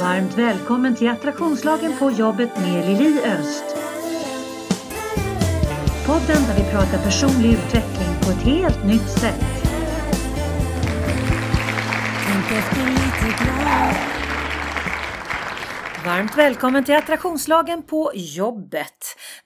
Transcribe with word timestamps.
Varmt 0.00 0.38
välkommen 0.38 0.94
till 0.94 1.08
Attraktionslagen 1.08 1.98
på 1.98 2.10
jobbet 2.10 2.56
med 2.56 2.86
Lili 2.86 3.20
Öst. 3.24 3.64
Podden 6.06 6.42
där 6.46 6.64
vi 6.64 6.70
pratar 6.70 6.98
personlig 6.98 7.52
utveckling 7.52 8.08
på 8.22 8.30
ett 8.30 8.42
helt 8.42 8.84
nytt 8.84 9.08
sätt. 9.08 9.44
Varmt 16.04 16.38
välkommen 16.38 16.84
till 16.84 16.94
Attraktionslagen 16.94 17.82
på 17.82 18.12
jobbet. 18.14 18.97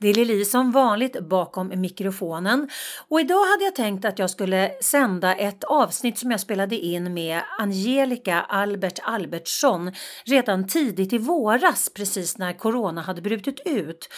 Det 0.02 0.08
är 0.08 0.14
Lili 0.14 0.44
som 0.44 0.72
vanligt 0.72 1.20
bakom 1.20 1.80
mikrofonen 1.80 2.68
och 3.08 3.20
idag 3.20 3.44
hade 3.44 3.64
jag 3.64 3.74
tänkt 3.74 4.04
att 4.04 4.18
jag 4.18 4.30
skulle 4.30 4.70
sända 4.80 5.34
ett 5.34 5.64
avsnitt 5.64 6.18
som 6.18 6.30
jag 6.30 6.40
spelade 6.40 6.76
in 6.76 7.14
med 7.14 7.42
Angelica 7.58 8.40
Albert 8.40 8.98
Albertsson 9.02 9.92
redan 10.24 10.68
tidigt 10.68 11.12
i 11.12 11.18
våras 11.18 11.90
precis 11.94 12.38
när 12.38 12.52
corona 12.52 13.00
hade 13.00 13.22
brutit 13.22 13.60
ut. 13.64 14.08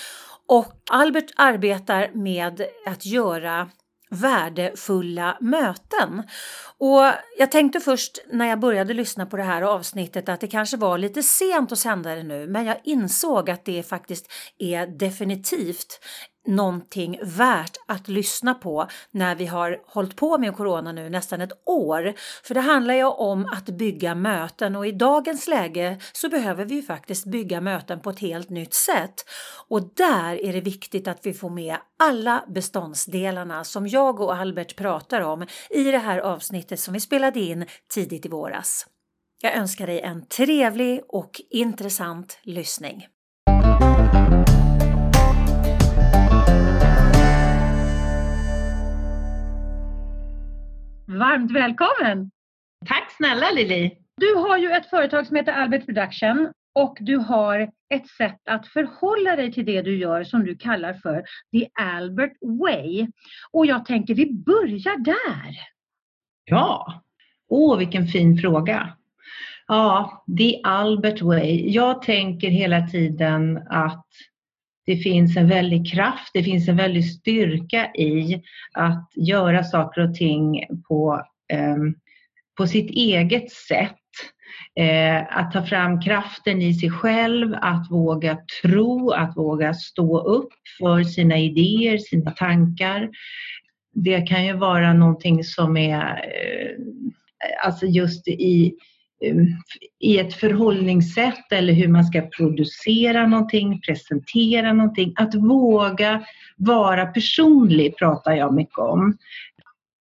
Och 0.47 0.83
Albert 0.91 1.33
arbetar 1.37 2.11
med 2.15 2.67
att 2.87 3.07
göra 3.07 3.71
värdefulla 4.15 5.39
möten. 5.41 6.23
Och 6.79 7.13
jag 7.39 7.51
tänkte 7.51 7.81
först 7.81 8.19
när 8.33 8.47
jag 8.47 8.61
började 8.61 8.95
lyssna 8.95 9.27
på 9.27 9.37
det 9.37 9.43
här 9.43 9.63
avsnittet 9.63 10.29
att 10.29 10.41
det 10.41 10.47
kanske 10.47 10.77
var 10.77 10.99
lite 10.99 11.23
sent 11.23 11.73
att 11.73 11.79
sända 11.79 12.15
det 12.15 12.23
nu 12.23 12.47
men 12.47 12.65
jag 12.65 12.77
insåg 12.85 13.51
att 13.51 13.65
det 13.65 13.83
faktiskt 13.83 14.33
är 14.59 14.87
definitivt 14.87 16.01
någonting 16.47 17.19
värt 17.23 17.77
att 17.87 18.09
lyssna 18.09 18.55
på 18.55 18.89
när 19.11 19.35
vi 19.35 19.47
har 19.47 19.81
hållit 19.87 20.17
på 20.17 20.39
med 20.39 20.57
corona 20.57 20.93
nu 20.93 21.11
nästan 21.11 21.41
ett 21.41 21.63
år. 21.67 22.15
För 22.43 22.55
det 22.55 22.61
handlar 22.61 22.95
ju 22.95 23.05
om 23.05 23.47
att 23.53 23.65
bygga 23.65 24.15
möten 24.15 24.77
och 24.77 24.87
i 24.87 24.93
dagens 24.93 25.49
läge 25.49 25.99
så 26.13 26.29
behöver 26.29 26.65
vi 26.65 26.75
ju 26.75 26.83
faktiskt 26.83 27.27
bygga 27.27 27.61
möten 27.61 28.01
på 28.01 28.11
ett 28.11 28.19
helt 28.19 28.51
nytt 28.51 28.75
sätt. 28.75 29.25
Och 29.69 29.95
där 29.97 30.45
är 30.45 30.53
det 30.53 30.61
viktigt 30.61 31.09
att 31.09 31.27
vi 31.27 31.33
får 31.33 31.51
med 31.51 31.77
alla 31.99 32.45
beståndsdelarna 32.49 33.65
som 33.65 33.87
jag 33.87 34.21
och 34.21 34.35
Albert 34.35 34.77
pratar 34.77 35.21
om 35.21 35.47
i 35.71 35.83
det 35.91 35.99
här 35.99 36.19
avsnittet 36.19 36.81
som 36.81 36.95
vi 36.95 37.01
spelade 37.01 37.41
in 37.41 37.67
tidigt 37.95 38.27
i 38.27 38.29
våras. 38.29 38.87
Jag 39.43 39.57
önskar 39.57 39.87
dig 39.87 40.01
en 40.01 40.27
trevlig 40.27 41.01
och 41.09 41.41
intressant 41.51 42.39
lyssning. 42.43 43.07
Varmt 51.15 51.51
välkommen! 51.51 52.31
Tack 52.87 53.13
snälla 53.17 53.51
Lili! 53.51 53.99
Du 54.17 54.35
har 54.35 54.59
ju 54.59 54.71
ett 54.71 54.91
företag 54.91 55.27
som 55.27 55.37
heter 55.37 55.53
Albert 55.53 55.87
Production 55.87 56.53
och 56.75 56.97
du 57.01 57.17
har 57.17 57.71
ett 57.95 58.09
sätt 58.09 58.41
att 58.51 58.69
förhålla 58.69 59.37
dig 59.37 59.53
till 59.53 59.65
det 59.65 59.83
du 59.83 59.99
gör 59.99 60.25
som 60.25 60.45
du 60.45 60.57
kallar 60.57 60.95
för 60.95 61.25
The 61.53 61.69
Albert 61.83 62.33
Way. 62.61 63.07
Och 63.53 63.67
jag 63.67 63.85
tänker 63.85 64.15
vi 64.15 64.33
börjar 64.33 64.99
där. 64.99 65.55
Ja, 66.45 67.03
åh 67.49 67.79
vilken 67.79 68.07
fin 68.07 68.39
fråga. 68.39 68.97
Ja, 69.67 70.25
The 70.39 70.61
Albert 70.63 71.23
Way. 71.23 71.71
Jag 71.71 72.03
tänker 72.03 72.49
hela 72.49 72.87
tiden 72.87 73.63
att 73.71 74.07
det 74.87 74.97
finns 74.97 75.37
en 75.37 75.49
väldig 75.49 75.93
kraft, 75.93 76.31
det 76.35 76.43
finns 76.43 76.69
en 76.69 76.77
väldig 76.77 77.11
styrka 77.11 77.87
i 77.95 78.43
att 78.73 79.11
göra 79.15 79.65
saker 79.65 80.09
och 80.09 80.15
ting 80.15 80.65
på, 80.89 81.27
eh, 81.53 81.77
på 82.57 82.67
sitt 82.67 82.91
eget 82.91 83.51
sätt. 83.51 83.99
Eh, 84.77 85.39
att 85.39 85.53
ta 85.53 85.67
fram 85.67 86.01
kraften 86.01 86.63
i 86.63 86.75
sig 86.75 86.91
själv, 86.91 87.55
att 87.61 87.91
våga 87.91 88.39
tro, 88.63 89.11
att 89.11 89.37
våga 89.37 89.75
stå 89.75 90.19
upp 90.19 90.53
för 90.79 91.03
sina 91.03 91.39
idéer, 91.39 91.99
sina 91.99 92.31
tankar. 92.31 93.11
Det 93.95 94.21
kan 94.21 94.47
ju 94.47 94.53
vara 94.53 94.93
någonting 94.93 95.45
som 95.45 95.77
är 95.77 96.01
eh, 96.01 97.67
alltså 97.67 97.87
just 97.87 98.29
i 98.29 98.75
i 99.99 100.19
ett 100.19 100.35
förhållningssätt 100.35 101.53
eller 101.53 101.73
hur 101.73 101.89
man 101.89 102.05
ska 102.05 102.21
producera 102.21 103.27
någonting, 103.27 103.81
presentera 103.81 104.73
någonting. 104.73 105.13
Att 105.17 105.35
våga 105.35 106.25
vara 106.57 107.07
personlig 107.07 107.97
pratar 107.97 108.33
jag 108.33 108.55
mycket 108.55 108.79
om. 108.79 109.17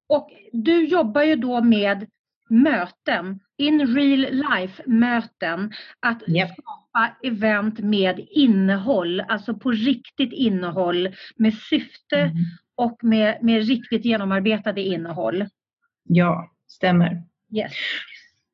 Och 0.09 0.31
du 0.53 0.85
jobbar 0.85 1.23
ju 1.23 1.37
då 1.37 1.61
med 1.61 2.07
möten, 2.49 3.41
in 3.59 3.95
real 3.95 4.21
life 4.21 4.83
möten. 4.87 5.73
Att 6.01 6.29
yep. 6.29 6.51
skapa 6.51 7.17
event 7.23 7.79
med 7.79 8.27
innehåll, 8.31 9.21
alltså 9.21 9.55
på 9.55 9.71
riktigt 9.71 10.33
innehåll 10.33 11.15
med 11.37 11.55
syfte 11.55 12.17
mm. 12.17 12.35
och 12.75 13.05
med, 13.05 13.39
med 13.43 13.67
riktigt 13.67 14.05
genomarbetade 14.05 14.81
innehåll. 14.81 15.47
Ja, 16.05 16.51
stämmer. 16.67 17.23
Yes. 17.57 17.73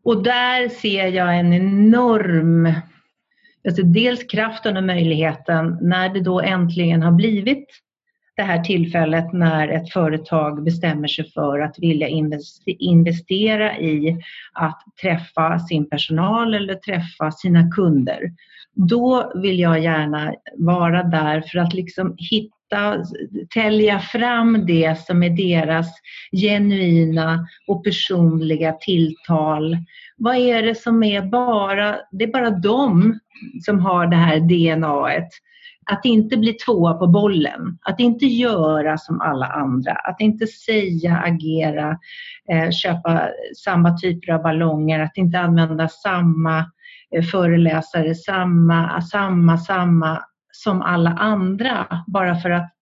Och 0.09 0.23
där 0.23 0.69
ser 0.69 1.07
jag 1.07 1.39
en 1.39 1.53
enorm, 1.53 2.73
alltså 3.69 3.83
dels 3.83 4.25
kraften 4.25 4.77
och 4.77 4.85
möjligheten 4.85 5.79
när 5.81 6.09
det 6.09 6.21
då 6.21 6.41
äntligen 6.41 7.03
har 7.03 7.13
blivit 7.13 7.67
det 8.37 8.43
här 8.43 8.65
tillfället 8.65 9.33
när 9.33 9.69
ett 9.69 9.93
företag 9.93 10.65
bestämmer 10.65 11.09
sig 11.09 11.31
för 11.31 11.61
att 11.61 11.79
vilja 11.79 12.09
investera 12.79 13.79
i 13.79 14.17
att 14.53 14.83
träffa 15.03 15.59
sin 15.59 15.91
personal 15.91 16.55
eller 16.55 16.75
träffa 16.75 17.31
sina 17.31 17.71
kunder. 17.71 18.33
Då 18.75 19.33
vill 19.35 19.59
jag 19.59 19.81
gärna 19.81 20.35
vara 20.57 21.03
där 21.03 21.41
för 21.41 21.59
att 21.59 21.75
liksom 21.75 22.15
hitta 22.19 22.58
hitta, 22.69 23.05
tälja 23.55 23.99
fram 23.99 24.67
det 24.67 24.99
som 24.99 25.23
är 25.23 25.31
deras 25.31 25.87
genuina 26.33 27.47
och 27.67 27.85
personliga 27.85 28.73
tilltal. 28.73 29.77
Vad 30.17 30.37
är 30.37 30.63
det 30.63 30.75
som 30.75 31.03
är 31.03 31.23
bara, 31.23 31.97
det 32.11 32.25
är 32.25 32.33
bara 32.33 32.51
de 32.51 33.19
som 33.65 33.79
har 33.81 34.07
det 34.07 34.17
här 34.17 34.41
DNAet. 34.41 35.29
Att 35.91 36.05
inte 36.05 36.37
bli 36.37 36.53
tvåa 36.53 36.95
på 36.95 37.07
bollen, 37.07 37.79
att 37.83 38.01
inte 38.01 38.27
göra 38.27 38.99
som 38.99 39.21
alla 39.21 39.47
andra, 39.47 39.93
att 39.93 40.21
inte 40.21 40.47
säga, 40.47 41.17
agera, 41.17 41.99
eh, 42.53 42.71
köpa 42.71 43.29
samma 43.65 43.99
typer 43.99 44.33
av 44.33 44.43
ballonger, 44.43 45.01
att 45.01 45.17
inte 45.17 45.39
använda 45.39 45.89
samma 45.89 46.59
eh, 47.17 47.23
föreläsare, 47.23 48.15
samma, 48.15 49.01
samma, 49.01 49.59
samma 49.59 50.23
som 50.59 50.83
alla 50.83 51.11
andra 51.11 52.05
bara 52.07 52.37
för 52.37 52.51
att 52.51 52.75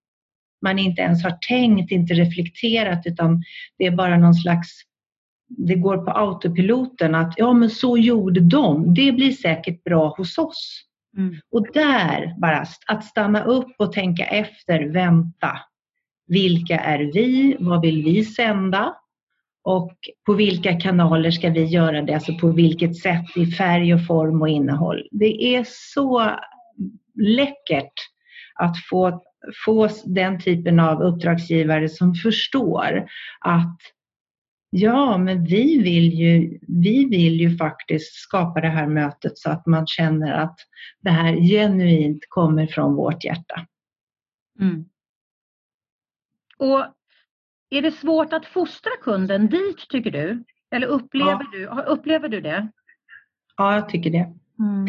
man 0.62 0.78
inte 0.78 1.02
ens 1.02 1.24
har 1.24 1.38
tänkt, 1.48 1.90
inte 1.90 2.14
reflekterat 2.14 3.02
utan 3.06 3.42
det 3.78 3.86
är 3.86 3.90
bara 3.90 4.18
någon 4.18 4.34
slags 4.34 4.68
det 5.48 5.74
går 5.74 5.96
på 5.96 6.10
autopiloten 6.10 7.14
att 7.14 7.34
ja 7.36 7.52
men 7.52 7.70
så 7.70 7.98
gjorde 7.98 8.40
de, 8.40 8.94
det 8.94 9.12
blir 9.12 9.32
säkert 9.32 9.84
bra 9.84 10.14
hos 10.16 10.38
oss. 10.38 10.82
Mm. 11.16 11.36
Och 11.52 11.66
där 11.74 12.34
bara 12.40 12.66
att 12.86 13.04
stanna 13.04 13.44
upp 13.44 13.74
och 13.78 13.92
tänka 13.92 14.24
efter, 14.24 14.84
vänta. 14.84 15.58
Vilka 16.26 16.78
är 16.78 16.98
vi? 16.98 17.56
Vad 17.60 17.80
vill 17.80 18.04
vi 18.04 18.24
sända? 18.24 18.94
Och 19.64 19.96
på 20.26 20.32
vilka 20.32 20.80
kanaler 20.80 21.30
ska 21.30 21.50
vi 21.50 21.64
göra 21.64 22.02
det? 22.02 22.14
Alltså 22.14 22.34
på 22.34 22.50
vilket 22.50 22.96
sätt 22.96 23.36
i 23.36 23.46
färg 23.46 23.94
och 23.94 24.06
form 24.06 24.42
och 24.42 24.48
innehåll. 24.48 25.08
Det 25.10 25.56
är 25.56 25.64
så 25.68 26.30
läckert 27.16 27.92
att 28.54 28.76
få, 28.90 29.22
få 29.64 29.88
den 30.04 30.40
typen 30.40 30.80
av 30.80 31.02
uppdragsgivare 31.02 31.88
som 31.88 32.14
förstår 32.14 33.08
att 33.40 33.78
ja, 34.70 35.18
men 35.18 35.44
vi 35.44 35.82
vill, 35.82 36.12
ju, 36.12 36.58
vi 36.68 37.04
vill 37.04 37.40
ju 37.40 37.56
faktiskt 37.56 38.14
skapa 38.14 38.60
det 38.60 38.68
här 38.68 38.86
mötet 38.86 39.38
så 39.38 39.50
att 39.50 39.66
man 39.66 39.86
känner 39.86 40.32
att 40.32 40.58
det 41.00 41.10
här 41.10 41.36
genuint 41.36 42.22
kommer 42.28 42.66
från 42.66 42.94
vårt 42.94 43.24
hjärta. 43.24 43.66
Mm. 44.60 44.84
Och 46.58 46.86
är 47.70 47.82
det 47.82 47.92
svårt 47.92 48.32
att 48.32 48.46
fostra 48.46 48.92
kunden 49.02 49.48
dit 49.48 49.88
tycker 49.88 50.10
du? 50.10 50.44
Eller 50.70 50.86
upplever, 50.86 51.46
ja. 51.52 51.84
du, 51.84 51.92
upplever 51.92 52.28
du 52.28 52.40
det? 52.40 52.68
Ja, 53.56 53.74
jag 53.74 53.88
tycker 53.88 54.10
det. 54.10 54.34
Mm. 54.58 54.86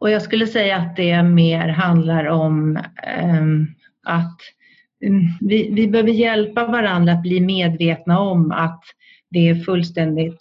Och 0.00 0.10
jag 0.10 0.22
skulle 0.22 0.46
säga 0.46 0.76
att 0.76 0.96
det 0.96 1.22
mer 1.22 1.68
handlar 1.68 2.24
om 2.24 2.78
ehm, 3.02 3.66
att 4.02 4.38
mm, 5.04 5.22
vi, 5.40 5.70
vi 5.72 5.88
behöver 5.88 6.10
hjälpa 6.12 6.66
varandra 6.66 7.12
att 7.12 7.22
bli 7.22 7.40
medvetna 7.40 8.20
om 8.20 8.52
att 8.52 8.82
det 9.30 9.48
är 9.48 9.54
fullständigt 9.54 10.38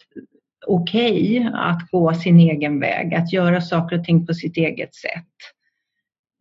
okej 0.67 1.39
okay 1.39 1.51
att 1.53 1.91
gå 1.91 2.13
sin 2.13 2.39
egen 2.39 2.79
väg, 2.79 3.13
att 3.13 3.33
göra 3.33 3.61
saker 3.61 3.99
och 3.99 4.05
ting 4.05 4.25
på 4.25 4.33
sitt 4.33 4.57
eget 4.57 4.95
sätt. 4.95 5.35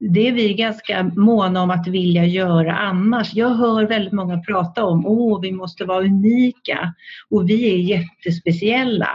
Det 0.00 0.28
är 0.28 0.32
vi 0.32 0.54
ganska 0.54 1.10
måna 1.16 1.62
om 1.62 1.70
att 1.70 1.86
vilja 1.86 2.24
göra 2.24 2.76
annars. 2.76 3.34
Jag 3.34 3.48
hör 3.48 3.86
väldigt 3.86 4.12
många 4.12 4.42
prata 4.42 4.84
om 4.84 5.06
att 5.06 5.44
vi 5.44 5.52
måste 5.52 5.84
vara 5.84 6.04
unika 6.04 6.94
och 7.30 7.48
vi 7.48 7.72
är 7.74 7.76
jättespeciella. 7.76 9.08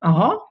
Jaha, 0.00 0.47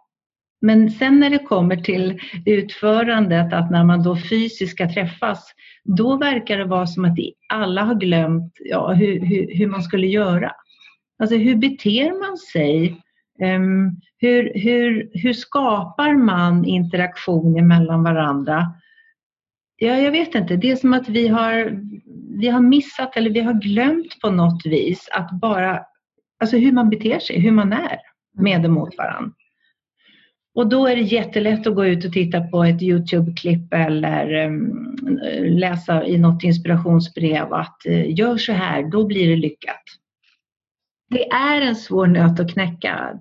men 0.61 0.91
sen 0.91 1.19
när 1.19 1.29
det 1.29 1.39
kommer 1.39 1.75
till 1.75 2.19
utförandet, 2.45 3.53
att 3.53 3.71
när 3.71 3.83
man 3.83 4.03
då 4.03 4.17
fysiskt 4.29 4.71
ska 4.71 4.93
träffas, 4.93 5.53
då 5.83 6.17
verkar 6.17 6.57
det 6.57 6.65
vara 6.65 6.87
som 6.87 7.05
att 7.05 7.17
alla 7.49 7.83
har 7.83 7.95
glömt 7.95 8.53
ja, 8.59 8.93
hur, 8.93 9.19
hur, 9.19 9.55
hur 9.55 9.67
man 9.67 9.83
skulle 9.83 10.07
göra. 10.07 10.51
Alltså 11.19 11.35
hur 11.35 11.55
beter 11.55 12.27
man 12.27 12.37
sig? 12.37 13.01
Um, 13.55 14.01
hur, 14.17 14.51
hur, 14.55 15.09
hur 15.13 15.33
skapar 15.33 16.13
man 16.13 16.65
interaktion 16.65 17.67
mellan 17.67 18.03
varandra? 18.03 18.73
Ja, 19.77 19.97
jag 19.97 20.11
vet 20.11 20.35
inte. 20.35 20.55
Det 20.55 20.71
är 20.71 20.75
som 20.75 20.93
att 20.93 21.09
vi 21.09 21.27
har, 21.27 21.81
vi 22.39 22.47
har 22.47 22.61
missat 22.61 23.17
eller 23.17 23.29
vi 23.29 23.39
har 23.39 23.53
glömt 23.53 24.21
på 24.21 24.29
något 24.29 24.65
vis 24.65 25.09
att 25.11 25.31
bara, 25.31 25.79
alltså 26.39 26.57
hur 26.57 26.71
man 26.71 26.89
beter 26.89 27.19
sig, 27.19 27.39
hur 27.39 27.51
man 27.51 27.73
är 27.73 27.97
med 28.37 28.65
och 28.65 28.71
mot 28.71 28.97
varandra. 28.97 29.33
Och 30.57 30.69
då 30.69 30.87
är 30.87 30.95
det 30.95 31.01
jättelätt 31.01 31.67
att 31.67 31.75
gå 31.75 31.85
ut 31.85 32.05
och 32.05 32.13
titta 32.13 32.41
på 32.41 32.63
ett 32.63 32.81
Youtube-klipp 32.81 33.73
eller 33.73 34.45
um, 34.45 34.97
läsa 35.41 36.05
i 36.05 36.17
något 36.17 36.43
inspirationsbrev 36.43 37.53
att 37.53 37.77
uh, 37.89 38.19
gör 38.19 38.37
så 38.37 38.51
här, 38.51 38.83
då 38.83 39.05
blir 39.05 39.29
det 39.29 39.35
lyckat. 39.35 39.83
Det 41.09 41.29
är 41.29 41.61
en 41.61 41.75
svår 41.75 42.07
nöt 42.07 42.39
att 42.39 42.53
knäcka 42.53 43.19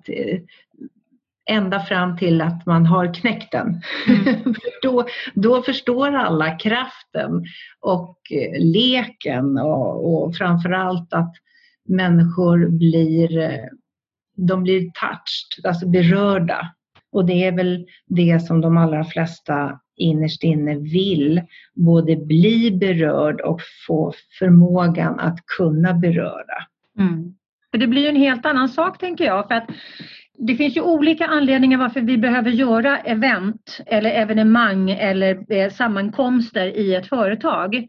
ända 1.49 1.79
fram 1.79 2.17
till 2.17 2.41
att 2.41 2.65
man 2.65 2.85
har 2.85 3.13
knäckt 3.13 3.51
den. 3.51 3.81
Mm. 4.07 4.55
då, 4.81 5.07
då 5.33 5.61
förstår 5.61 6.15
alla 6.15 6.55
kraften 6.55 7.45
och 7.79 8.17
eh, 8.31 8.59
leken 8.59 9.57
och, 9.57 10.25
och 10.25 10.35
framförallt 10.35 11.13
att 11.13 11.33
människor 11.89 12.69
blir, 12.69 13.37
eh, 13.37 13.69
de 14.35 14.63
blir 14.63 14.79
touched, 14.79 15.65
alltså 15.65 15.87
berörda. 15.87 16.73
Och 17.11 17.25
det 17.25 17.45
är 17.45 17.51
väl 17.51 17.85
det 18.05 18.39
som 18.39 18.61
de 18.61 18.77
allra 18.77 19.03
flesta 19.03 19.79
innerst 19.95 20.43
inne 20.43 20.75
vill, 20.75 21.41
både 21.75 22.15
bli 22.15 22.71
berörd 22.71 23.41
och 23.41 23.61
få 23.87 24.13
förmågan 24.39 25.19
att 25.19 25.45
kunna 25.57 25.93
beröra. 25.93 26.63
Mm. 26.99 27.33
För 27.71 27.77
det 27.77 27.87
blir 27.87 28.09
en 28.09 28.15
helt 28.15 28.45
annan 28.45 28.69
sak 28.69 28.99
tänker 28.99 29.25
jag. 29.25 29.47
För 29.47 29.55
att 29.55 29.69
det 30.37 30.55
finns 30.55 30.77
ju 30.77 30.81
olika 30.81 31.25
anledningar 31.27 31.77
varför 31.77 32.01
vi 32.01 32.17
behöver 32.17 32.51
göra 32.51 32.97
event 32.97 33.79
eller 33.85 34.09
evenemang 34.09 34.89
eller 34.89 35.53
eh, 35.53 35.71
sammankomster 35.71 36.67
i 36.67 36.95
ett 36.95 37.07
företag. 37.07 37.87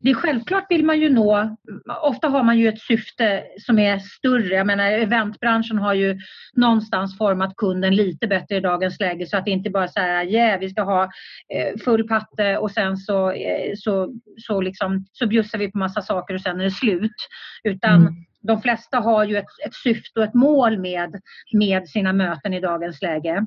Det 0.00 0.10
är 0.10 0.14
självklart 0.14 0.66
vill 0.70 0.84
man 0.84 1.00
ju 1.00 1.10
nå, 1.10 1.56
ofta 2.02 2.28
har 2.28 2.42
man 2.42 2.58
ju 2.58 2.68
ett 2.68 2.80
syfte 2.80 3.44
som 3.60 3.78
är 3.78 3.98
större. 3.98 4.54
Jag 4.54 4.66
menar 4.66 4.90
eventbranschen 4.90 5.78
har 5.78 5.94
ju 5.94 6.18
någonstans 6.52 7.18
format 7.18 7.56
kunden 7.56 7.96
lite 7.96 8.26
bättre 8.26 8.56
i 8.56 8.60
dagens 8.60 9.00
läge 9.00 9.26
så 9.26 9.36
att 9.36 9.44
det 9.44 9.50
inte 9.50 9.70
bara 9.70 9.88
så 9.88 10.00
här, 10.00 10.24
yeah, 10.24 10.60
vi 10.60 10.68
ska 10.70 10.82
ha 10.82 11.02
eh, 11.02 11.78
full 11.84 12.08
patte 12.08 12.58
och 12.58 12.70
sen 12.70 12.96
så, 12.96 13.30
eh, 13.30 13.72
så, 13.76 14.14
så, 14.36 14.60
liksom, 14.60 15.06
så 15.12 15.26
bjussar 15.26 15.58
vi 15.58 15.72
på 15.72 15.78
massa 15.78 16.02
saker 16.02 16.34
och 16.34 16.40
sen 16.40 16.60
är 16.60 16.64
det 16.64 16.70
slut. 16.70 17.16
Utan 17.64 18.00
mm 18.00 18.14
de 18.42 18.62
flesta 18.62 18.98
har 18.98 19.24
ju 19.24 19.36
ett, 19.36 19.66
ett 19.66 19.74
syfte 19.74 20.20
och 20.20 20.24
ett 20.24 20.34
mål 20.34 20.78
med, 20.78 21.20
med 21.52 21.88
sina 21.88 22.12
möten 22.12 22.54
i 22.54 22.60
dagens 22.60 23.02
läge. 23.02 23.46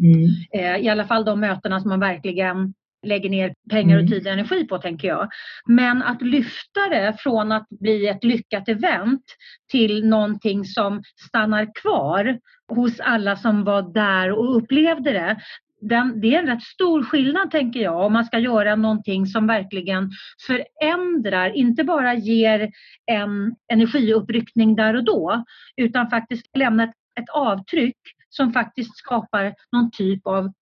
Mm. 0.00 0.28
Eh, 0.52 0.76
I 0.76 0.88
alla 0.88 1.04
fall 1.04 1.24
de 1.24 1.40
mötena 1.40 1.80
som 1.80 1.88
man 1.88 2.00
verkligen 2.00 2.74
lägger 3.06 3.30
ner 3.30 3.54
pengar 3.70 3.96
och 3.96 4.00
mm. 4.00 4.12
tid 4.12 4.26
och 4.26 4.32
energi 4.32 4.64
på 4.64 4.78
tänker 4.78 5.08
jag. 5.08 5.28
Men 5.66 6.02
att 6.02 6.22
lyfta 6.22 6.88
det 6.90 7.16
från 7.18 7.52
att 7.52 7.66
bli 7.68 8.08
ett 8.08 8.24
lyckat 8.24 8.68
event 8.68 9.22
till 9.70 10.08
någonting 10.08 10.64
som 10.64 11.02
stannar 11.28 11.68
kvar 11.82 12.38
hos 12.68 13.00
alla 13.00 13.36
som 13.36 13.64
var 13.64 13.94
där 13.94 14.32
och 14.32 14.56
upplevde 14.56 15.12
det 15.12 15.36
den, 15.80 16.20
det 16.20 16.34
är 16.34 16.38
en 16.38 16.46
rätt 16.46 16.62
stor 16.62 17.02
skillnad 17.02 17.50
tänker 17.50 17.80
jag 17.80 18.06
om 18.06 18.12
man 18.12 18.24
ska 18.24 18.38
göra 18.38 18.76
någonting 18.76 19.26
som 19.26 19.46
verkligen 19.46 20.10
förändrar, 20.46 21.56
inte 21.56 21.84
bara 21.84 22.14
ger 22.14 22.70
en 23.06 23.54
energiuppryckning 23.72 24.76
där 24.76 24.96
och 24.96 25.04
då 25.04 25.44
utan 25.76 26.10
faktiskt 26.10 26.56
lämna 26.56 26.84
ett, 26.84 26.94
ett 27.20 27.28
avtryck 27.28 27.96
som 28.28 28.52
faktiskt 28.52 28.96
skapar 28.96 29.54
någon 29.72 29.90
typ 29.90 30.26
av 30.26 30.52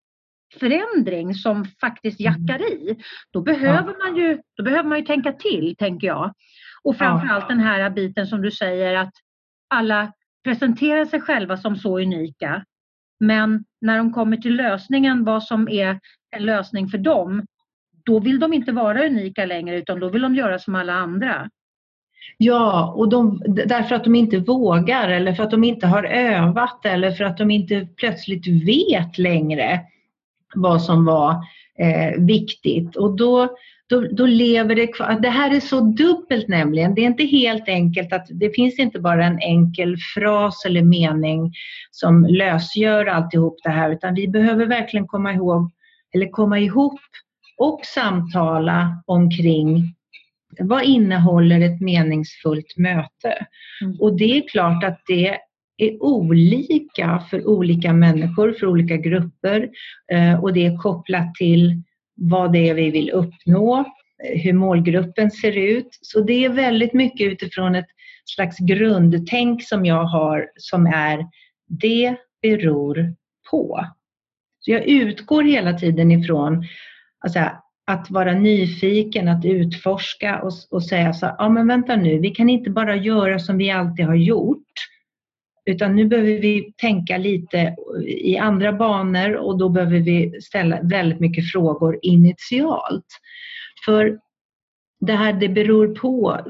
förändring 0.58 1.34
som 1.34 1.64
faktiskt 1.64 2.20
mm. 2.20 2.32
jackar 2.32 2.72
i. 2.72 2.96
Då 3.32 3.40
behöver, 3.40 3.94
ja. 3.98 4.06
man 4.06 4.16
ju, 4.16 4.38
då 4.56 4.64
behöver 4.64 4.88
man 4.88 4.98
ju 4.98 5.04
tänka 5.04 5.32
till, 5.32 5.76
tänker 5.78 6.06
jag. 6.06 6.32
Och 6.82 6.96
framförallt 6.96 7.44
ja. 7.48 7.54
den 7.54 7.60
här 7.60 7.90
biten 7.90 8.26
som 8.26 8.42
du 8.42 8.50
säger 8.50 8.94
att 8.94 9.12
alla 9.68 10.12
presenterar 10.44 11.04
sig 11.04 11.20
själva 11.20 11.56
som 11.56 11.76
så 11.76 11.98
unika 11.98 12.64
men 13.20 13.64
när 13.80 13.98
de 13.98 14.12
kommer 14.12 14.36
till 14.36 14.56
lösningen, 14.56 15.24
vad 15.24 15.42
som 15.42 15.68
är 15.68 16.00
en 16.36 16.44
lösning 16.44 16.88
för 16.88 16.98
dem, 16.98 17.46
då 18.04 18.20
vill 18.20 18.40
de 18.40 18.52
inte 18.52 18.72
vara 18.72 19.06
unika 19.06 19.46
längre 19.46 19.76
utan 19.76 20.00
då 20.00 20.08
vill 20.08 20.22
de 20.22 20.34
göra 20.34 20.58
som 20.58 20.74
alla 20.74 20.92
andra. 20.92 21.50
Ja, 22.38 22.94
och 22.96 23.08
de, 23.08 23.42
därför 23.46 23.94
att 23.94 24.04
de 24.04 24.14
inte 24.14 24.38
vågar 24.38 25.08
eller 25.08 25.34
för 25.34 25.42
att 25.42 25.50
de 25.50 25.64
inte 25.64 25.86
har 25.86 26.04
övat 26.04 26.86
eller 26.86 27.10
för 27.10 27.24
att 27.24 27.38
de 27.38 27.50
inte 27.50 27.88
plötsligt 27.96 28.46
vet 28.46 29.18
längre 29.18 29.80
vad 30.54 30.82
som 30.82 31.04
var 31.04 31.30
eh, 31.78 32.20
viktigt. 32.20 32.96
Och 32.96 33.16
då 33.16 33.56
då, 33.88 34.00
då 34.00 34.26
lever 34.26 34.74
det 34.74 34.86
kvar. 34.86 35.18
Det 35.20 35.28
här 35.28 35.54
är 35.54 35.60
så 35.60 35.80
dubbelt 35.80 36.48
nämligen. 36.48 36.94
Det 36.94 37.00
är 37.00 37.06
inte 37.06 37.24
helt 37.24 37.68
enkelt 37.68 38.12
att 38.12 38.26
det 38.30 38.50
finns 38.50 38.78
inte 38.78 39.00
bara 39.00 39.24
en 39.24 39.38
enkel 39.38 39.96
fras 40.14 40.64
eller 40.64 40.82
mening 40.82 41.52
som 41.90 42.24
lösgör 42.24 43.06
alltihop 43.06 43.58
det 43.62 43.70
här 43.70 43.90
utan 43.90 44.14
vi 44.14 44.28
behöver 44.28 44.66
verkligen 44.66 45.06
komma 45.06 45.32
ihåg 45.32 45.70
eller 46.14 46.28
komma 46.28 46.58
ihop 46.58 47.00
och 47.58 47.80
samtala 47.84 49.02
omkring 49.06 49.94
vad 50.58 50.84
innehåller 50.84 51.60
ett 51.60 51.80
meningsfullt 51.80 52.76
möte? 52.76 53.46
Mm. 53.82 53.96
Och 54.00 54.16
det 54.16 54.38
är 54.38 54.48
klart 54.48 54.84
att 54.84 55.00
det 55.06 55.38
är 55.76 56.02
olika 56.02 57.22
för 57.30 57.46
olika 57.46 57.92
människor, 57.92 58.52
för 58.52 58.66
olika 58.66 58.96
grupper 58.96 59.68
eh, 60.12 60.42
och 60.44 60.52
det 60.52 60.66
är 60.66 60.76
kopplat 60.76 61.34
till 61.34 61.82
vad 62.14 62.52
det 62.52 62.68
är 62.68 62.74
vi 62.74 62.90
vill 62.90 63.10
uppnå, 63.10 63.78
eh, 64.24 64.40
hur 64.40 64.52
målgruppen 64.52 65.30
ser 65.30 65.58
ut. 65.58 65.98
Så 66.00 66.20
det 66.20 66.44
är 66.44 66.48
väldigt 66.48 66.92
mycket 66.92 67.32
utifrån 67.32 67.74
ett 67.74 67.88
slags 68.24 68.58
grundtänk 68.58 69.62
som 69.62 69.86
jag 69.86 70.04
har 70.04 70.48
som 70.56 70.86
är 70.86 71.26
det 71.68 72.16
beror 72.42 73.14
på. 73.50 73.86
Så 74.60 74.70
jag 74.70 74.84
utgår 74.84 75.42
hela 75.42 75.72
tiden 75.72 76.12
ifrån 76.12 76.64
alltså, 77.18 77.40
att 77.86 78.10
vara 78.10 78.32
nyfiken, 78.32 79.28
att 79.28 79.44
utforska 79.44 80.42
och, 80.42 80.52
och 80.70 80.84
säga 80.84 81.12
så 81.12 81.34
ja 81.38 81.48
men 81.48 81.68
vänta 81.68 81.96
nu, 81.96 82.18
vi 82.18 82.30
kan 82.30 82.50
inte 82.50 82.70
bara 82.70 82.96
göra 82.96 83.38
som 83.38 83.58
vi 83.58 83.70
alltid 83.70 84.06
har 84.06 84.14
gjort 84.14 84.72
utan 85.66 85.96
nu 85.96 86.04
behöver 86.04 86.40
vi 86.40 86.72
tänka 86.76 87.18
lite 87.18 87.76
i 88.06 88.38
andra 88.38 88.72
banor 88.72 89.34
och 89.34 89.58
då 89.58 89.68
behöver 89.68 89.98
vi 89.98 90.40
ställa 90.42 90.82
väldigt 90.82 91.20
mycket 91.20 91.50
frågor 91.50 91.98
initialt. 92.02 93.06
För 93.84 94.18
det 95.00 95.12
här 95.12 95.32
det 95.32 95.48
beror 95.48 95.94
på, 95.94 96.40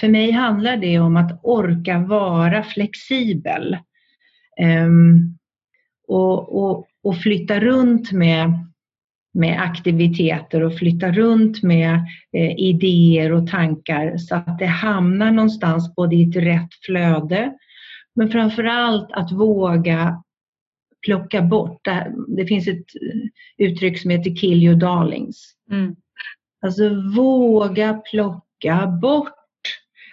för 0.00 0.08
mig 0.08 0.30
handlar 0.30 0.76
det 0.76 0.98
om 0.98 1.16
att 1.16 1.40
orka 1.42 1.98
vara 1.98 2.62
flexibel. 2.62 3.78
Um, 4.86 5.38
och, 6.08 6.64
och, 6.64 6.86
och 7.02 7.16
flytta 7.16 7.60
runt 7.60 8.12
med, 8.12 8.52
med 9.34 9.60
aktiviteter 9.60 10.62
och 10.62 10.78
flytta 10.78 11.12
runt 11.12 11.62
med 11.62 11.94
eh, 12.36 12.54
idéer 12.56 13.32
och 13.32 13.46
tankar 13.46 14.16
så 14.16 14.34
att 14.34 14.58
det 14.58 14.66
hamnar 14.66 15.30
någonstans 15.30 15.94
både 15.94 16.16
i 16.16 16.22
ett 16.22 16.36
rätt 16.36 16.74
flöde 16.86 17.52
men 18.20 18.30
framför 18.30 18.64
allt 18.64 19.12
att 19.12 19.32
våga 19.32 20.22
plocka 21.06 21.42
bort. 21.42 21.84
Det, 21.84 22.12
det 22.28 22.46
finns 22.46 22.68
ett 22.68 22.84
uttryck 23.58 24.00
som 24.00 24.10
heter 24.10 24.36
kill 24.36 24.62
your 24.62 24.76
darlings. 24.76 25.54
Mm. 25.70 25.96
Alltså 26.62 26.88
våga 27.16 27.94
plocka 27.94 28.86
bort 28.86 29.32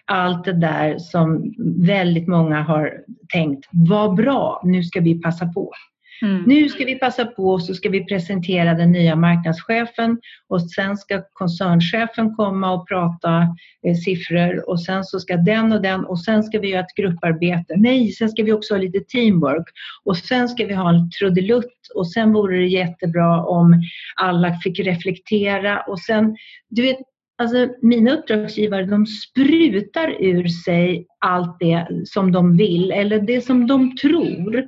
allt 0.06 0.46
det 0.46 0.54
där 0.54 0.98
som 0.98 1.54
väldigt 1.86 2.28
många 2.28 2.62
har 2.62 2.94
tänkt, 3.34 3.70
vad 3.72 4.16
bra, 4.16 4.62
nu 4.64 4.84
ska 4.84 5.02
vi 5.02 5.22
passa 5.22 5.46
på. 5.46 5.72
Mm. 6.22 6.44
Nu 6.48 6.70
ska 6.70 6.86
vi 6.86 6.96
passa 6.96 7.26
på 7.26 7.50
och 7.50 7.64
så 7.64 7.74
ska 7.74 7.90
vi 7.90 8.06
presentera 8.06 8.74
den 8.74 8.92
nya 8.92 9.16
marknadschefen 9.16 10.20
och 10.48 10.72
sen 10.72 10.98
ska 10.98 11.22
koncernchefen 11.34 12.36
komma 12.36 12.74
och 12.74 12.88
prata 12.88 13.42
eh, 13.88 13.96
siffror 14.06 14.70
och 14.70 14.84
sen 14.84 15.04
så 15.04 15.20
ska 15.20 15.38
den 15.38 15.74
och 15.74 15.82
den 15.82 16.06
och 16.06 16.20
sen 16.24 16.44
ska 16.44 16.60
vi 16.60 16.70
göra 16.70 16.82
ett 16.82 16.96
grupparbete. 16.96 17.74
Nej, 17.78 18.12
sen 18.12 18.30
ska 18.30 18.44
vi 18.44 18.54
också 18.54 18.74
ha 18.74 18.82
lite 18.82 19.00
teamwork 19.00 19.66
och 20.04 20.18
sen 20.18 20.50
ska 20.50 20.66
vi 20.66 20.74
ha 20.74 20.90
en 20.90 21.12
trudelutt 21.12 21.92
och 21.96 22.12
sen 22.12 22.34
vore 22.34 22.58
det 22.58 22.68
jättebra 22.68 23.46
om 23.46 23.82
alla 24.16 24.60
fick 24.64 24.80
reflektera 24.80 25.82
och 25.82 26.00
sen, 26.00 26.36
du 26.70 26.82
vet, 26.82 26.98
Alltså, 27.40 27.68
mina 27.82 28.14
uppdragsgivare 28.14 28.86
de 28.86 29.06
sprutar 29.06 30.16
ur 30.20 30.48
sig 30.48 31.06
allt 31.20 31.60
det 31.60 31.88
som 32.06 32.32
de 32.32 32.58
vill 32.58 32.92
eller 32.92 33.20
det 33.20 33.42
som 33.42 33.68
de 33.68 33.96
tror 33.96 34.68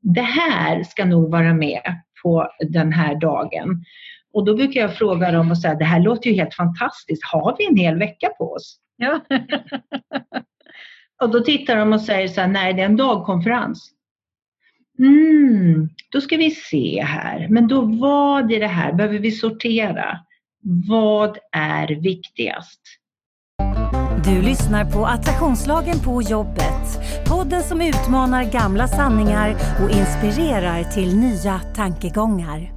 det 0.00 0.20
här 0.20 0.82
ska 0.82 1.04
nog 1.04 1.30
vara 1.30 1.54
med 1.54 2.00
på 2.22 2.48
den 2.68 2.92
här 2.92 3.14
dagen. 3.14 3.84
Och 4.32 4.44
då 4.44 4.56
brukar 4.56 4.80
jag 4.80 4.96
fråga 4.96 5.32
dem 5.32 5.50
och 5.50 5.58
säga, 5.58 5.74
det 5.74 5.84
här 5.84 6.00
låter 6.00 6.30
ju 6.30 6.36
helt 6.36 6.54
fantastiskt, 6.54 7.24
har 7.24 7.56
vi 7.58 7.66
en 7.66 7.76
hel 7.76 7.98
vecka 7.98 8.28
på 8.38 8.52
oss? 8.52 8.78
Ja. 8.96 9.20
och 11.22 11.30
då 11.30 11.40
tittar 11.40 11.76
de 11.76 11.92
och 11.92 12.00
säger 12.00 12.28
så 12.28 12.40
här, 12.40 12.48
nej 12.48 12.74
det 12.74 12.80
är 12.80 12.86
en 12.86 12.96
dagkonferens. 12.96 13.90
Mm, 14.98 15.88
då 16.10 16.20
ska 16.20 16.36
vi 16.36 16.50
se 16.50 17.02
här, 17.02 17.48
men 17.48 17.68
då 17.68 17.80
vad 17.80 18.52
i 18.52 18.58
det 18.58 18.66
här 18.66 18.92
behöver 18.92 19.18
vi 19.18 19.30
sortera? 19.30 20.18
Vad 20.88 21.38
är 21.52 21.88
viktigast? 21.88 22.80
Du 24.24 24.42
lyssnar 24.42 24.84
på 24.84 25.06
Attraktionslagen 25.06 25.98
på 26.04 26.22
jobbet. 26.22 26.84
Podden 27.28 27.62
som 27.62 27.80
utmanar 27.80 28.52
gamla 28.52 28.88
sanningar 28.88 29.50
och 29.82 29.90
inspirerar 29.90 30.82
till 30.82 31.16
nya 31.16 31.58
tankegångar. 31.58 32.72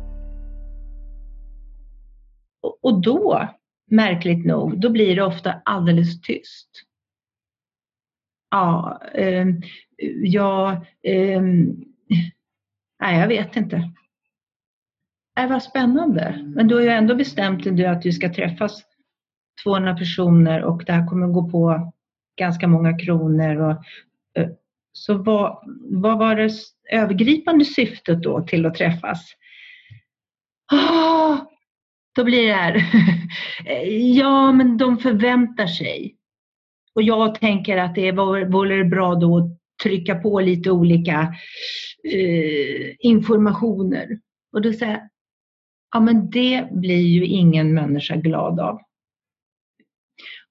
Och 2.82 3.02
då, 3.02 3.50
märkligt 3.92 4.46
nog, 4.46 4.82
då 4.82 4.90
blir 4.90 5.16
det 5.16 5.24
ofta 5.24 5.62
alldeles 5.66 6.22
tyst. 6.22 6.70
Ja, 8.52 9.02
eh, 9.14 9.48
ja 10.24 10.86
eh, 11.04 11.42
nej 13.02 13.20
jag 13.20 13.28
vet 13.28 13.56
inte. 13.56 13.92
Äh, 15.40 15.50
vad 15.50 15.64
spännande. 15.64 16.52
Men 16.56 16.68
du 16.68 16.76
har 16.76 16.82
ju 16.82 16.90
ändå 16.90 17.16
bestämt 17.16 17.64
dig 17.64 17.86
att 17.86 18.06
vi 18.06 18.12
ska 18.12 18.34
träffas 18.34 18.84
200 19.64 19.96
personer 19.96 20.64
och 20.64 20.84
det 20.86 20.94
här 20.94 21.08
kommer 21.08 21.28
gå 21.28 21.50
på 21.50 21.94
ganska 22.38 22.68
många 22.68 23.00
kronor. 23.00 23.56
Och, 23.62 23.72
eh, 24.42 24.50
så 24.94 25.18
vad, 25.18 25.64
vad 25.92 26.18
var 26.18 26.36
det 26.36 26.52
övergripande 26.92 27.66
syftet 27.66 28.24
då 28.24 28.42
till 28.42 28.66
att 28.66 28.76
träffas? 28.76 29.34
Oh, 30.72 31.38
då 32.16 32.24
blir 32.24 32.48
det 32.48 32.54
här, 32.54 32.84
ja 34.16 34.52
men 34.52 34.78
de 34.78 34.98
förväntar 34.98 35.68
sig. 35.68 36.16
Och 36.96 37.04
jag 37.04 37.36
tänker 37.36 37.78
att 37.78 37.96
det 37.96 38.12
vore 38.12 38.86
bra 38.86 39.16
då 39.16 39.38
att 39.38 39.58
trycka 39.84 40.16
på 40.16 40.40
lite 40.40 40.72
olika 40.72 41.36
eh, 42.14 42.96
informationer. 43.00 44.20
Och 44.52 44.62
då 44.62 44.74
säger 44.74 44.92
jag, 44.92 45.10
ja 45.94 46.00
men 46.00 46.30
det 46.30 46.68
blir 46.72 47.02
ju 47.02 47.26
ingen 47.26 47.74
människa 47.74 48.16
glad 48.16 48.60
av. 48.60 48.80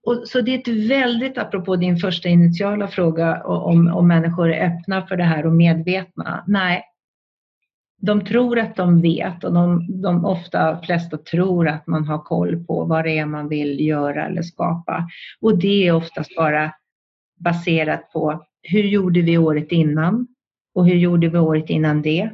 Och, 0.06 0.23
så 0.28 0.40
det 0.40 0.54
är 0.54 0.59
ett 0.59 0.88
väldigt, 0.90 1.38
apropå 1.38 1.76
din 1.76 1.97
första 1.97 2.28
initiala 2.28 2.88
fråga 2.88 3.42
om, 3.44 3.88
om 3.88 4.09
människor 4.09 4.52
är 4.52 4.66
öppna 4.66 5.06
för 5.06 5.16
det 5.16 5.25
här 5.25 5.47
och 5.47 5.52
medvetna. 5.52 6.44
Nej, 6.47 6.85
de 8.02 8.25
tror 8.25 8.59
att 8.59 8.76
de 8.76 9.02
vet 9.02 9.44
och 9.44 9.52
de, 9.52 9.87
de 10.02 10.25
ofta 10.25 10.80
flesta 10.82 11.18
tror 11.18 11.68
att 11.68 11.87
man 11.87 12.04
har 12.04 12.18
koll 12.18 12.64
på 12.64 12.85
vad 12.85 13.04
det 13.04 13.18
är 13.18 13.26
man 13.26 13.49
vill 13.49 13.80
göra 13.80 14.26
eller 14.26 14.42
skapa. 14.42 15.09
Och 15.40 15.59
det 15.59 15.87
är 15.87 15.92
oftast 15.92 16.37
bara 16.37 16.73
baserat 17.40 18.12
på 18.12 18.44
hur 18.62 18.82
gjorde 18.82 19.21
vi 19.21 19.38
året 19.38 19.73
innan 19.73 20.26
och 20.75 20.87
hur 20.87 20.97
gjorde 20.97 21.28
vi 21.28 21.38
året 21.38 21.71
innan 21.71 22.02
det? 22.02 22.30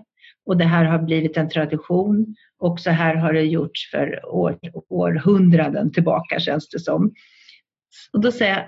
Och 0.47 0.57
det 0.57 0.65
här 0.65 0.85
har 0.85 0.99
blivit 0.99 1.37
en 1.37 1.49
tradition 1.49 2.37
och 2.59 2.81
så 2.81 2.91
här 2.91 3.15
har 3.15 3.33
det 3.33 3.43
gjorts 3.43 3.91
för 3.91 4.27
år, 4.27 4.59
århundraden 4.89 5.93
tillbaka 5.93 6.41
känns 6.41 6.69
det 6.69 6.79
som. 6.79 7.13
Och 8.12 8.21
då 8.21 8.33
säger 8.33 8.57
jag, 8.57 8.64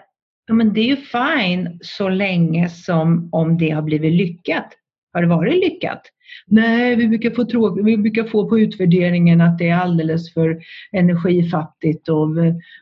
ja, 0.46 0.54
men 0.54 0.72
det 0.72 0.80
är 0.80 0.86
ju 0.86 0.96
fine 0.96 1.78
så 1.82 2.08
länge 2.08 2.68
som 2.68 3.28
om 3.32 3.58
det 3.58 3.70
har 3.70 3.82
blivit 3.82 4.12
lyckat. 4.12 4.72
Har 5.12 5.22
det 5.22 5.28
varit 5.28 5.64
lyckat? 5.64 6.02
Nej, 6.46 6.96
vi 6.96 7.08
brukar 7.08 7.30
få, 7.30 7.44
tråk, 7.44 7.78
vi 7.86 7.96
brukar 7.96 8.24
få 8.24 8.48
på 8.48 8.58
utvärderingen 8.58 9.40
att 9.40 9.58
det 9.58 9.68
är 9.68 9.76
alldeles 9.76 10.34
för 10.34 10.60
energifattigt 10.92 12.08
och 12.08 12.28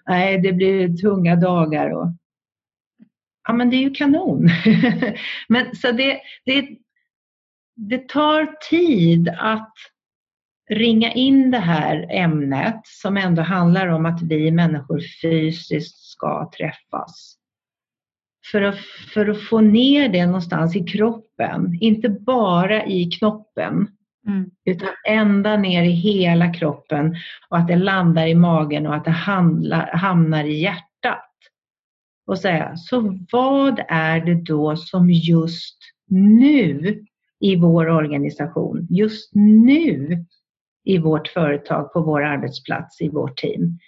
nej, 0.06 0.38
det 0.38 0.52
blir 0.52 0.96
tunga 0.96 1.36
dagar. 1.36 1.90
Och, 1.90 2.08
ja, 3.48 3.52
men 3.52 3.70
det 3.70 3.76
är 3.76 3.80
ju 3.80 3.90
kanon. 3.90 4.48
men 5.48 5.76
så 5.76 5.92
det, 5.92 6.20
det, 6.44 6.68
det 7.76 8.08
tar 8.08 8.54
tid 8.70 9.28
att 9.38 9.74
ringa 10.70 11.12
in 11.12 11.50
det 11.50 11.58
här 11.58 12.06
ämnet 12.10 12.80
som 12.84 13.16
ändå 13.16 13.42
handlar 13.42 13.86
om 13.86 14.06
att 14.06 14.22
vi 14.22 14.50
människor 14.50 15.00
fysiskt 15.22 16.07
ska 16.18 16.50
träffas. 16.58 17.34
För 18.52 18.62
att, 18.62 18.78
för 19.14 19.28
att 19.28 19.42
få 19.42 19.60
ner 19.60 20.08
det 20.08 20.26
någonstans 20.26 20.76
i 20.76 20.84
kroppen, 20.84 21.78
inte 21.80 22.08
bara 22.08 22.86
i 22.86 23.10
knoppen, 23.10 23.88
mm. 24.26 24.50
utan 24.64 24.88
ända 25.08 25.56
ner 25.56 25.82
i 25.82 25.90
hela 25.90 26.52
kroppen 26.52 27.16
och 27.48 27.58
att 27.58 27.68
det 27.68 27.76
landar 27.76 28.26
i 28.26 28.34
magen 28.34 28.86
och 28.86 28.94
att 28.94 29.04
det 29.04 29.10
handlar, 29.10 29.96
hamnar 29.96 30.44
i 30.44 30.60
hjärtat. 30.60 31.24
Och 32.26 32.38
säga, 32.38 32.76
så 32.76 33.18
vad 33.32 33.80
är 33.88 34.20
det 34.20 34.34
då 34.34 34.76
som 34.76 35.10
just 35.10 35.78
nu 36.10 37.04
i 37.40 37.56
vår 37.56 37.88
organisation, 37.88 38.86
just 38.90 39.34
nu 39.34 40.24
i 40.84 40.98
vårt 40.98 41.28
företag, 41.28 41.92
på 41.92 42.00
vår 42.00 42.22
arbetsplats, 42.24 43.00
i 43.00 43.08
vårt 43.08 43.36
team, 43.36 43.78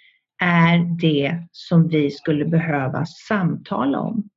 är 0.43 0.77
det 0.77 1.37
som 1.51 1.87
vi 1.87 2.11
skulle 2.11 2.45
behöva 2.45 3.05
samtala 3.05 3.99
om. 3.99 4.29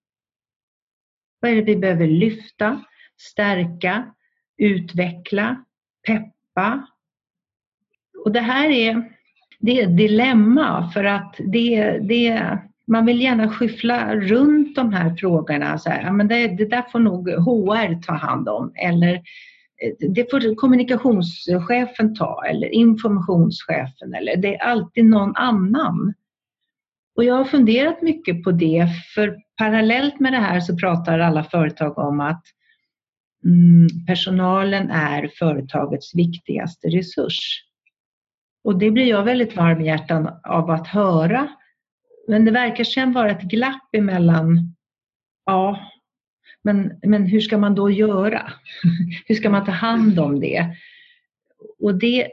Vad 1.41 1.51
är 1.51 1.57
det 1.57 1.63
vi 1.63 1.77
behöver 1.77 2.07
lyfta, 2.07 2.85
stärka, 3.17 4.15
utveckla, 4.57 5.65
peppa? 6.07 6.87
Och 8.25 8.33
det 8.33 8.41
här 8.41 8.71
är, 8.71 9.13
det 9.59 9.81
är 9.81 9.85
ett 9.85 9.97
dilemma 9.97 10.91
för 10.91 11.05
att 11.05 11.37
det, 11.39 11.99
det, 11.99 12.59
man 12.87 13.07
vill 13.07 13.23
gärna 13.23 13.51
skyffla 13.51 14.17
runt 14.17 14.77
de 14.77 14.93
här 14.93 15.17
frågorna. 15.17 15.79
Så 15.79 15.91
här, 15.91 16.11
men 16.11 16.29
det, 16.29 16.49
det 16.49 16.65
där 16.65 16.85
får 16.93 16.99
nog 16.99 17.29
HR 17.29 18.03
ta 18.03 18.13
hand 18.13 18.49
om 18.49 18.73
eller 18.75 19.23
det 20.15 20.31
får 20.31 20.55
kommunikationschefen 20.55 22.15
ta 22.15 22.45
eller 22.47 22.69
informationschefen 22.69 24.15
eller 24.15 24.37
det 24.37 24.55
är 24.55 24.63
alltid 24.63 25.05
någon 25.05 25.37
annan. 25.37 26.15
Och 27.17 27.25
jag 27.25 27.35
har 27.35 27.45
funderat 27.45 28.03
mycket 28.03 28.45
på 28.45 28.53
det 28.53 28.89
för 29.15 29.37
parallellt 29.59 30.21
med 30.21 30.33
det 30.33 30.39
här 30.39 30.61
så 30.61 30.77
pratar 30.77 31.19
alla 31.19 31.45
företag 31.45 31.99
om 31.99 32.21
att 32.21 32.43
mm, 33.45 33.89
personalen 34.07 34.91
är 34.91 35.31
företagets 35.39 36.15
viktigaste 36.15 36.89
resurs. 36.89 37.65
Och 38.65 38.79
det 38.79 38.91
blir 38.91 39.05
jag 39.05 39.25
väldigt 39.25 39.57
varm 39.57 39.81
i 39.81 39.87
hjärtan 39.87 40.29
av 40.45 40.71
att 40.71 40.87
höra. 40.87 41.49
Men 42.29 42.45
det 42.45 42.51
verkar 42.51 42.85
sedan 42.85 43.13
vara 43.13 43.31
ett 43.31 43.43
glapp 43.43 43.95
emellan 43.95 44.75
ja, 45.47 45.81
men, 46.63 46.93
men 47.03 47.27
hur 47.27 47.41
ska 47.41 47.59
man 47.59 47.75
då 47.75 47.91
göra? 47.91 48.43
hur 49.27 49.35
ska 49.35 49.51
man 49.51 49.65
ta 49.65 49.73
hand 49.73 50.19
om 50.19 50.41
det? 50.41 50.67
Och 51.81 51.99
det, 51.99 52.29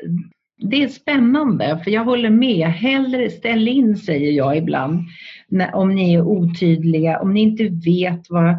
det 0.57 0.83
är 0.83 0.87
spännande, 0.87 1.81
för 1.83 1.91
jag 1.91 2.03
håller 2.03 2.29
med. 2.29 2.67
Hellre 2.67 3.29
ställ 3.29 3.67
in, 3.67 3.97
säger 3.97 4.31
jag 4.31 4.57
ibland, 4.57 4.99
när, 5.47 5.75
om 5.75 5.95
ni 5.95 6.13
är 6.13 6.21
otydliga, 6.21 7.19
om 7.19 7.33
ni 7.33 7.41
inte 7.41 7.67
vet 7.67 8.29
vad, 8.29 8.55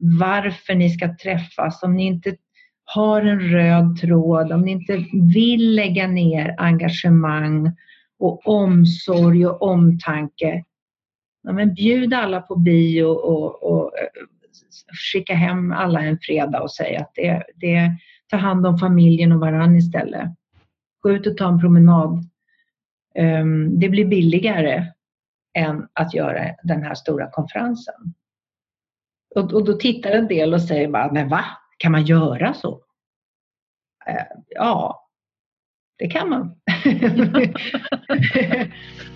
varför 0.00 0.74
ni 0.74 0.90
ska 0.90 1.16
träffas, 1.16 1.82
om 1.82 1.96
ni 1.96 2.06
inte 2.06 2.36
har 2.84 3.22
en 3.22 3.40
röd 3.40 4.00
tråd, 4.00 4.52
om 4.52 4.62
ni 4.62 4.70
inte 4.70 5.04
vill 5.34 5.74
lägga 5.74 6.06
ner 6.06 6.54
engagemang 6.58 7.72
och 8.18 8.48
omsorg 8.48 9.46
och 9.46 9.62
omtanke. 9.62 10.64
Ja, 11.42 11.52
men 11.52 11.74
bjud 11.74 12.14
alla 12.14 12.40
på 12.40 12.56
bio 12.56 13.04
och, 13.04 13.62
och 13.62 13.92
skicka 15.12 15.34
hem 15.34 15.72
alla 15.72 16.00
en 16.00 16.18
fredag 16.22 16.62
och 16.62 16.72
säga 16.72 17.00
att 17.00 17.12
det, 17.14 17.44
det 17.54 17.96
ta 18.26 18.36
hand 18.36 18.66
om 18.66 18.78
familjen 18.78 19.32
och 19.32 19.40
varann 19.40 19.76
istället. 19.76 20.30
Gå 21.00 21.10
ut 21.10 21.26
och 21.26 21.36
ta 21.36 21.48
en 21.48 21.60
promenad. 21.60 22.24
Um, 23.18 23.80
det 23.80 23.88
blir 23.88 24.04
billigare 24.04 24.86
än 25.58 25.88
att 25.92 26.14
göra 26.14 26.54
den 26.62 26.82
här 26.82 26.94
stora 26.94 27.30
konferensen. 27.30 28.14
Och, 29.34 29.52
och 29.52 29.64
då 29.64 29.72
tittar 29.72 30.10
en 30.10 30.28
del 30.28 30.54
och 30.54 30.62
säger 30.62 30.88
bara, 30.88 31.12
men 31.12 31.28
va? 31.28 31.44
Kan 31.78 31.92
man 31.92 32.04
göra 32.04 32.54
så? 32.54 32.74
Uh, 34.08 34.42
ja, 34.48 35.08
det 35.98 36.06
kan 36.06 36.28
man. 36.28 36.60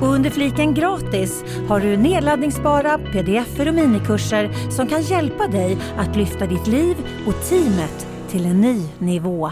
Och 0.00 0.08
under 0.08 0.30
fliken 0.30 0.74
gratis 0.74 1.44
har 1.68 1.80
du 1.80 1.96
nedladdningsbara 1.96 2.98
pdf 2.98 3.60
och 3.60 3.74
minikurser 3.74 4.70
som 4.70 4.86
kan 4.86 5.02
hjälpa 5.02 5.46
dig 5.46 5.76
att 5.98 6.16
lyfta 6.16 6.46
ditt 6.46 6.66
liv 6.66 6.96
och 7.26 7.34
teamet 7.50 8.06
till 8.28 8.44
en 8.46 8.60
ny 8.60 8.76
nivå. 8.98 9.50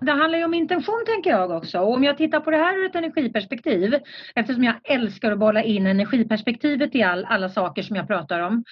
Det 0.00 0.12
handlar 0.12 0.38
ju 0.38 0.44
om 0.44 0.54
intention 0.54 1.04
tänker 1.06 1.30
jag 1.30 1.50
också. 1.50 1.78
Och 1.78 1.94
om 1.94 2.04
jag 2.04 2.16
tittar 2.16 2.40
på 2.40 2.50
det 2.50 2.56
här 2.56 2.78
ur 2.78 2.86
ett 2.86 2.94
energiperspektiv, 2.94 3.98
eftersom 4.34 4.64
jag 4.64 4.74
älskar 4.84 5.32
att 5.32 5.38
bolla 5.38 5.62
in 5.62 5.86
energiperspektivet 5.86 6.94
i 6.94 7.02
all, 7.02 7.24
alla 7.24 7.48
saker 7.48 7.82
som 7.82 7.96
jag 7.96 8.06
pratar 8.06 8.40
om. 8.40 8.64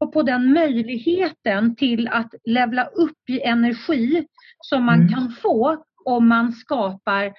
Och 0.00 0.12
på 0.12 0.22
den 0.22 0.52
möjligheten 0.52 1.76
till 1.76 2.08
att 2.08 2.34
levla 2.44 2.84
upp 2.84 3.30
i 3.30 3.40
energi 3.40 4.26
som 4.60 4.84
man 4.84 5.00
mm. 5.00 5.08
kan 5.08 5.30
få 5.42 5.84
om 6.04 6.28
man 6.28 6.52
skapar 6.52 7.32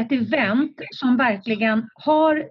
ett 0.00 0.12
event 0.12 0.80
som 0.90 1.16
verkligen 1.16 1.88
har 1.94 2.50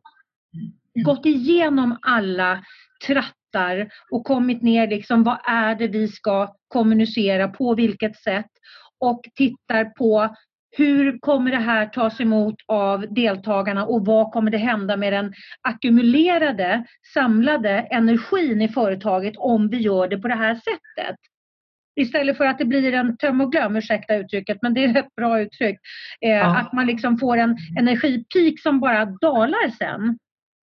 gått 1.05 1.25
igenom 1.25 1.97
alla 2.01 2.63
trattar 3.07 3.89
och 4.11 4.25
kommit 4.25 4.61
ner 4.61 4.87
liksom 4.87 5.23
vad 5.23 5.39
är 5.47 5.75
det 5.75 5.87
vi 5.87 6.07
ska 6.07 6.55
kommunicera, 6.67 7.47
på 7.47 7.75
vilket 7.75 8.15
sätt 8.17 8.51
och 8.99 9.21
tittar 9.35 9.85
på 9.85 10.35
hur 10.77 11.19
kommer 11.19 11.51
det 11.51 11.57
här 11.57 11.85
tas 11.85 12.21
emot 12.21 12.55
av 12.67 13.13
deltagarna 13.13 13.85
och 13.85 14.05
vad 14.05 14.31
kommer 14.31 14.51
det 14.51 14.57
hända 14.57 14.97
med 14.97 15.13
den 15.13 15.33
ackumulerade, 15.61 16.85
samlade 17.13 17.69
energin 17.69 18.61
i 18.61 18.69
företaget 18.69 19.33
om 19.37 19.69
vi 19.69 19.77
gör 19.77 20.07
det 20.07 20.17
på 20.17 20.27
det 20.27 20.35
här 20.35 20.55
sättet? 20.55 21.15
Istället 21.99 22.37
för 22.37 22.45
att 22.45 22.57
det 22.57 22.65
blir 22.65 22.93
en 22.93 23.17
töm 23.17 23.41
och 23.41 23.51
glöm, 23.51 23.75
ursäkta 23.75 24.15
uttrycket, 24.15 24.57
men 24.61 24.73
det 24.73 24.83
är 24.83 24.97
ett 24.97 25.15
bra 25.15 25.41
uttryck. 25.41 25.79
Eh, 26.21 26.29
ja. 26.29 26.57
Att 26.57 26.73
man 26.73 26.87
liksom 26.87 27.17
får 27.17 27.37
en 27.37 27.57
energipik 27.79 28.61
som 28.61 28.79
bara 28.79 29.05
dalar 29.05 29.69
sen. 29.69 30.17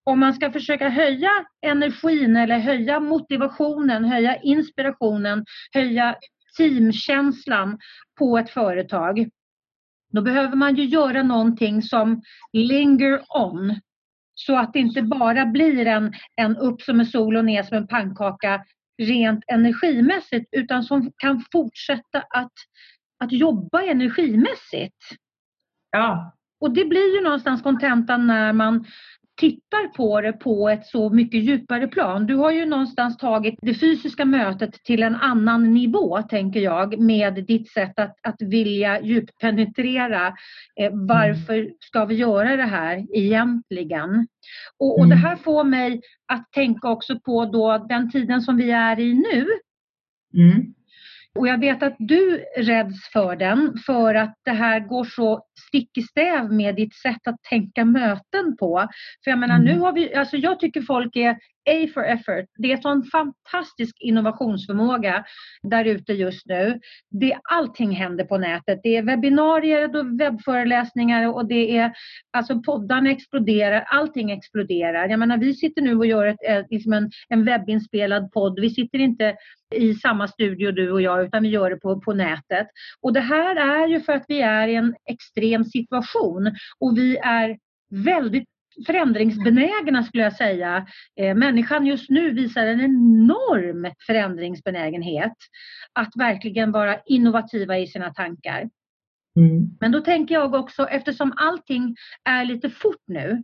Om 0.05 0.21
man 0.21 0.35
ska 0.35 0.53
försöka 0.53 0.89
höja 0.89 1.31
energin 1.67 2.37
eller 2.37 2.59
höja 2.59 3.01
motivationen, 3.01 4.05
höja 4.05 4.37
inspirationen, 4.37 5.45
höja 5.73 6.17
teamkänslan 6.57 7.79
på 8.19 8.39
ett 8.39 8.51
företag. 8.51 9.29
Då 10.13 10.23
behöver 10.23 10.57
man 10.57 10.77
ju 10.77 10.85
göra 10.85 11.23
någonting 11.23 11.83
som 11.83 12.23
linger 12.53 13.21
on. 13.29 13.81
Så 14.35 14.57
att 14.57 14.73
det 14.73 14.79
inte 14.79 15.03
bara 15.03 15.47
blir 15.47 15.87
en, 15.87 16.13
en 16.37 16.57
upp 16.57 16.83
som 16.83 17.01
en 17.01 17.07
sol 17.07 17.37
och 17.37 17.45
ner 17.45 17.63
som 17.63 17.77
en 17.77 17.87
pannkaka 17.87 18.65
rent 19.03 19.45
energimässigt 19.47 20.49
utan 20.53 20.85
som 20.85 21.13
kan 21.17 21.45
fortsätta 21.53 22.21
att, 22.31 22.53
att 23.19 23.33
jobba 23.33 23.83
energimässigt. 23.83 24.97
Ja. 25.91 26.37
Och 26.61 26.71
det 26.71 26.85
blir 26.85 27.17
ju 27.17 27.21
någonstans 27.21 27.63
kontentan 27.63 28.27
när 28.27 28.53
man 28.53 28.87
tittar 29.37 29.89
på 29.89 30.21
det 30.21 30.33
på 30.33 30.69
ett 30.69 30.87
så 30.87 31.11
mycket 31.11 31.43
djupare 31.43 31.89
plan. 31.89 32.27
Du 32.27 32.35
har 32.35 32.51
ju 32.51 32.67
någonstans 32.67 33.17
tagit 33.17 33.55
det 33.63 33.75
fysiska 33.75 34.25
mötet 34.25 34.73
till 34.73 35.03
en 35.03 35.15
annan 35.15 35.75
nivå, 35.75 36.23
tänker 36.23 36.61
jag, 36.61 36.99
med 36.99 37.45
ditt 37.45 37.73
sätt 37.73 37.99
att, 37.99 38.17
att 38.23 38.43
vilja 38.43 39.01
djuppenetrera. 39.03 40.27
Eh, 40.81 40.91
varför 40.93 41.71
ska 41.81 42.05
vi 42.05 42.15
göra 42.15 42.57
det 42.57 42.67
här 42.67 43.07
egentligen? 43.13 44.27
Och, 44.79 44.99
och 44.99 45.09
det 45.09 45.15
mm. 45.15 45.25
här 45.25 45.37
får 45.37 45.65
mig 45.65 46.01
att 46.33 46.53
tänka 46.53 46.89
också 46.89 47.21
på 47.21 47.45
då 47.45 47.87
den 47.89 48.11
tiden 48.11 48.43
som 48.43 48.57
vi 48.57 48.71
är 48.71 49.01
i 49.01 49.15
nu. 49.15 49.47
Mm. 50.43 50.75
Och 51.39 51.49
jag 51.49 51.61
vet 51.61 51.83
att 51.83 51.97
du 51.99 52.45
räds 52.57 53.09
för 53.13 53.37
den 53.37 53.79
för 53.87 54.15
att 54.15 54.35
det 54.45 54.51
här 54.51 54.81
går 54.81 55.05
så 55.05 55.47
stick 55.69 55.99
i 55.99 56.03
stäv 56.03 56.53
med 56.53 56.77
ditt 56.77 56.95
sätt 56.95 57.27
att 57.27 57.43
tänka 57.49 57.85
möten 57.85 58.57
på. 58.59 58.89
För 59.25 59.31
jag 59.31 59.39
menar, 59.39 59.55
mm. 59.57 59.67
nu 59.67 59.81
har 59.81 59.93
vi, 59.93 60.15
alltså 60.15 60.37
jag 60.37 60.61
tycker 60.61 60.83
folk 60.83 61.17
är 61.17 61.37
A 61.67 61.89
for 61.95 62.05
effort. 62.05 62.45
Det 62.57 62.73
är 62.73 62.77
sån 62.77 63.05
fantastisk 63.05 63.97
innovationsförmåga 64.01 65.25
där 65.63 65.85
ute 65.85 66.13
just 66.13 66.47
nu. 66.47 66.81
Det, 67.11 67.39
allting 67.51 67.91
händer 67.91 68.25
på 68.25 68.39
nätet. 68.39 68.81
Det 68.83 68.97
är 68.97 69.03
webbinarier 69.03 69.97
och 69.97 70.21
webbföreläsningar 70.21 71.33
och 71.35 71.49
det 71.49 71.79
är 71.79 71.93
alltså 72.31 72.63
poddarna 72.63 73.11
exploderar. 73.11 73.81
Allting 73.81 74.31
exploderar. 74.31 75.09
Jag 75.09 75.19
menar, 75.19 75.39
vi 75.39 75.55
sitter 75.55 75.83
nu 75.83 75.97
och 75.97 76.07
gör 76.07 76.27
ett, 76.27 76.49
eh, 76.49 76.65
liksom 76.71 76.93
en, 76.93 77.11
en 77.29 77.45
webbinspelad 77.45 78.33
podd. 78.33 78.61
Vi 78.61 78.71
sitter 78.71 78.99
inte 78.99 79.37
i 79.75 79.95
samma 79.95 80.29
studio 80.29 80.73
du 80.73 80.91
och 80.91 81.03
jag 81.03 81.25
utan 81.25 81.43
vi 81.43 81.49
gör 81.49 81.71
det 81.71 81.77
på, 81.77 82.01
på 82.01 82.13
nätet. 82.13 82.67
Och 83.01 83.13
det 83.13 83.21
här 83.21 83.57
är 83.57 83.89
ju 83.89 84.01
för 84.01 84.13
att 84.13 84.25
vi 84.29 84.41
är 84.41 84.69
i 84.69 84.75
en 84.75 84.95
extrem 85.11 85.65
situation 85.65 86.53
och 86.79 86.99
vi 86.99 87.17
är 87.17 87.57
väldigt 87.91 88.49
förändringsbenägna 88.87 90.03
skulle 90.03 90.23
jag 90.23 90.37
säga. 90.37 90.87
Eh, 91.21 91.35
människan 91.35 91.87
just 91.87 92.11
nu 92.11 92.31
visar 92.31 92.67
en 92.67 92.81
enorm 92.81 93.93
förändringsbenägenhet. 94.07 95.37
Att 95.93 96.13
verkligen 96.17 96.73
vara 96.73 97.01
innovativa 97.07 97.79
i 97.79 97.87
sina 97.87 98.15
tankar. 98.15 98.69
Mm. 99.37 99.77
Men 99.81 99.93
då 99.93 100.01
tänker 100.01 100.35
jag 100.35 100.55
också 100.55 100.87
eftersom 100.87 101.33
allting 101.37 101.97
är 102.25 102.45
lite 102.45 102.71
fort 102.71 103.03
nu. 103.07 103.43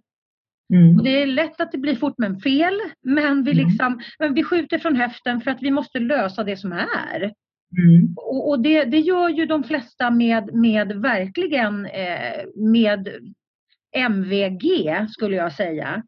Mm. 0.75 0.99
Och 0.99 1.05
det 1.05 1.23
är 1.23 1.27
lätt 1.27 1.61
att 1.61 1.73
det 1.73 1.79
blir 1.79 1.97
fort 1.97 2.15
men 2.19 2.41
fel. 2.41 2.75
Men 3.03 3.45
vi, 3.45 3.53
mm. 3.53 3.67
liksom, 3.67 4.01
men 4.19 4.35
vi 4.35 4.45
skjuter 4.45 4.79
från 4.79 4.97
höften 4.97 5.41
för 5.41 5.51
att 5.51 5.63
vi 5.63 5.71
måste 5.71 5.99
lösa 5.99 6.45
det 6.45 6.57
som 6.57 6.73
är. 6.73 7.33
Mm. 7.79 8.15
Och, 8.17 8.49
och 8.49 8.63
det, 8.63 8.85
det, 8.85 8.99
gör 8.99 9.29
ju 9.29 9.47
de 9.47 9.65
flesta 9.65 10.11
med, 10.11 10.55
med 10.55 10.93
verkligen 10.93 11.87
eh, 11.87 12.45
med 12.57 13.09
MVG 13.97 15.07
skulle 15.11 15.37
jag 15.37 15.53
säga. 15.53 16.03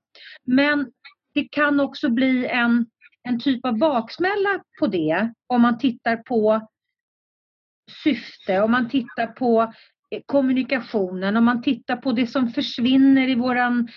Men 0.46 0.90
det 1.34 1.48
kan 1.50 1.80
också 1.80 2.10
bli 2.10 2.46
en, 2.46 2.86
en 3.22 3.40
typ 3.40 3.66
av 3.66 3.78
baksmälla 3.78 4.62
på 4.80 4.86
det 4.86 5.32
om 5.46 5.62
man 5.62 5.78
tittar 5.78 6.16
på 6.16 6.68
syfte, 8.04 8.60
om 8.60 8.70
man 8.70 8.88
tittar 8.88 9.26
på 9.26 9.62
eh, 10.10 10.20
kommunikationen, 10.26 11.36
om 11.36 11.44
man 11.44 11.62
tittar 11.62 11.96
på 11.96 12.12
det 12.12 12.26
som 12.26 12.48
försvinner 12.48 13.28
i 13.28 13.34
våran 13.34 13.88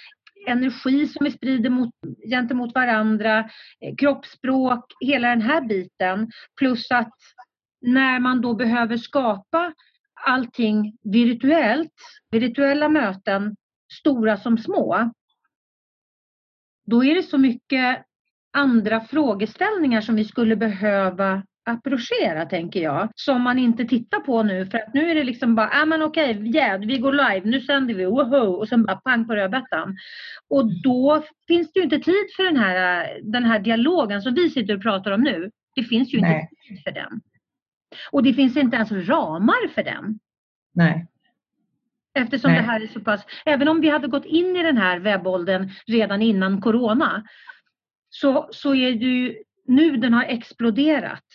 energi 0.47 1.07
som 1.07 1.23
vi 1.23 1.31
sprider 1.31 1.69
mot, 1.69 1.89
gentemot 2.29 2.75
varandra, 2.75 3.39
eh, 3.81 3.95
kroppsspråk, 3.97 4.85
hela 4.99 5.29
den 5.29 5.41
här 5.41 5.61
biten. 5.61 6.31
Plus 6.59 6.91
att 6.91 7.13
när 7.81 8.19
man 8.19 8.41
då 8.41 8.53
behöver 8.53 8.97
skapa 8.97 9.73
allting 10.27 10.97
virtuellt, 11.03 11.93
virtuella 12.31 12.89
möten 12.89 13.55
stora 13.99 14.37
som 14.37 14.57
små, 14.57 15.11
då 16.85 17.05
är 17.05 17.15
det 17.15 17.23
så 17.23 17.37
mycket 17.37 18.05
andra 18.53 19.01
frågeställningar 19.01 20.01
som 20.01 20.15
vi 20.15 20.25
skulle 20.25 20.55
behöva 20.55 21.43
approchera 21.65 22.45
tänker 22.45 22.79
jag, 22.79 23.09
som 23.15 23.41
man 23.41 23.59
inte 23.59 23.85
tittar 23.85 24.19
på 24.19 24.43
nu 24.43 24.65
för 24.65 24.77
att 24.77 24.93
nu 24.93 25.09
är 25.11 25.15
det 25.15 25.23
liksom 25.23 25.55
bara, 25.55 25.69
ja 25.71 25.81
ah, 25.81 25.85
men 25.85 26.01
okej, 26.01 26.37
okay, 26.37 26.47
yeah, 26.47 26.79
vi 26.79 26.97
går 26.97 27.13
live, 27.13 27.41
nu 27.43 27.61
sänder 27.61 27.93
vi, 27.93 28.05
woho, 28.05 28.37
och 28.37 28.69
sen 28.69 28.85
bara 28.85 28.95
pang 28.95 29.27
på 29.27 29.35
rödbetan. 29.35 29.97
Och 30.49 30.81
då 30.81 31.23
finns 31.47 31.73
det 31.73 31.79
ju 31.79 31.83
inte 31.83 31.99
tid 31.99 32.25
för 32.35 32.43
den 32.43 32.57
här, 32.57 33.19
den 33.23 33.43
här 33.43 33.59
dialogen 33.59 34.21
som 34.21 34.33
vi 34.33 34.49
sitter 34.49 34.75
och 34.75 34.81
pratar 34.81 35.11
om 35.11 35.21
nu. 35.21 35.51
Det 35.75 35.83
finns 35.83 36.13
ju 36.13 36.21
Nej. 36.21 36.41
inte 36.41 36.67
tid 36.67 36.83
för 36.83 36.91
den. 36.91 37.21
Och 38.11 38.23
det 38.23 38.33
finns 38.33 38.57
inte 38.57 38.75
ens 38.75 38.91
ramar 38.91 39.67
för 39.67 39.83
den. 39.83 40.19
Nej. 40.73 41.07
Eftersom 42.15 42.51
Nej. 42.51 42.61
det 42.61 42.67
här 42.67 42.81
är 42.81 42.87
så 42.87 42.99
pass, 42.99 43.25
även 43.45 43.67
om 43.67 43.81
vi 43.81 43.89
hade 43.89 44.07
gått 44.07 44.25
in 44.25 44.55
i 44.55 44.63
den 44.63 44.77
här 44.77 44.99
webbåldern 44.99 45.69
redan 45.87 46.21
innan 46.21 46.61
Corona 46.61 47.23
så, 48.09 48.49
så 48.51 48.75
är 48.75 48.91
det 48.91 49.05
ju 49.05 49.35
nu 49.67 49.97
den 49.97 50.13
har 50.13 50.23
exploderat. 50.23 51.25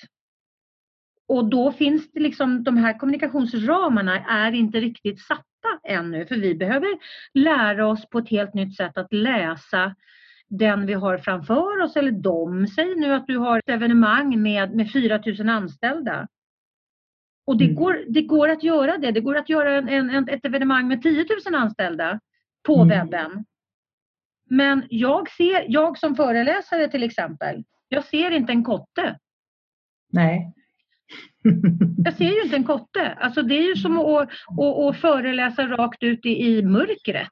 Och 1.28 1.44
då 1.44 1.72
finns 1.72 2.12
det 2.12 2.20
liksom, 2.20 2.64
de 2.64 2.76
här 2.76 2.98
kommunikationsramarna 2.98 4.24
är 4.24 4.52
inte 4.52 4.80
riktigt 4.80 5.20
satta 5.20 5.44
ännu 5.88 6.26
för 6.26 6.36
vi 6.36 6.54
behöver 6.54 6.88
lära 7.34 7.86
oss 7.86 8.08
på 8.08 8.18
ett 8.18 8.28
helt 8.28 8.54
nytt 8.54 8.76
sätt 8.76 8.98
att 8.98 9.12
läsa 9.12 9.94
den 10.48 10.86
vi 10.86 10.92
har 10.92 11.18
framför 11.18 11.82
oss 11.82 11.96
eller 11.96 12.12
de. 12.12 12.66
Säg 12.66 12.94
nu 12.96 13.14
att 13.14 13.26
du 13.26 13.36
har 13.36 13.58
ett 13.58 13.68
evenemang 13.68 14.42
med, 14.42 14.74
med 14.74 14.90
4000 14.90 15.48
anställda. 15.48 16.28
Och 17.46 17.57
det, 17.57 17.64
mm. 17.64 17.76
går, 17.76 18.05
det 18.09 18.22
går 18.22 18.48
att 18.48 18.62
göra 18.62 18.98
det. 18.98 19.11
Det 19.11 19.20
går 19.20 19.37
att 19.37 19.48
göra 19.48 19.76
en, 19.76 20.11
en, 20.11 20.29
ett 20.29 20.44
evenemang 20.46 20.88
med 20.88 21.03
10 21.03 21.26
000 21.46 21.55
anställda 21.55 22.20
på 22.66 22.83
mm. 22.83 22.88
webben. 22.88 23.44
Men 24.50 24.87
jag, 24.90 25.31
ser, 25.31 25.64
jag 25.68 25.98
som 25.98 26.16
föreläsare 26.16 26.88
till 26.88 27.03
exempel, 27.03 27.64
jag 27.88 28.05
ser 28.05 28.31
inte 28.31 28.53
en 28.53 28.64
kotte. 28.64 29.18
Nej. 30.12 30.53
jag 32.05 32.14
ser 32.14 32.31
ju 32.31 32.42
inte 32.42 32.57
en 32.57 32.64
kotte. 32.64 33.14
Alltså 33.14 33.42
det 33.42 33.55
är 33.55 33.68
ju 33.68 33.76
som 33.76 33.98
att, 33.98 34.29
att, 34.61 34.79
att 34.79 34.96
föreläsa 35.00 35.66
rakt 35.66 36.03
ut 36.03 36.26
i, 36.26 36.46
i 36.46 36.62
mörkret. 36.62 37.29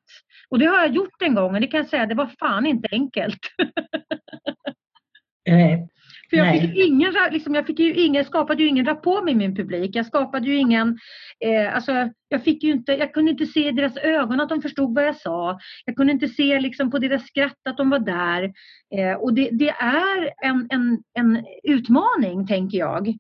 Och 0.49 0.59
det 0.59 0.67
har 0.67 0.79
jag 0.79 0.95
gjort 0.95 1.23
en 1.23 1.35
gång 1.35 1.55
och 1.55 1.61
det 1.61 1.67
kan 1.67 1.79
jag 1.79 1.89
säga, 1.89 2.07
det 2.07 2.15
var 2.15 2.31
fan 2.39 2.67
inte 2.67 2.89
enkelt. 2.91 3.41
Nej. 5.47 5.89
För 6.31 6.37
jag 6.37 6.61
fick, 6.61 6.77
ingen, 6.77 7.15
liksom, 7.31 7.55
jag 7.55 7.67
fick 7.67 7.79
ju 7.79 7.95
ingen, 7.95 8.25
skapade 8.25 8.63
ju 8.63 8.69
ingen 8.69 8.85
rapport 8.85 9.25
med 9.25 9.37
min 9.37 9.57
publik. 9.57 9.97
Jag 9.97 10.07
skapade 10.07 10.47
ju 10.47 10.57
ingen, 10.57 10.99
eh, 11.45 11.75
alltså, 11.75 12.11
jag, 12.29 12.45
fick 12.45 12.63
ju 12.63 12.73
inte, 12.73 12.93
jag 12.93 13.15
kunde 13.15 13.31
inte 13.31 13.47
se 13.47 13.69
i 13.69 13.73
deras 13.73 13.97
ögon 13.97 14.41
att 14.41 14.49
de 14.49 14.63
förstod 14.63 14.95
vad 14.95 15.05
jag 15.05 15.17
sa. 15.17 15.59
Jag 15.85 15.97
kunde 15.97 16.13
inte 16.13 16.29
se 16.29 16.61
liksom, 16.61 16.91
på 16.91 16.99
deras 16.99 17.27
skratt 17.27 17.59
att 17.69 17.77
de 17.77 17.91
var 17.91 17.99
där. 17.99 18.53
Eh, 18.97 19.15
och 19.15 19.35
det, 19.35 19.49
det 19.53 19.71
är 19.71 20.31
en, 20.45 20.67
en, 20.71 21.03
en 21.15 21.45
utmaning, 21.63 22.47
tänker 22.47 22.79
jag. 22.79 23.15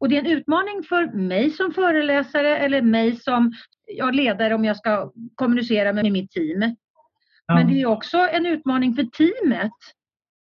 Och 0.00 0.08
det 0.08 0.16
är 0.16 0.20
en 0.20 0.38
utmaning 0.38 0.82
för 0.82 1.06
mig 1.06 1.50
som 1.50 1.72
föreläsare 1.72 2.58
eller 2.58 2.82
mig 2.82 3.16
som 3.16 3.52
ja, 3.86 4.10
ledare 4.10 4.54
om 4.54 4.64
jag 4.64 4.76
ska 4.76 5.12
kommunicera 5.34 5.92
med 5.92 6.12
mitt 6.12 6.30
team. 6.30 6.74
Ja. 7.46 7.54
Men 7.54 7.68
det 7.68 7.80
är 7.80 7.86
också 7.86 8.18
en 8.18 8.46
utmaning 8.46 8.94
för 8.94 9.02
teamet 9.02 9.72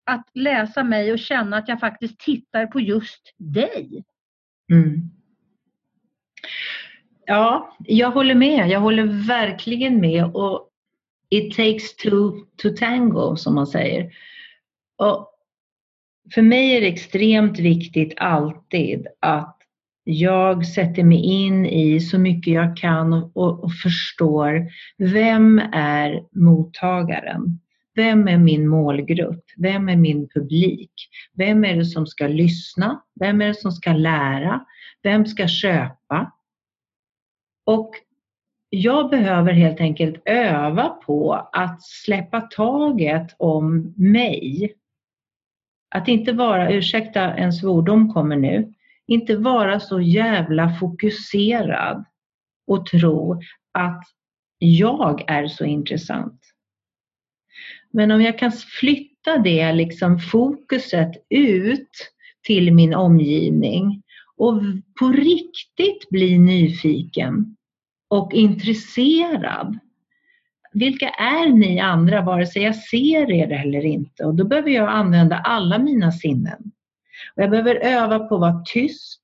att 0.07 0.29
läsa 0.33 0.83
mig 0.83 1.11
och 1.11 1.19
känna 1.19 1.57
att 1.57 1.67
jag 1.67 1.79
faktiskt 1.79 2.19
tittar 2.19 2.65
på 2.65 2.79
just 2.79 3.33
dig. 3.37 4.03
Mm. 4.71 5.09
Ja, 7.25 7.75
jag 7.79 8.11
håller 8.11 8.35
med. 8.35 8.69
Jag 8.69 8.79
håller 8.79 9.27
verkligen 9.27 9.99
med. 9.99 10.25
Och 10.25 10.69
it 11.29 11.55
takes 11.55 11.95
two 11.95 12.31
to 12.57 12.69
tango, 12.79 13.35
som 13.35 13.55
man 13.55 13.67
säger. 13.67 14.11
Och 14.97 15.31
för 16.33 16.41
mig 16.41 16.75
är 16.75 16.81
det 16.81 16.87
extremt 16.87 17.59
viktigt 17.59 18.13
alltid 18.17 19.07
att 19.19 19.57
jag 20.03 20.67
sätter 20.67 21.03
mig 21.03 21.17
in 21.17 21.65
i 21.65 21.99
så 21.99 22.19
mycket 22.19 22.53
jag 22.53 22.77
kan 22.77 23.13
och, 23.13 23.37
och, 23.37 23.63
och 23.63 23.73
förstår 23.73 24.67
vem 24.97 25.59
är 25.73 26.23
mottagaren? 26.31 27.59
Vem 27.97 28.27
är 28.27 28.37
min 28.37 28.67
målgrupp? 28.67 29.43
Vem 29.57 29.89
är 29.89 29.95
min 29.95 30.29
publik? 30.29 30.91
Vem 31.33 31.65
är 31.65 31.75
det 31.75 31.85
som 31.85 32.07
ska 32.07 32.27
lyssna? 32.27 33.01
Vem 33.19 33.41
är 33.41 33.47
det 33.47 33.53
som 33.53 33.71
ska 33.71 33.93
lära? 33.93 34.65
Vem 35.03 35.25
ska 35.25 35.47
köpa? 35.47 36.31
Och 37.65 37.91
jag 38.69 39.09
behöver 39.09 39.53
helt 39.53 39.81
enkelt 39.81 40.21
öva 40.25 40.89
på 40.89 41.33
att 41.51 41.83
släppa 41.83 42.41
taget 42.41 43.35
om 43.37 43.93
mig. 43.97 44.73
Att 45.95 46.07
inte 46.07 46.31
vara, 46.31 46.71
ursäkta 46.71 47.21
en 47.21 47.53
svordom 47.53 48.13
kommer 48.13 48.35
nu, 48.35 48.73
inte 49.07 49.37
vara 49.37 49.79
så 49.79 50.01
jävla 50.01 50.75
fokuserad 50.79 52.05
och 52.67 52.85
tro 52.85 53.41
att 53.71 54.03
jag 54.57 55.31
är 55.31 55.47
så 55.47 55.65
intressant. 55.65 56.41
Men 57.91 58.11
om 58.11 58.21
jag 58.21 58.39
kan 58.39 58.51
flytta 58.51 59.37
det 59.37 59.73
liksom 59.73 60.19
fokuset 60.19 61.11
ut 61.29 61.89
till 62.47 62.73
min 62.73 62.93
omgivning 62.93 64.03
och 64.37 64.61
på 64.99 65.07
riktigt 65.07 66.09
bli 66.09 66.37
nyfiken 66.37 67.55
och 68.07 68.33
intresserad. 68.33 69.79
Vilka 70.73 71.09
är 71.09 71.49
ni 71.49 71.79
andra, 71.79 72.21
vare 72.21 72.47
sig 72.47 72.61
jag 72.63 72.75
ser 72.75 73.31
er 73.31 73.51
eller 73.51 73.85
inte? 73.85 74.25
Och 74.25 74.35
då 74.35 74.43
behöver 74.43 74.69
jag 74.69 74.89
använda 74.89 75.37
alla 75.37 75.79
mina 75.79 76.11
sinnen. 76.11 76.71
Och 77.35 77.43
jag 77.43 77.49
behöver 77.49 77.75
öva 77.75 78.19
på 78.19 78.35
att 78.35 78.41
vara 78.41 78.63
tyst. 78.65 79.23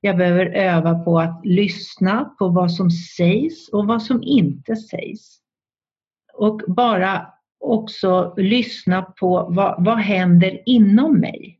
Jag 0.00 0.16
behöver 0.16 0.46
öva 0.46 0.94
på 1.04 1.20
att 1.20 1.40
lyssna 1.44 2.24
på 2.24 2.48
vad 2.48 2.72
som 2.72 2.90
sägs 2.90 3.68
och 3.68 3.86
vad 3.86 4.02
som 4.02 4.22
inte 4.22 4.76
sägs 4.76 5.41
och 6.42 6.60
bara 6.66 7.26
också 7.60 8.34
lyssna 8.36 9.02
på 9.02 9.46
vad, 9.50 9.84
vad 9.84 9.98
händer 9.98 10.60
inom 10.66 11.20
mig. 11.20 11.58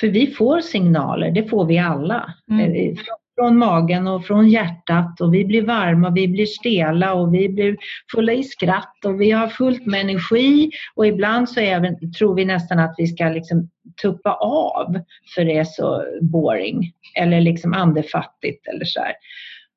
För 0.00 0.06
vi 0.06 0.26
får 0.26 0.60
signaler, 0.60 1.30
det 1.30 1.48
får 1.48 1.64
vi 1.64 1.78
alla. 1.78 2.34
Mm. 2.50 2.72
Eh, 2.72 2.98
från 3.38 3.58
magen 3.58 4.06
och 4.06 4.24
från 4.24 4.48
hjärtat 4.48 5.20
och 5.20 5.34
vi 5.34 5.44
blir 5.44 5.62
varma, 5.62 6.10
vi 6.10 6.28
blir 6.28 6.46
stela 6.46 7.14
och 7.14 7.34
vi 7.34 7.48
blir 7.48 7.76
fulla 8.12 8.32
i 8.32 8.44
skratt 8.44 9.04
och 9.04 9.20
vi 9.20 9.30
har 9.30 9.48
fullt 9.48 9.86
med 9.86 10.00
energi 10.00 10.70
och 10.94 11.06
ibland 11.06 11.48
så 11.48 11.60
även, 11.60 12.12
tror 12.12 12.34
vi 12.34 12.44
nästan 12.44 12.78
att 12.78 12.94
vi 12.98 13.06
ska 13.06 13.28
liksom 13.28 13.70
tuppa 14.02 14.32
av 14.40 15.00
för 15.34 15.44
det 15.44 15.58
är 15.58 15.64
så 15.64 16.04
boring 16.20 16.92
eller 17.14 17.40
liksom 17.40 17.74
andefattigt 17.74 18.66
eller 18.66 18.84
så 18.84 19.00
här. 19.00 19.14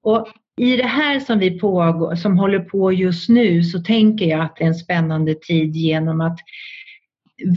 Och 0.03 0.27
i 0.61 0.77
det 0.77 0.87
här 0.87 1.19
som 1.19 1.39
vi 1.39 1.59
pågår, 1.59 2.15
som 2.15 2.37
håller 2.37 2.59
på 2.59 2.91
just 2.91 3.29
nu 3.29 3.63
så 3.63 3.79
tänker 3.79 4.25
jag 4.25 4.41
att 4.41 4.55
det 4.55 4.63
är 4.63 4.67
en 4.67 4.75
spännande 4.75 5.35
tid 5.35 5.75
genom 5.75 6.21
att 6.21 6.37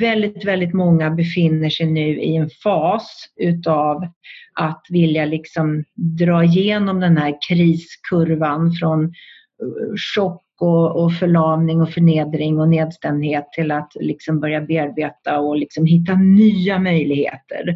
väldigt, 0.00 0.44
väldigt 0.44 0.74
många 0.74 1.10
befinner 1.10 1.70
sig 1.70 1.86
nu 1.86 2.20
i 2.20 2.36
en 2.36 2.50
fas 2.62 3.26
utav 3.36 4.06
att 4.54 4.86
vilja 4.88 5.24
liksom 5.24 5.84
dra 5.94 6.44
igenom 6.44 7.00
den 7.00 7.16
här 7.16 7.34
kriskurvan 7.48 8.72
från 8.72 9.04
eh, 9.04 9.10
chock 10.14 10.42
och, 10.60 11.04
och 11.04 11.14
förlamning 11.14 11.80
och 11.80 11.90
förnedring 11.90 12.60
och 12.60 12.68
nedstämdhet 12.68 13.52
till 13.52 13.70
att 13.70 13.92
liksom 14.00 14.40
börja 14.40 14.60
bearbeta 14.60 15.40
och 15.40 15.56
liksom 15.56 15.86
hitta 15.86 16.14
nya 16.14 16.78
möjligheter. 16.78 17.74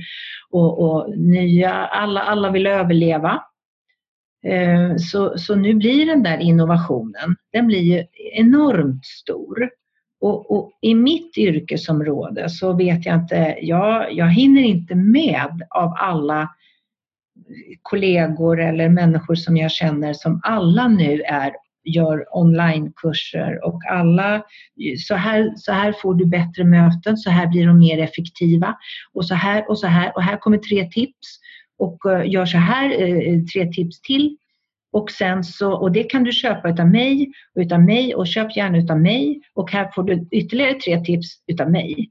Och, 0.51 0.83
och 0.85 1.19
nya, 1.19 1.73
alla, 1.73 2.23
alla 2.23 2.51
vill 2.51 2.67
överleva 2.67 3.43
Eh, 4.47 4.97
så, 4.97 5.39
så 5.39 5.55
nu 5.55 5.75
blir 5.75 6.07
den 6.07 6.23
där 6.23 6.39
innovationen, 6.39 7.37
den 7.53 7.67
blir 7.67 7.81
ju 7.81 8.05
enormt 8.33 9.05
stor. 9.05 9.71
Och, 10.21 10.51
och, 10.51 10.71
i 10.83 10.95
mitt 10.95 11.39
yrkesområde 11.39 12.49
så 12.49 12.73
vet 12.73 13.07
jag 13.07 13.15
inte, 13.15 13.57
jag, 13.61 14.13
jag 14.13 14.29
hinner 14.31 14.63
inte 14.63 14.95
med 14.95 15.63
av 15.71 15.95
alla 15.99 16.49
kollegor 17.83 18.61
eller 18.61 18.89
människor 18.89 19.35
som 19.35 19.57
jag 19.57 19.71
känner 19.71 20.13
som 20.13 20.41
alla 20.45 20.89
nu 20.89 21.23
är 21.23 21.53
gör 21.85 22.25
onlinekurser 22.31 23.65
och 23.65 23.81
alla, 23.91 24.43
så 24.99 25.15
här, 25.15 25.53
så 25.57 25.73
här 25.73 25.93
får 25.93 26.15
du 26.15 26.27
bättre 26.27 26.65
möten, 26.65 27.17
så 27.17 27.31
här 27.31 27.47
blir 27.47 27.67
de 27.67 27.79
mer 27.79 27.99
effektiva 27.99 28.77
och 29.13 29.27
så 29.27 29.35
här 29.35 29.71
och 29.71 29.79
så 29.79 29.87
här 29.87 30.13
och 30.17 30.23
här 30.23 30.37
kommer 30.37 30.59
tre 30.59 30.85
tips 30.85 31.39
och 31.79 32.13
eh, 32.13 32.31
gör 32.31 32.47
så 32.47 32.59
här, 32.59 32.91
eh, 32.91 33.43
tre 33.43 33.73
tips 33.73 34.01
till. 34.01 34.37
Och, 34.93 35.11
sen 35.11 35.45
så, 35.45 35.73
och 35.73 35.93
det 35.93 36.05
kan 36.05 36.25
du 36.25 36.33
köpa 36.33 36.71
utav 36.71 36.89
mig 36.89 37.33
och 37.55 37.61
utav 37.61 37.81
mig 37.83 38.15
och 38.15 38.27
köp 38.27 38.57
gärna 38.57 38.79
utav 38.79 39.01
mig 39.01 39.41
och 39.55 39.71
här 39.71 39.91
får 39.95 40.03
du 40.03 40.29
ytterligare 40.31 40.75
tre 40.75 41.01
tips 41.01 41.27
utav 41.47 41.71
mig. 41.71 42.11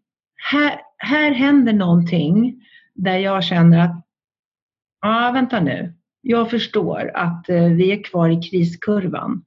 Här, 0.52 0.82
här 0.98 1.32
händer 1.32 1.74
någonting 1.74 2.64
där 2.94 3.18
jag 3.18 3.44
känner 3.44 3.80
att, 3.80 4.06
ja 5.02 5.32
vänta 5.34 5.60
nu, 5.60 5.94
jag 6.22 6.50
förstår 6.50 7.12
att 7.14 7.50
eh, 7.50 7.66
vi 7.66 7.92
är 7.92 8.04
kvar 8.04 8.30
i 8.30 8.42
kriskurvan. 8.42 9.44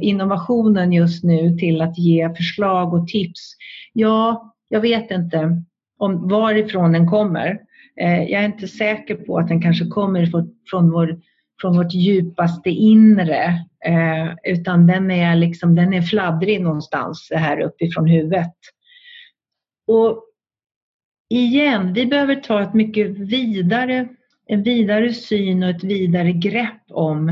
Innovationen 0.00 0.92
just 0.92 1.24
nu 1.24 1.56
till 1.56 1.80
att 1.80 1.98
ge 1.98 2.34
förslag 2.34 2.94
och 2.94 3.08
tips, 3.08 3.56
ja, 3.92 4.54
jag 4.68 4.80
vet 4.80 5.10
inte 5.10 5.62
om 5.98 6.28
varifrån 6.28 6.92
den 6.92 7.08
kommer. 7.08 7.60
Eh, 8.00 8.22
jag 8.22 8.42
är 8.42 8.46
inte 8.46 8.68
säker 8.68 9.14
på 9.14 9.38
att 9.38 9.48
den 9.48 9.62
kanske 9.62 9.86
kommer 9.86 10.26
från, 10.70 10.90
vår, 10.90 11.20
från 11.60 11.76
vårt 11.76 11.94
djupaste 11.94 12.70
inre 12.70 13.64
eh, 13.84 14.34
utan 14.44 14.86
den 14.86 15.10
är, 15.10 15.36
liksom, 15.36 15.74
den 15.74 15.94
är 15.94 16.02
fladdrig 16.02 16.60
någonstans 16.60 17.28
här 17.34 17.60
uppifrån 17.60 18.08
huvudet. 18.08 18.54
Och 19.86 20.24
igen, 21.30 21.92
vi 21.92 22.06
behöver 22.06 22.34
ta 22.34 22.62
ett 22.62 22.74
mycket 22.74 23.08
vidare, 23.08 24.08
en 24.46 24.62
vidare 24.62 25.12
syn 25.12 25.62
och 25.62 25.70
ett 25.70 25.84
vidare 25.84 26.32
grepp 26.32 26.82
om 26.88 27.28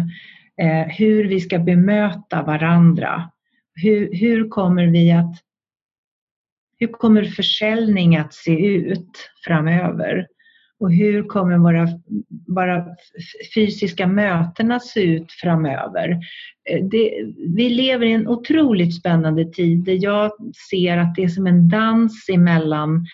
eh, 0.56 0.86
hur 0.88 1.28
vi 1.28 1.40
ska 1.40 1.58
bemöta 1.58 2.42
varandra. 2.42 3.30
Hur, 3.74 4.14
hur 4.14 4.48
kommer 4.48 4.86
vi 4.86 5.12
att 5.12 5.34
hur 6.80 6.88
kommer 6.88 7.24
försäljning 7.24 8.16
att 8.16 8.34
se 8.34 8.66
ut 8.66 9.30
framöver? 9.44 10.26
Och 10.80 10.92
hur 10.92 11.22
kommer 11.22 11.58
våra, 11.58 11.88
våra 12.48 12.86
fysiska 13.54 14.06
möten 14.06 14.72
att 14.72 14.86
se 14.86 15.00
ut 15.00 15.32
framöver? 15.32 16.10
Eh, 16.70 16.84
det, 16.84 17.32
vi 17.56 17.68
lever 17.68 18.06
i 18.06 18.12
en 18.12 18.28
otroligt 18.28 18.96
spännande 18.96 19.44
tid 19.44 19.84
där 19.84 20.04
jag 20.04 20.32
ser 20.70 20.96
att 20.96 21.14
det 21.14 21.22
är 21.22 21.28
som 21.28 21.46
en 21.46 21.68
dans 21.68 22.28
emellan 22.28 23.06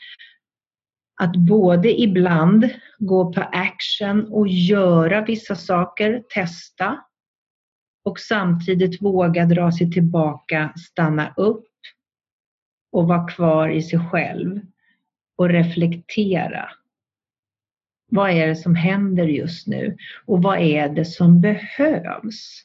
att 1.23 1.37
både 1.37 2.01
ibland 2.01 2.71
gå 2.99 3.33
på 3.33 3.41
action 3.41 4.27
och 4.33 4.49
göra 4.49 5.25
vissa 5.25 5.55
saker, 5.55 6.23
testa 6.35 6.99
och 8.05 8.21
samtidigt 8.21 9.03
våga 9.03 9.45
dra 9.45 9.73
sig 9.73 9.91
tillbaka, 9.91 10.73
stanna 10.77 11.35
upp 11.37 11.69
och 12.93 13.09
vara 13.09 13.29
kvar 13.29 13.69
i 13.69 13.83
sig 13.83 13.99
själv 14.11 14.61
och 15.39 15.49
reflektera. 15.49 16.69
Vad 18.09 18.31
är 18.31 18.47
det 18.47 18.57
som 18.57 18.75
händer 18.75 19.25
just 19.25 19.67
nu 19.67 19.97
och 20.27 20.43
vad 20.43 20.59
är 20.59 20.89
det 20.89 21.05
som 21.05 21.41
behövs? 21.41 22.63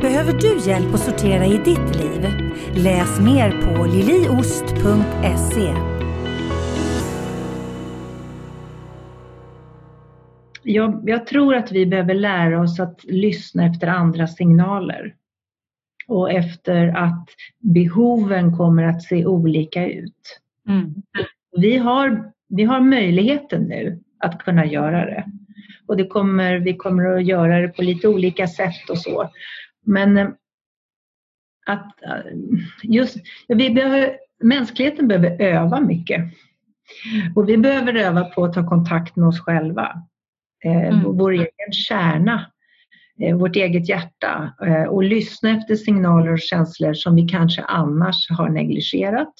Behöver 0.00 0.32
du 0.32 0.70
hjälp 0.70 0.94
att 0.94 1.00
sortera 1.00 1.46
i 1.46 1.56
ditt 1.56 1.96
liv? 1.96 2.22
Läs 2.74 3.20
mer 3.20 3.50
på 3.50 3.84
liliost.se. 3.84 5.74
Jag, 10.62 11.02
jag, 11.06 11.26
tror 11.26 11.54
att 11.54 11.72
vi 11.72 11.86
behöver 11.86 12.14
lära 12.14 12.60
oss 12.60 12.80
att 12.80 13.04
lyssna 13.04 13.66
efter 13.66 13.86
andra 13.86 14.26
signaler 14.26 15.14
och 16.06 16.32
efter 16.32 16.88
att 16.88 17.28
behoven 17.58 18.56
kommer 18.56 18.82
att 18.82 19.02
se 19.02 19.26
olika 19.26 19.86
ut. 19.86 20.40
Mm. 20.68 20.94
Vi, 21.56 21.76
har, 21.76 22.32
vi 22.48 22.64
har 22.64 22.80
möjligheten 22.80 23.62
nu 23.62 24.00
att 24.18 24.38
kunna 24.38 24.66
göra 24.66 25.04
det. 25.04 25.24
Och 25.86 25.96
det 25.96 26.06
kommer, 26.06 26.58
vi 26.58 26.76
kommer 26.76 27.16
att 27.16 27.26
göra 27.26 27.60
det 27.60 27.68
på 27.68 27.82
lite 27.82 28.08
olika 28.08 28.46
sätt 28.46 28.90
och 28.90 28.98
så. 28.98 29.30
Men 29.84 30.18
eh, 30.18 30.28
att 31.66 32.02
eh, 32.02 32.32
just, 32.82 33.16
vi 33.48 33.70
behöver, 33.70 34.16
mänskligheten 34.42 35.08
behöver 35.08 35.42
öva 35.42 35.80
mycket. 35.80 36.24
Och 37.36 37.48
vi 37.48 37.56
behöver 37.56 37.94
öva 37.94 38.24
på 38.24 38.44
att 38.44 38.52
ta 38.52 38.68
kontakt 38.68 39.16
med 39.16 39.28
oss 39.28 39.40
själva. 39.40 40.02
Eh, 40.64 40.88
mm. 40.88 41.02
Vår 41.02 41.32
egen 41.32 41.72
kärna, 41.72 42.50
vårt 43.34 43.56
eget 43.56 43.88
hjärta 43.88 44.52
och 44.88 45.02
lyssna 45.02 45.50
efter 45.50 45.76
signaler 45.76 46.32
och 46.32 46.40
känslor 46.40 46.94
som 46.94 47.16
vi 47.16 47.28
kanske 47.28 47.62
annars 47.62 48.30
har 48.30 48.48
negligerat. 48.48 49.34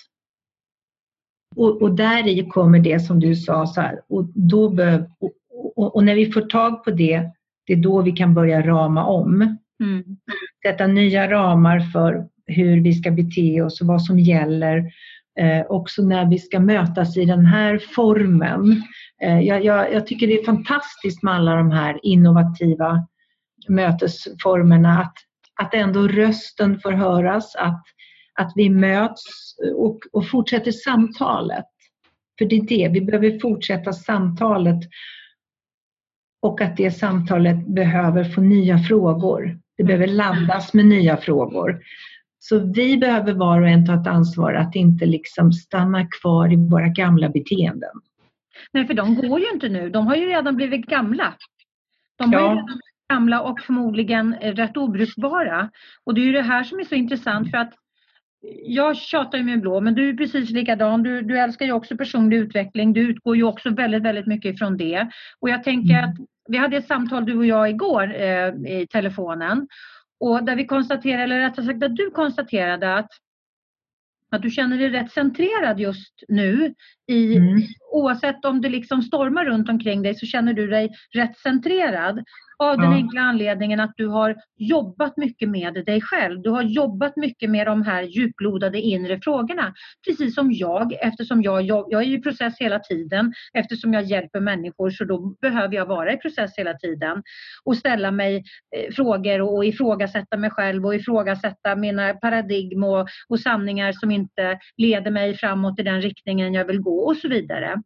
Och, 1.59 1.83
och 1.83 1.95
där 1.95 2.29
i 2.29 2.49
kommer 2.49 2.79
det 2.79 3.01
som 3.01 3.21
du 3.21 3.37
sa, 3.37 3.67
så 3.67 3.81
här, 3.81 4.01
och, 4.09 4.25
då 4.35 4.69
behöv, 4.69 5.05
och, 5.77 5.97
och, 5.97 6.05
när 6.05 6.15
vi 6.15 6.33
får 6.33 6.41
tag 6.41 6.85
på 6.85 6.91
det, 6.91 7.31
det 7.67 7.73
är 7.73 7.77
då 7.77 8.03
vi 8.03 8.13
kan 8.13 8.35
börja 8.35 8.63
rama 8.63 9.05
om. 9.05 9.57
Mm. 9.83 10.05
Sätta 10.67 10.87
nya 10.87 11.31
ramar 11.31 11.81
för 11.81 12.27
hur 12.47 12.81
vi 12.81 12.93
ska 12.93 13.11
bete 13.11 13.63
oss 13.63 13.81
och 13.81 13.87
vad 13.87 14.03
som 14.03 14.19
gäller. 14.19 14.79
Eh, 15.41 15.67
också 15.69 16.03
när 16.03 16.31
vi 16.31 16.39
ska 16.39 16.61
mötas 16.61 17.17
i 17.17 17.25
den 17.25 17.47
här 17.47 17.79
formen. 17.95 18.83
Eh, 19.23 19.41
jag, 19.41 19.65
jag, 19.65 19.93
jag, 19.93 20.07
tycker 20.07 20.27
det 20.27 20.41
är 20.41 20.45
fantastiskt 20.45 21.23
med 21.23 21.35
alla 21.35 21.55
de 21.55 21.71
här 21.71 22.01
innovativa 22.03 23.07
mötesformerna. 23.69 24.99
Att, 25.01 25.15
att 25.61 25.75
ändå 25.75 26.09
rösten 26.09 26.81
får 26.81 26.93
höras, 26.93 27.57
att, 27.57 27.83
att 28.39 28.53
vi 28.55 28.71
möts 28.71 29.25
och, 29.77 29.99
och 30.13 30.31
fortsätter 30.31 30.73
samtalet. 30.73 31.65
För 32.39 32.45
det 32.45 32.57
är 32.57 32.67
det, 32.67 32.89
vi 32.93 33.01
behöver 33.01 33.39
fortsätta 33.39 33.93
samtalet 33.93 34.81
och 36.43 36.61
att 36.61 36.77
det 36.77 36.91
samtalet 36.91 37.67
behöver 37.67 38.25
få 38.25 38.41
nya 38.41 38.79
frågor. 38.79 39.59
Det 39.77 39.85
behöver 39.85 40.07
laddas 40.07 40.75
med 40.75 40.87
nya 40.87 41.17
frågor. 41.17 41.81
Så 42.39 42.59
vi 42.59 42.97
behöver 42.97 43.33
var 43.33 43.61
och 43.61 43.69
en 43.69 43.87
ta 43.87 43.95
ett 44.01 44.07
ansvar 44.07 44.55
att 44.55 44.75
inte 44.75 45.07
liksom 45.07 45.53
stanna 45.53 46.07
kvar 46.07 46.53
i 46.53 46.57
våra 46.57 46.89
gamla 46.89 47.29
beteenden. 47.29 48.01
Nej, 48.73 48.87
för 48.87 48.95
de 48.95 49.15
går 49.15 49.41
ju 49.41 49.51
inte 49.53 49.69
nu. 49.69 49.91
De 49.91 50.07
har 50.07 50.17
ju 50.17 50.27
redan 50.27 50.57
blivit 50.57 50.87
gamla. 50.87 51.35
De 52.17 52.33
ja. 52.33 52.39
har 52.39 52.49
ju 52.49 52.51
redan 52.51 52.67
blivit 52.67 53.09
gamla 53.13 53.43
och 53.43 53.61
förmodligen 53.61 54.35
rätt 54.35 54.77
obrukbara. 54.77 55.71
Och 56.05 56.15
det 56.15 56.21
är 56.21 56.25
ju 56.25 56.33
det 56.33 56.43
här 56.43 56.65
som 56.65 56.81
är 56.81 56.85
så 56.85 56.95
intressant 56.95 57.51
för 57.51 57.59
att 57.59 57.75
jag 58.67 58.97
tjatar 58.97 59.39
ju 59.39 59.45
med 59.45 59.61
blå, 59.61 59.81
men 59.81 59.95
du 59.95 60.09
är 60.09 60.15
precis 60.15 60.51
likadan. 60.51 61.03
Du, 61.03 61.23
du 61.23 61.39
älskar 61.39 61.67
ju 61.67 61.73
också 61.73 61.97
personlig 61.97 62.37
utveckling. 62.37 62.93
Du 62.93 63.01
utgår 63.01 63.37
ju 63.37 63.43
också 63.43 63.71
väldigt, 63.71 64.03
väldigt 64.03 64.27
mycket 64.27 64.55
ifrån 64.55 64.77
det. 64.77 65.09
Och 65.41 65.51
jag 65.51 65.65
tänker 65.65 65.99
mm. 65.99 66.11
att 66.11 66.17
vi 66.49 66.59
hade 66.59 66.77
ett 66.77 66.87
samtal 66.87 67.25
du 67.25 67.37
och 67.37 67.47
jag 67.47 67.71
igår 67.71 68.15
eh, 68.15 68.49
i 68.49 68.87
telefonen 68.91 69.69
och 70.21 70.45
där 70.45 70.57
vi 70.57 70.67
konstaterade, 70.67 71.23
eller 71.23 71.39
rättare 71.39 71.67
sagt 71.67 71.83
att 71.83 71.97
du 71.97 72.11
konstaterade 72.11 72.95
att 72.95 73.11
att 74.31 74.43
du 74.43 74.51
känner 74.51 74.79
dig 74.79 74.89
rätt 74.89 75.13
centrerad 75.13 75.81
just 75.81 76.23
nu. 76.29 76.75
I, 77.09 77.37
mm. 77.37 77.63
Oavsett 77.91 78.45
om 78.45 78.61
det 78.61 78.69
liksom 78.69 79.03
stormar 79.03 79.45
runt 79.45 79.69
omkring 79.69 80.03
dig 80.03 80.15
så 80.15 80.27
känner 80.27 80.53
du 80.53 80.67
dig 80.67 80.91
rätt 81.15 81.39
centrerad. 81.39 82.25
Av 82.61 82.77
den 82.77 82.91
ja. 82.91 82.97
enkla 82.97 83.21
anledningen 83.21 83.81
att 83.81 83.93
du 83.97 84.07
har 84.07 84.37
jobbat 84.57 85.17
mycket 85.17 85.49
med 85.49 85.85
dig 85.87 86.01
själv. 86.01 86.43
Du 86.43 86.51
har 86.51 86.63
jobbat 86.63 87.17
mycket 87.17 87.51
med 87.51 87.67
de 87.67 87.83
här 87.83 88.03
djuplodade 88.03 88.81
inre 88.81 89.21
frågorna. 89.23 89.75
Precis 90.07 90.35
som 90.35 90.53
jag, 90.53 90.93
eftersom 90.93 91.43
jag, 91.43 91.63
jag, 91.63 91.87
jag 91.89 92.03
är 92.03 92.07
i 92.07 92.23
process 92.23 92.55
hela 92.59 92.79
tiden. 92.79 93.33
Eftersom 93.55 93.93
jag 93.93 94.05
hjälper 94.05 94.41
människor 94.41 94.91
så 94.91 95.05
då 95.05 95.35
behöver 95.41 95.75
jag 95.75 95.87
vara 95.87 96.13
i 96.13 96.17
process 96.17 96.51
hela 96.57 96.75
tiden. 96.75 97.23
Och 97.65 97.77
ställa 97.77 98.11
mig 98.11 98.37
eh, 98.77 98.95
frågor 98.95 99.41
och 99.41 99.65
ifrågasätta 99.65 100.37
mig 100.37 100.51
själv 100.51 100.87
och 100.87 100.95
ifrågasätta 100.95 101.77
mina 101.77 102.15
paradigm 102.15 102.85
och, 102.85 103.09
och 103.29 103.41
sanningar 103.41 103.93
som 103.93 104.11
inte 104.11 104.59
leder 104.77 105.11
mig 105.11 105.35
framåt 105.37 105.81
i 105.81 105.83
den 105.83 106.03
riktningen 106.03 106.55
jag 106.55 106.65
vill 106.65 106.81
gå 106.81 106.98
och 107.07 107.17
så 107.17 107.29
vidare. 107.29 107.83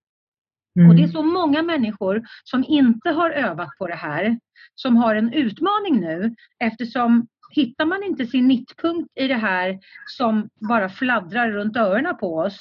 Mm. 0.76 0.90
Och 0.90 0.96
det 0.96 1.02
är 1.02 1.08
så 1.08 1.22
många 1.22 1.62
människor 1.62 2.22
som 2.44 2.64
inte 2.68 3.10
har 3.10 3.30
övat 3.30 3.70
på 3.78 3.86
det 3.86 3.94
här 3.94 4.38
som 4.74 4.96
har 4.96 5.14
en 5.14 5.32
utmaning 5.32 6.00
nu 6.00 6.34
eftersom 6.64 7.26
hittar 7.54 7.86
man 7.86 8.02
inte 8.02 8.26
sin 8.26 8.46
mittpunkt 8.46 9.10
i 9.14 9.28
det 9.28 9.34
här 9.34 9.78
som 10.06 10.48
bara 10.68 10.88
fladdrar 10.88 11.50
runt 11.50 11.76
öronen 11.76 12.16
på 12.16 12.36
oss 12.36 12.58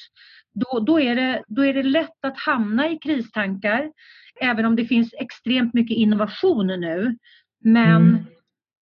då, 0.54 0.80
då, 0.80 1.00
är 1.00 1.16
det, 1.16 1.44
då 1.48 1.66
är 1.66 1.74
det 1.74 1.84
lätt 1.84 2.26
att 2.26 2.38
hamna 2.38 2.90
i 2.90 2.98
kristankar 2.98 3.92
även 4.42 4.66
om 4.66 4.76
det 4.76 4.86
finns 4.86 5.14
extremt 5.14 5.74
mycket 5.74 5.98
innovation 5.98 6.68
nu. 6.68 7.18
Men 7.64 8.02
mm. 8.02 8.26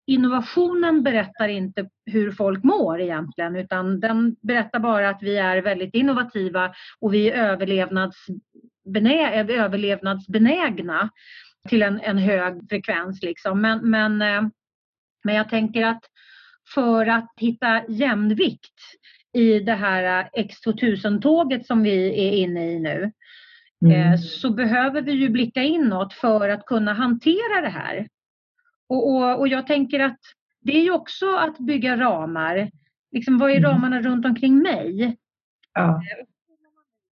Innovationen 0.10 1.04
berättar 1.04 1.48
inte 1.48 1.90
hur 2.06 2.32
folk 2.32 2.64
mår 2.64 3.02
egentligen 3.02 3.56
utan 3.56 4.00
den 4.00 4.36
berättar 4.42 4.80
bara 4.80 5.10
att 5.10 5.24
vi 5.24 5.38
är 5.38 5.62
väldigt 5.62 5.94
innovativa 5.94 6.74
och 7.00 7.14
vi 7.14 7.30
är 7.30 7.50
överlevnadsbenä 7.50 9.44
överlevnadsbenägna 9.48 11.10
till 11.70 11.82
en, 11.82 12.00
en 12.00 12.18
hög 12.18 12.70
frekvens. 12.70 13.22
Liksom. 13.22 13.62
Men, 13.62 13.90
men, 13.90 14.22
eh, 14.22 14.42
men 15.24 15.36
jag 15.36 15.50
tänker 15.50 15.86
att 15.86 16.04
för 16.74 17.06
att 17.06 17.34
hitta 17.38 17.82
jämvikt 17.90 18.80
i 19.34 19.60
det 19.60 19.76
här 19.76 20.30
X2000-tåget 20.38 21.66
som 21.66 21.84
vi 21.84 22.28
är 22.28 22.32
inne 22.32 22.72
i 22.72 22.80
nu 22.80 23.12
eh, 23.86 24.08
mm. 24.08 24.18
så 24.18 24.50
behöver 24.50 25.02
vi 25.02 25.12
ju 25.12 25.30
blicka 25.30 25.64
inåt 25.64 26.14
för 26.14 26.50
att 26.50 26.66
kunna 26.66 26.94
hantera 26.94 27.62
det 27.62 27.70
här. 27.70 28.08
Och, 28.90 29.10
och, 29.10 29.40
och 29.40 29.48
jag 29.48 29.68
tänker 29.68 30.00
att 30.00 30.20
det 30.62 30.78
är 30.78 30.84
ju 30.84 30.92
också 30.92 31.36
att 31.36 31.58
bygga 31.58 31.98
ramar. 31.98 32.72
Liksom, 33.12 33.38
vad 33.38 33.52
är 33.52 33.58
mm. 33.58 33.72
ramarna 33.72 34.02
runt 34.02 34.26
omkring 34.26 34.58
mig? 34.58 35.18
Ja 35.74 36.02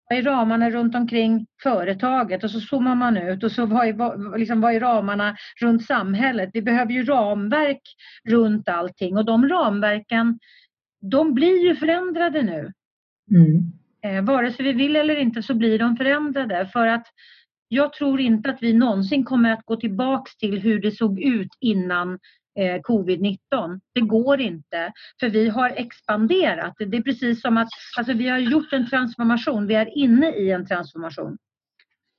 vad 0.09 0.19
är 0.19 0.23
ramarna 0.23 0.71
runt 0.71 0.95
omkring 0.95 1.47
företaget 1.63 2.45
och 2.45 2.51
så 2.51 2.61
zoomar 2.61 2.95
man 2.95 3.17
ut 3.17 3.45
och 3.45 3.53
så 3.53 3.67
vad 3.67 3.89
är, 3.89 4.39
liksom, 4.39 4.61
vad 4.61 4.75
är 4.75 4.81
ramarna 4.81 5.37
runt 5.61 5.87
samhället? 5.87 6.51
Vi 6.53 6.63
behöver 6.63 6.93
ju 6.93 7.05
ramverk 7.05 7.83
runt 8.29 8.69
allting 8.69 9.17
och 9.17 9.25
de 9.25 9.49
ramverken 9.49 10.39
de 11.01 11.35
blir 11.35 11.67
ju 11.67 11.77
förändrade 11.77 12.43
nu. 12.43 12.73
Mm. 13.31 13.73
Eh, 14.03 14.25
vare 14.25 14.53
sig 14.53 14.65
vi 14.65 14.73
vill 14.73 14.97
eller 14.97 15.17
inte 15.17 15.43
så 15.43 15.55
blir 15.55 15.79
de 15.79 15.97
förändrade 15.97 16.67
för 16.73 16.87
att 16.87 17.07
jag 17.75 17.93
tror 17.93 18.21
inte 18.21 18.51
att 18.51 18.63
vi 18.63 18.73
någonsin 18.73 19.25
kommer 19.25 19.53
att 19.53 19.65
gå 19.65 19.77
tillbaks 19.77 20.37
till 20.37 20.61
hur 20.61 20.81
det 20.81 20.91
såg 20.91 21.21
ut 21.21 21.49
innan 21.61 22.19
eh, 22.59 22.81
covid-19. 22.81 23.81
Det 23.93 24.01
går 24.01 24.41
inte, 24.41 24.93
för 25.21 25.29
vi 25.29 25.49
har 25.49 25.71
expanderat. 25.71 26.75
Det 26.79 26.97
är 26.97 27.03
precis 27.03 27.41
som 27.41 27.57
att 27.57 27.69
alltså, 27.99 28.13
vi 28.13 28.29
har 28.29 28.39
gjort 28.39 28.73
en 28.73 28.91
transformation, 28.91 29.67
vi 29.67 29.75
är 29.75 29.99
inne 29.99 30.31
i 30.31 30.51
en 30.51 30.67
transformation. 30.67 31.39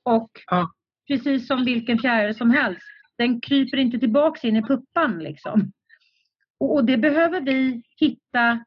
Och 0.02 0.30
ja. 0.46 0.70
precis 1.08 1.46
som 1.46 1.64
vilken 1.64 1.98
fjäril 1.98 2.34
som 2.34 2.50
helst, 2.50 2.86
den 3.18 3.40
kryper 3.40 3.76
inte 3.76 3.98
tillbaks 3.98 4.44
in 4.44 4.56
i 4.56 4.62
puppan. 4.62 5.18
Liksom. 5.18 5.72
Och, 6.60 6.74
och 6.74 6.84
det 6.84 6.96
behöver 6.96 7.40
vi 7.40 7.82
hitta. 7.96 8.64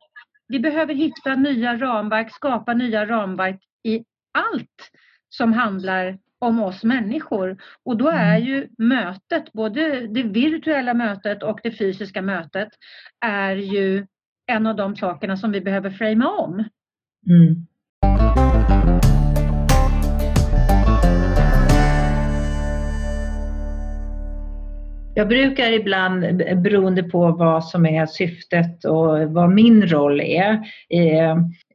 Vi 0.47 0.59
behöver 0.59 0.93
hitta 0.93 1.35
nya 1.35 1.77
ramverk, 1.77 2.33
skapa 2.33 2.73
nya 2.73 3.05
ramverk 3.05 3.59
i 3.83 4.03
allt 4.31 4.91
som 5.29 5.53
handlar 5.53 6.17
om 6.39 6.63
oss 6.63 6.83
människor. 6.83 7.57
Och 7.85 7.97
då 7.97 8.07
är 8.09 8.37
mm. 8.37 8.47
ju 8.47 8.67
mötet, 8.77 9.53
både 9.53 10.07
det 10.07 10.23
virtuella 10.23 10.93
mötet 10.93 11.43
och 11.43 11.59
det 11.63 11.71
fysiska 11.71 12.21
mötet, 12.21 12.69
är 13.25 13.55
ju 13.55 14.07
en 14.51 14.67
av 14.67 14.75
de 14.75 14.95
sakerna 14.95 15.37
som 15.37 15.51
vi 15.51 15.61
behöver 15.61 15.89
framea 15.89 16.27
om. 16.27 16.63
Mm. 17.27 17.65
Jag 25.19 25.27
brukar 25.27 25.71
ibland, 25.71 26.41
eh, 26.41 26.57
beroende 26.59 27.03
på 27.03 27.31
vad 27.31 27.65
som 27.65 27.85
är 27.85 28.05
syftet 28.05 28.85
och 28.85 29.19
vad 29.19 29.49
min 29.51 29.87
roll 29.87 30.21
är 30.21 30.51
eh, 30.89 31.31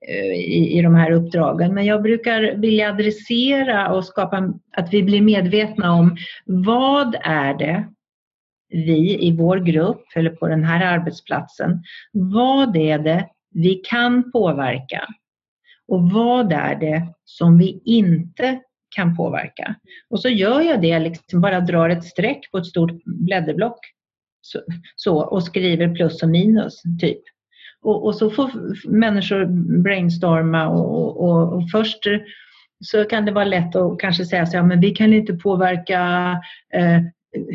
eh, 0.09 0.35
i, 0.35 0.79
i 0.79 0.83
de 0.83 0.95
här 0.95 1.11
uppdragen, 1.11 1.75
men 1.75 1.85
jag 1.85 2.03
brukar 2.03 2.57
vilja 2.57 2.89
adressera 2.89 3.93
och 3.93 4.05
skapa 4.05 4.53
att 4.77 4.95
vi 4.95 5.03
blir 5.03 5.23
medvetna 5.23 5.93
om 5.93 6.17
vad 6.45 7.17
är 7.23 7.55
det 7.55 7.85
vi 8.69 9.27
i 9.27 9.37
vår 9.37 9.57
grupp 9.57 10.05
eller 10.15 10.31
på 10.31 10.49
den 10.49 10.65
här 10.65 10.99
arbetsplatsen, 10.99 11.83
vad 12.13 12.77
är 12.77 12.99
det 12.99 13.29
vi 13.55 13.75
kan 13.75 14.33
påverka? 14.33 15.07
Och 15.89 16.11
vad 16.11 16.53
är 16.53 16.75
det 16.75 17.07
som 17.25 17.59
vi 17.59 17.83
inte 17.85 18.61
kan 18.95 19.17
påverka? 19.17 19.75
Och 20.11 20.21
så 20.21 20.29
gör 20.29 20.61
jag 20.61 20.83
det, 20.83 20.99
liksom 20.99 21.41
bara 21.41 21.61
drar 21.61 21.89
ett 21.89 22.05
streck 22.05 22.51
på 22.51 22.59
ett 22.59 22.67
stort 22.67 23.05
blädderblock 23.05 23.79
så, 24.41 24.61
så, 24.97 25.17
och 25.19 25.45
skriver 25.45 25.95
plus 25.95 26.23
och 26.23 26.29
minus, 26.29 26.83
typ. 27.01 27.21
Och, 27.83 28.05
och 28.05 28.15
så 28.15 28.31
får 28.31 28.51
människor 28.89 29.47
brainstorma 29.83 30.69
och, 30.69 31.25
och, 31.25 31.53
och, 31.53 31.71
först 31.71 31.99
så 32.85 33.05
kan 33.05 33.25
det 33.25 33.33
vara 33.33 33.45
lätt 33.45 33.77
att 33.77 33.99
kanske 33.99 34.25
säga 34.25 34.47
så 34.47 34.57
här, 34.57 34.65
men 34.65 34.81
vi 34.81 34.91
kan 34.91 35.13
inte 35.13 35.35
påverka 35.35 36.01
eh, 36.75 37.01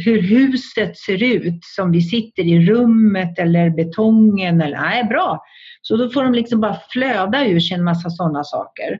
hur 0.05 0.21
huset 0.21 0.97
ser 0.97 1.23
ut 1.23 1.63
som 1.63 1.91
vi 1.91 2.01
sitter 2.01 2.43
i 2.43 2.65
rummet 2.65 3.39
eller 3.39 3.69
betongen. 3.69 4.61
Eller, 4.61 4.77
nej, 4.77 5.03
bra. 5.03 5.41
Så 5.81 5.97
då 5.97 6.09
får 6.09 6.23
de 6.23 6.33
liksom 6.33 6.61
bara 6.61 6.77
flöda 6.89 7.47
ur 7.47 7.59
sig 7.59 7.77
en 7.77 7.83
massa 7.83 8.09
sådana 8.09 8.43
saker. 8.43 8.99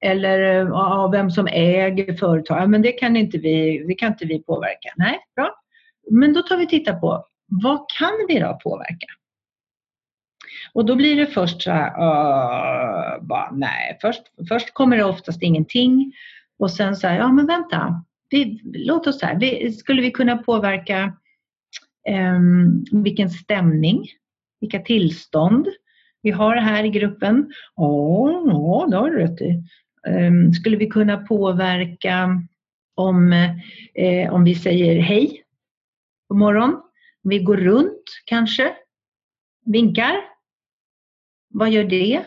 Eller 0.00 0.40
eh, 0.40 0.68
ja, 0.68 1.08
vem 1.12 1.30
som 1.30 1.46
äger 1.46 2.14
företag. 2.14 2.62
Ja, 2.62 2.66
men 2.66 2.82
det 2.82 2.92
kan, 2.92 3.16
inte 3.16 3.38
vi, 3.38 3.84
det 3.88 3.94
kan 3.94 4.12
inte 4.12 4.26
vi 4.26 4.42
påverka. 4.42 4.88
Nej, 4.96 5.18
bra. 5.36 5.54
Men 6.10 6.32
då 6.32 6.42
tar 6.42 6.56
vi 6.56 6.66
titta 6.66 6.94
på 6.94 7.24
vad 7.50 7.86
kan 7.98 8.12
vi 8.28 8.38
då 8.38 8.58
påverka? 8.62 9.06
Och 10.72 10.84
då 10.84 10.96
blir 10.96 11.16
det 11.16 11.26
först 11.26 11.62
så 11.62 11.70
här, 11.70 11.90
uh, 11.90 13.22
bara, 13.26 13.50
nej, 13.52 13.98
först, 14.00 14.22
först 14.48 14.74
kommer 14.74 14.96
det 14.96 15.04
oftast 15.04 15.42
ingenting 15.42 16.12
och 16.58 16.70
sen 16.70 16.96
så 16.96 17.06
här, 17.06 17.18
ja 17.18 17.32
men 17.32 17.46
vänta, 17.46 18.04
vi, 18.30 18.60
låt 18.64 19.06
oss 19.06 19.22
här, 19.22 19.38
vi, 19.38 19.72
skulle 19.72 20.02
vi 20.02 20.10
kunna 20.10 20.36
påverka 20.36 21.12
um, 22.36 22.84
vilken 23.02 23.30
stämning, 23.30 24.06
vilka 24.60 24.78
tillstånd 24.78 25.68
vi 26.22 26.30
har 26.30 26.56
här 26.56 26.84
i 26.84 26.88
gruppen? 26.88 27.52
Ja, 27.76 28.42
ja 28.46 28.86
det 28.90 28.96
har 28.96 29.10
du 29.10 29.18
rätt 29.18 29.40
i. 29.40 29.62
Ehm, 30.06 30.52
skulle 30.52 30.76
vi 30.76 30.86
kunna 30.86 31.16
påverka 31.16 32.42
om, 32.94 33.32
eh, 33.94 34.34
om 34.34 34.44
vi 34.44 34.54
säger 34.54 35.00
hej 35.00 35.42
på 36.28 36.34
morgon? 36.34 36.82
Vi 37.22 37.38
går 37.38 37.56
runt 37.56 38.04
kanske, 38.24 38.74
vinkar. 39.66 40.14
Vad 41.48 41.70
gör 41.70 41.84
det? 41.84 42.22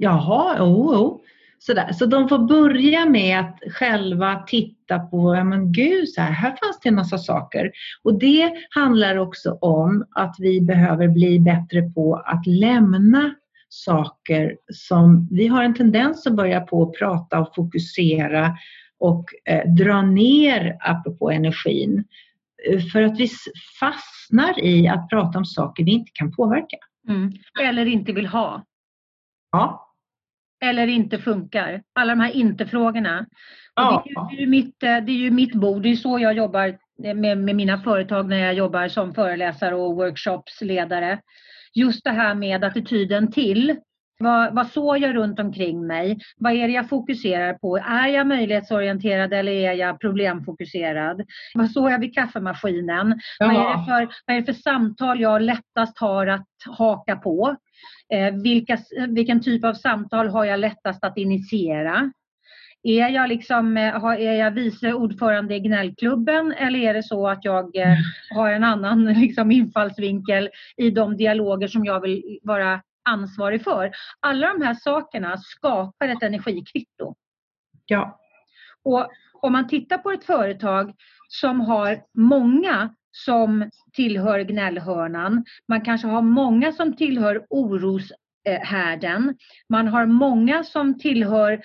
Jaha, 0.00 0.62
oh, 0.62 1.02
oh. 1.02 1.20
Sådär. 1.58 1.92
Så 1.92 2.06
de 2.06 2.28
får 2.28 2.38
börja 2.38 3.06
med 3.06 3.40
att 3.40 3.58
själva 3.72 4.44
titta 4.46 4.98
på, 4.98 5.34
ja 5.34 5.44
men 5.44 5.72
gud, 5.72 6.08
så 6.08 6.20
här, 6.20 6.30
här 6.30 6.56
fanns 6.62 6.80
det 6.82 6.88
en 6.88 6.94
massa 6.94 7.18
saker. 7.18 7.72
Och 8.02 8.18
det 8.18 8.52
handlar 8.70 9.16
också 9.16 9.58
om 9.60 10.06
att 10.10 10.36
vi 10.38 10.60
behöver 10.60 11.08
bli 11.08 11.40
bättre 11.40 11.82
på 11.82 12.14
att 12.14 12.46
lämna 12.46 13.34
saker 13.74 14.56
som 14.72 15.28
vi 15.30 15.46
har 15.46 15.64
en 15.64 15.74
tendens 15.74 16.26
att 16.26 16.36
börja 16.36 16.60
på 16.60 16.82
att 16.82 16.98
prata 16.98 17.40
och 17.40 17.54
fokusera 17.54 18.56
och 18.98 19.24
eh, 19.44 19.70
dra 19.72 20.02
ner, 20.02 20.76
apropå 20.80 21.30
energin, 21.30 22.04
för 22.92 23.02
att 23.02 23.18
vi 23.18 23.28
fastnar 23.80 24.64
i 24.64 24.88
att 24.88 25.08
prata 25.08 25.38
om 25.38 25.44
saker 25.44 25.84
vi 25.84 25.90
inte 25.90 26.10
kan 26.14 26.32
påverka. 26.32 26.76
Mm. 27.08 27.32
Eller 27.62 27.86
inte 27.86 28.12
vill 28.12 28.26
ha. 28.26 28.64
Ja. 29.52 29.94
Eller 30.64 30.86
inte 30.86 31.18
funkar. 31.18 31.82
Alla 31.92 32.14
de 32.14 32.20
här 32.20 32.32
inte-frågorna. 32.32 33.26
Ja. 33.74 34.04
Det, 34.30 34.36
är 34.36 34.40
ju 34.40 34.46
mitt, 34.46 34.80
det 34.80 34.86
är 34.86 35.10
ju 35.10 35.30
mitt 35.30 35.54
bord. 35.54 35.82
Det 35.82 35.88
är 35.88 35.96
så 35.96 36.18
jag 36.18 36.34
jobbar 36.34 36.78
med, 37.14 37.38
med 37.38 37.56
mina 37.56 37.82
företag 37.82 38.28
när 38.28 38.38
jag 38.38 38.54
jobbar 38.54 38.88
som 38.88 39.14
föreläsare 39.14 39.74
och 39.74 39.96
workshopsledare. 39.96 41.20
Just 41.74 42.04
det 42.04 42.10
här 42.10 42.34
med 42.34 42.64
attityden 42.64 43.32
till 43.32 43.76
vad, 44.18 44.54
vad 44.54 44.66
såg 44.66 44.98
jag 44.98 45.16
runt 45.16 45.40
omkring 45.40 45.86
mig? 45.86 46.18
Vad 46.36 46.52
är 46.52 46.68
det 46.68 46.74
jag 46.74 46.88
fokuserar 46.88 47.54
på? 47.54 47.76
Är 47.76 48.08
jag 48.08 48.26
möjlighetsorienterad 48.26 49.32
eller 49.32 49.52
är 49.52 49.72
jag 49.72 50.00
problemfokuserad? 50.00 51.22
Vad 51.54 51.70
såg 51.70 51.90
jag 51.90 51.98
vid 51.98 52.14
kaffemaskinen? 52.14 53.20
Vad 53.38 53.50
är, 53.50 53.78
det 53.78 53.84
för, 53.84 54.14
vad 54.26 54.36
är 54.36 54.40
det 54.40 54.46
för 54.54 54.62
samtal 54.62 55.20
jag 55.20 55.42
lättast 55.42 55.98
har 55.98 56.26
att 56.26 56.46
haka 56.66 57.16
på? 57.16 57.56
Eh, 58.12 58.34
vilka, 58.34 58.78
vilken 59.08 59.42
typ 59.42 59.64
av 59.64 59.74
samtal 59.74 60.28
har 60.28 60.44
jag 60.44 60.60
lättast 60.60 61.04
att 61.04 61.18
initiera? 61.18 62.12
Är 62.86 63.08
jag, 63.08 63.28
liksom, 63.28 63.76
eh, 63.76 64.04
är 64.04 64.32
jag 64.32 64.50
vice 64.50 64.92
ordförande 64.92 65.54
i 65.54 65.60
gnällklubben 65.60 66.52
eller 66.52 66.78
är 66.78 66.94
det 66.94 67.02
så 67.02 67.28
att 67.28 67.44
jag 67.44 67.76
eh, 67.76 67.96
har 68.34 68.50
en 68.50 68.64
annan 68.64 69.04
liksom, 69.20 69.50
infallsvinkel 69.50 70.50
i 70.76 70.90
de 70.90 71.16
dialoger 71.16 71.68
som 71.68 71.84
jag 71.84 72.00
vill 72.00 72.38
vara 72.42 72.82
ansvarig 73.04 73.64
för. 73.64 73.90
Alla 74.20 74.52
de 74.52 74.62
här 74.62 74.74
sakerna 74.74 75.38
skapar 75.38 76.08
ett 76.08 76.22
energikvitto. 76.22 77.14
Ja. 77.86 78.20
Och 78.82 79.08
om 79.32 79.52
man 79.52 79.68
tittar 79.68 79.98
på 79.98 80.10
ett 80.10 80.24
företag 80.24 80.94
som 81.28 81.60
har 81.60 82.02
många 82.14 82.94
som 83.10 83.70
tillhör 83.92 84.40
gnällhörnan. 84.40 85.44
Man 85.68 85.80
kanske 85.80 86.06
har 86.06 86.22
många 86.22 86.72
som 86.72 86.96
tillhör 86.96 87.46
oroshärden. 87.50 89.36
Man 89.68 89.88
har 89.88 90.06
många 90.06 90.64
som 90.64 90.98
tillhör 90.98 91.62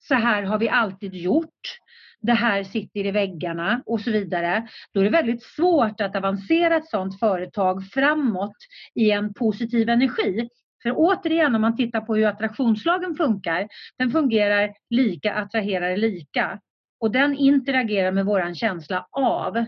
så 0.00 0.14
här 0.14 0.42
har 0.42 0.58
vi 0.58 0.68
alltid 0.68 1.14
gjort. 1.14 1.78
Det 2.20 2.32
här 2.32 2.64
sitter 2.64 3.06
i 3.06 3.10
väggarna 3.10 3.82
och 3.86 4.00
så 4.00 4.10
vidare. 4.10 4.68
Då 4.94 5.00
är 5.00 5.04
det 5.04 5.10
väldigt 5.10 5.42
svårt 5.42 6.00
att 6.00 6.16
avancera 6.16 6.76
ett 6.76 6.88
sådant 6.88 7.18
företag 7.18 7.84
framåt 7.84 8.56
i 8.94 9.10
en 9.10 9.34
positiv 9.34 9.88
energi. 9.88 10.48
För 10.82 10.92
återigen 10.96 11.54
om 11.54 11.60
man 11.60 11.76
tittar 11.76 12.00
på 12.00 12.14
hur 12.14 12.26
attraktionslagen 12.26 13.14
funkar, 13.14 13.68
den 13.98 14.10
fungerar 14.10 14.72
lika 14.90 15.34
attraherar 15.34 15.96
lika. 15.96 16.60
Och 17.00 17.10
den 17.10 17.36
interagerar 17.36 18.12
med 18.12 18.26
våran 18.26 18.54
känsla 18.54 19.06
av. 19.10 19.64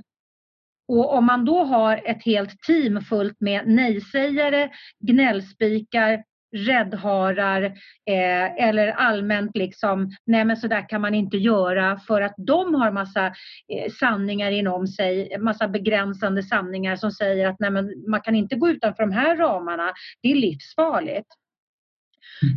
Och 0.88 1.14
om 1.14 1.25
man 1.27 1.45
då 1.45 1.64
har 1.64 2.03
ett 2.05 2.25
helt 2.25 2.62
team 2.62 3.01
fullt 3.01 3.40
med 3.40 3.66
nejsägare, 3.66 4.71
gnällspikar, 5.01 6.25
räddharar 6.57 7.62
eh, 8.07 8.65
eller 8.67 8.88
allmänt 8.88 9.57
liksom, 9.57 10.11
nej 10.27 10.45
men 10.45 10.57
så 10.57 10.69
där 10.69 10.88
kan 10.88 11.01
man 11.01 11.15
inte 11.15 11.37
göra 11.37 11.99
för 11.99 12.21
att 12.21 12.35
de 12.37 12.75
har 12.75 12.93
massa 12.93 13.27
eh, 13.27 13.93
sanningar 14.01 14.51
inom 14.51 14.87
sig, 14.87 15.38
massa 15.38 15.69
begränsande 15.69 16.43
sanningar 16.43 16.97
som 16.97 17.11
säger 17.11 17.47
att 17.47 17.57
nej 17.61 17.71
men 17.71 18.05
man 18.09 18.21
kan 18.21 18.37
inte 18.37 18.57
gå 18.57 18.69
utanför 18.69 19.03
de 19.03 19.12
här 19.12 19.37
ramarna, 19.37 19.93
det 20.23 20.29
är 20.29 20.35
livsfarligt. 20.35 21.29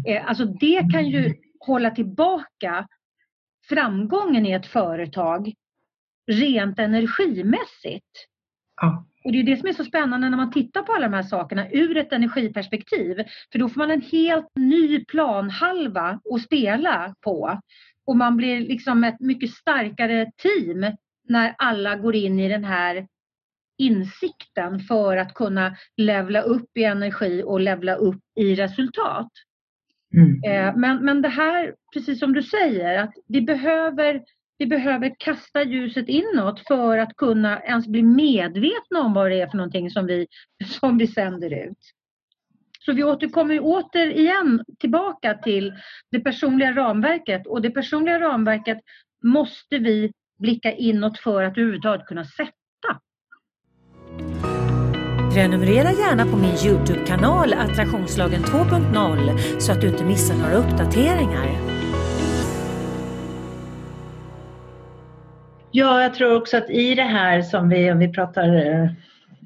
Eh, 0.07 0.29
alltså 0.29 0.45
det 0.45 0.91
kan 0.93 1.09
ju 1.09 1.33
hålla 1.59 1.91
tillbaka 1.91 2.87
framgången 3.69 4.45
i 4.45 4.51
ett 4.51 4.67
företag 4.67 5.53
rent 6.31 6.79
energimässigt. 6.79 8.27
Ja. 8.81 9.05
Och 9.25 9.31
det 9.31 9.39
är 9.39 9.43
det 9.43 9.57
som 9.57 9.69
är 9.69 9.73
så 9.73 9.83
spännande 9.83 10.29
när 10.29 10.37
man 10.37 10.51
tittar 10.51 10.81
på 10.81 10.93
alla 10.93 11.07
de 11.07 11.13
här 11.13 11.23
sakerna 11.23 11.69
ur 11.71 11.97
ett 11.97 12.13
energiperspektiv. 12.13 13.23
För 13.51 13.59
då 13.59 13.69
får 13.69 13.77
man 13.77 13.91
en 13.91 14.01
helt 14.01 14.47
ny 14.55 15.05
planhalva 15.05 16.19
att 16.33 16.41
spela 16.41 17.15
på. 17.21 17.59
Och 18.05 18.17
man 18.17 18.37
blir 18.37 18.59
liksom 18.59 19.03
ett 19.03 19.19
mycket 19.19 19.51
starkare 19.51 20.31
team 20.37 20.95
när 21.27 21.55
alla 21.57 21.95
går 21.95 22.15
in 22.15 22.39
i 22.39 22.49
den 22.49 22.63
här 22.63 23.07
insikten 23.77 24.79
för 24.79 25.17
att 25.17 25.33
kunna 25.33 25.75
levla 25.97 26.41
upp 26.41 26.77
i 26.77 26.83
energi 26.83 27.43
och 27.45 27.59
levla 27.59 27.95
upp 27.95 28.21
i 28.35 28.55
resultat. 28.55 29.29
Mm. 30.15 30.43
Eh, 30.43 30.75
men, 30.75 31.05
men 31.05 31.21
det 31.21 31.29
här, 31.29 31.75
precis 31.93 32.19
som 32.19 32.33
du 32.33 32.43
säger, 32.43 32.97
att 32.97 33.13
vi 33.27 33.41
behöver 33.41 34.21
vi 34.57 34.65
behöver 34.65 35.15
kasta 35.19 35.63
ljuset 35.63 36.09
inåt 36.09 36.59
för 36.67 36.97
att 36.97 37.15
kunna 37.15 37.61
ens 37.61 37.87
bli 37.87 38.03
medvetna 38.03 39.01
om 39.01 39.13
vad 39.13 39.31
det 39.31 39.41
är 39.41 39.47
för 39.47 39.57
någonting 39.57 39.89
som 39.89 40.05
vi, 40.05 40.27
som 40.65 40.97
vi 40.97 41.07
sänder 41.07 41.67
ut. 41.67 41.77
Så 42.85 42.93
vi 42.93 43.03
återkommer 43.03 43.59
återigen 43.61 44.63
tillbaka 44.79 45.33
till 45.33 45.73
det 46.11 46.19
personliga 46.19 46.71
ramverket 46.71 47.47
och 47.47 47.61
det 47.61 47.69
personliga 47.69 48.19
ramverket 48.19 48.79
måste 49.23 49.77
vi 49.77 50.11
blicka 50.39 50.71
inåt 50.71 51.19
för 51.19 51.43
att 51.43 51.57
överhuvudtaget 51.57 52.05
kunna 52.05 52.25
sätta. 52.25 52.51
Prenumerera 55.33 55.91
gärna 55.91 56.25
på 56.25 56.37
min 56.37 56.55
Youtube-kanal 56.65 57.53
Attraktionslagen 57.53 58.41
2.0 58.41 59.59
så 59.59 59.71
att 59.71 59.81
du 59.81 59.87
inte 59.87 60.03
missar 60.03 60.35
några 60.35 60.55
uppdateringar. 60.55 61.74
Ja, 65.77 66.01
jag 66.01 66.13
tror 66.13 66.35
också 66.35 66.57
att 66.57 66.69
i 66.69 66.95
det 66.95 67.03
här 67.03 67.41
som 67.41 67.69
vi, 67.69 67.91
om 67.91 67.99
vi 67.99 68.07
pratar 68.07 68.55
eh, 68.55 68.89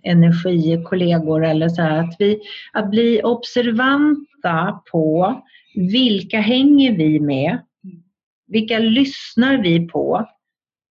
energikollegor 0.04 1.46
eller 1.46 1.70
så 1.70 1.82
här, 1.82 2.00
att, 2.00 2.16
vi, 2.20 2.42
att 2.74 2.90
bli 2.90 3.22
observanta 3.24 4.82
på 4.92 5.36
vilka 5.76 6.40
hänger 6.40 6.98
vi 6.98 7.20
med? 7.20 7.60
Vilka 8.48 8.80
lyssnar 8.80 9.58
vi 9.58 9.88
på? 9.88 10.30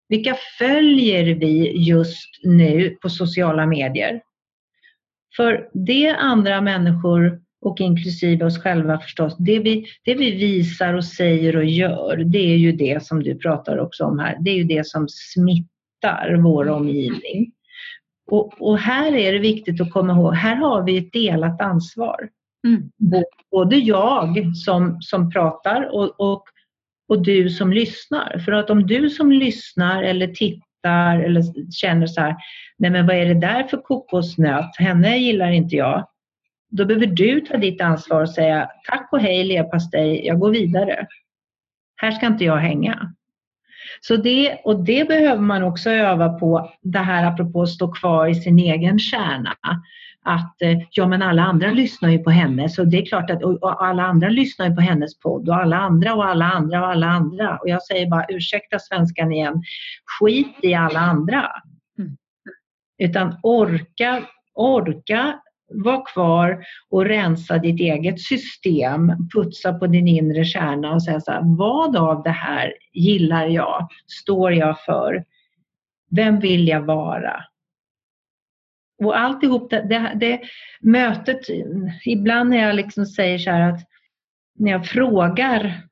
Vilka 0.09 0.37
följer 0.59 1.35
vi 1.35 1.83
just 1.89 2.41
nu 2.45 2.91
på 2.91 3.11
sociala 3.11 3.67
medier? 3.67 4.21
För 5.37 5.69
det 5.73 6.09
andra 6.09 6.61
människor 6.61 7.41
och 7.69 7.81
inklusive 7.81 8.45
oss 8.45 8.59
själva 8.59 8.99
förstås, 8.99 9.37
det 9.39 9.59
vi, 9.59 9.87
det 10.05 10.15
vi 10.15 10.31
visar 10.31 10.95
och 10.95 11.05
säger 11.05 11.57
och 11.57 11.65
gör, 11.65 12.17
det 12.17 12.53
är 12.53 12.57
ju 12.57 12.73
det 12.73 13.03
som 13.05 13.23
du 13.23 13.35
pratar 13.35 13.79
också 13.79 14.05
om 14.05 14.19
här, 14.19 14.39
det 14.41 14.51
är 14.51 14.55
ju 14.55 14.65
det 14.65 14.87
som 14.87 15.07
smittar 15.09 16.37
vår 16.43 16.69
omgivning. 16.69 17.53
Och, 18.31 18.63
och 18.63 18.79
här 18.79 19.13
är 19.13 19.33
det 19.33 19.39
viktigt 19.39 19.81
att 19.81 19.93
komma 19.93 20.13
ihåg, 20.13 20.35
här 20.35 20.57
har 20.57 20.83
vi 20.83 20.99
ett 20.99 21.13
delat 21.13 21.61
ansvar. 21.61 22.29
Mm. 22.67 22.91
Både 23.51 23.77
jag 23.77 24.57
som, 24.57 24.99
som 25.01 25.31
pratar 25.31 25.95
och, 25.95 26.21
och, 26.21 26.43
och 27.09 27.23
du 27.23 27.51
som 27.51 27.73
lyssnar. 27.73 28.39
För 28.39 28.53
att 28.53 28.71
om 28.71 28.87
du 28.87 29.11
som 29.11 29.33
lyssnar 29.33 30.03
eller 30.03 30.29
tittar 30.29 31.21
eller 31.21 31.43
känner 31.71 32.07
så 32.07 32.21
här, 32.21 32.37
nej 32.79 32.91
men 32.91 33.07
vad 33.07 33.17
är 33.17 33.27
det 33.27 33.41
där 33.41 33.63
för 33.63 33.77
kokosnöt, 33.77 34.77
henne 34.79 35.19
gillar 35.19 35.51
inte 35.51 35.77
jag. 35.77 36.09
Då 36.71 36.85
behöver 36.85 37.07
du 37.07 37.41
ta 37.41 37.57
ditt 37.57 37.81
ansvar 37.81 38.23
och 38.23 38.31
säga 38.31 38.71
tack 38.91 39.09
och 39.13 39.21
hej 39.21 39.45
leverpastej, 39.45 40.27
jag 40.27 40.39
går 40.39 40.51
vidare. 40.51 41.07
Här 41.97 42.11
ska 42.11 42.27
inte 42.27 42.45
jag 42.45 42.57
hänga. 42.57 43.13
Så 44.01 44.17
det, 44.17 44.61
och 44.65 44.85
det 44.85 45.09
behöver 45.09 45.43
man 45.43 45.63
också 45.63 45.91
öva 45.91 46.29
på, 46.29 46.71
det 46.83 46.99
här 46.99 47.27
apropå 47.27 47.63
att 47.63 47.69
stå 47.69 47.93
kvar 47.93 48.27
i 48.27 48.35
sin 48.35 48.59
egen 48.59 48.99
kärna. 48.99 49.55
Att 50.23 50.63
eh, 50.63 50.79
ja 50.91 51.07
men 51.07 51.23
alla 51.23 51.43
andra 51.43 51.71
lyssnar 51.71 52.09
ju 52.09 52.19
på 52.19 52.31
henne 52.31 52.69
så 52.69 52.85
det 52.85 52.99
är 52.99 53.07
klart 53.07 53.31
att 53.31 53.43
och 53.43 53.85
alla 53.85 54.03
andra 54.03 54.29
lyssnar 54.29 54.69
ju 54.69 54.75
på 54.75 54.81
hennes 54.81 55.19
podd 55.19 55.49
och 55.49 55.57
alla 55.57 55.77
andra 55.77 56.15
och 56.15 56.25
alla 56.25 56.45
andra 56.45 56.81
och 56.81 56.91
alla 56.91 57.07
andra. 57.07 57.57
Och 57.57 57.69
jag 57.69 57.83
säger 57.83 58.07
bara 58.07 58.27
ursäkta 58.29 58.79
svenskan 58.79 59.33
igen, 59.33 59.63
skit 60.19 60.57
i 60.63 60.75
alla 60.75 61.01
andra. 61.01 61.51
Mm. 61.99 62.17
Utan 62.99 63.37
orka, 63.43 64.23
orka 64.55 65.41
var 65.69 66.07
kvar 66.07 66.65
och 66.91 67.05
rensa 67.05 67.59
ditt 67.59 67.81
eget 67.81 68.21
system, 68.21 69.13
putsa 69.35 69.73
på 69.73 69.87
din 69.87 70.09
inre 70.09 70.45
kärna 70.45 70.93
och 70.93 71.03
säga 71.03 71.21
så 71.21 71.33
här, 71.33 71.43
vad 71.59 71.97
av 71.97 72.23
det 72.23 72.31
här 72.31 72.75
gillar 72.93 73.47
jag, 73.47 73.89
står 74.07 74.53
jag 74.53 74.81
för, 74.85 75.25
vem 76.11 76.41
vill 76.41 76.69
jag 76.69 76.81
vara? 76.81 77.45
Och 79.05 79.19
alltihop 79.19 79.71
det, 79.71 79.83
det, 79.83 80.13
det 80.15 80.41
mötet, 80.81 81.41
ibland 82.05 82.51
när 82.51 82.57
jag 82.57 82.77
liksom 82.77 83.07
säger 83.07 83.39
så 83.39 83.51
här 83.51 83.73
att 83.73 83.81
när 84.59 84.73
jag 84.73 84.87
frågar 84.87 85.83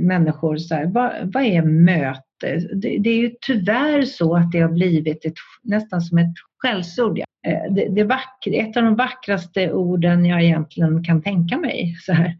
människor 0.00 0.56
så 0.56 0.74
här, 0.74 0.86
vad, 0.86 1.32
vad 1.32 1.42
är 1.42 1.62
möte? 1.62 2.22
Eh, 2.44 2.62
det, 2.62 2.98
det, 2.98 3.10
är 3.10 3.16
ju 3.16 3.34
tyvärr 3.40 4.02
så 4.02 4.36
att 4.36 4.52
det 4.52 4.60
har 4.60 4.68
blivit 4.68 5.24
ett, 5.24 5.34
nästan 5.62 6.00
som 6.00 6.18
ett 6.18 6.34
skällsord. 6.58 7.18
Eh, 7.18 7.72
det, 7.72 7.88
det 7.88 8.04
vackra, 8.04 8.52
ett 8.52 8.76
av 8.76 8.82
de 8.82 8.96
vackraste 8.96 9.72
orden 9.72 10.24
jag 10.24 10.42
egentligen 10.42 11.04
kan 11.04 11.22
tänka 11.22 11.58
mig. 11.58 11.96
Så 12.00 12.12
här. 12.12 12.36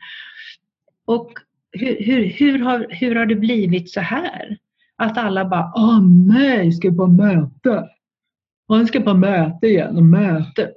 Och 1.04 1.32
hur, 1.72 2.04
hur, 2.04 2.24
hur, 2.24 2.58
har, 2.58 2.86
hur 2.90 3.14
har 3.14 3.26
det 3.26 3.34
blivit 3.34 3.90
så 3.90 4.00
här? 4.00 4.58
Att 4.96 5.18
alla 5.18 5.44
bara, 5.44 5.72
åh 5.76 6.00
nej, 6.26 6.72
ska 6.72 6.90
på 6.90 7.06
möte. 7.06 7.88
Han 8.68 8.86
ska 8.86 9.00
på 9.00 9.14
möte 9.14 9.66
igen 9.66 9.96
och 9.96 10.02
möte. 10.02 10.72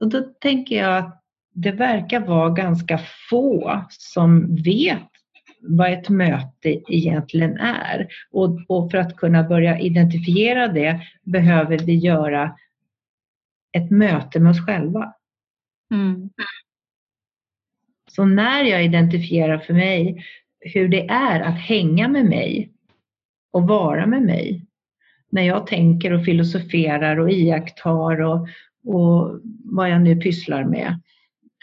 Och 0.00 0.08
då 0.08 0.20
tänker 0.20 0.76
jag 0.76 0.98
att 0.98 1.22
det 1.54 1.72
verkar 1.72 2.20
vara 2.20 2.50
ganska 2.50 3.00
få 3.30 3.82
som 3.88 4.56
vet 4.56 5.10
vad 5.66 5.92
ett 5.92 6.08
möte 6.08 6.82
egentligen 6.88 7.56
är. 7.58 8.08
Och, 8.30 8.60
och, 8.68 8.90
för 8.90 8.98
att 8.98 9.16
kunna 9.16 9.42
börja 9.42 9.78
identifiera 9.78 10.68
det 10.68 11.00
behöver 11.22 11.78
vi 11.78 11.94
göra 11.94 12.56
ett 13.72 13.90
möte 13.90 14.40
med 14.40 14.50
oss 14.50 14.66
själva. 14.66 15.14
Mm. 15.92 16.30
Så 18.10 18.24
när 18.24 18.64
jag 18.64 18.84
identifierar 18.84 19.58
för 19.58 19.74
mig 19.74 20.24
hur 20.60 20.88
det 20.88 21.08
är 21.08 21.40
att 21.40 21.58
hänga 21.58 22.08
med 22.08 22.24
mig 22.24 22.70
och 23.50 23.68
vara 23.68 24.06
med 24.06 24.22
mig, 24.22 24.66
när 25.30 25.42
jag 25.42 25.66
tänker 25.66 26.12
och 26.12 26.24
filosoferar 26.24 27.16
och 27.16 27.30
iakttar 27.30 28.20
och, 28.20 28.48
och 28.84 29.40
vad 29.64 29.90
jag 29.90 30.02
nu 30.02 30.16
pysslar 30.16 30.64
med. 30.64 31.00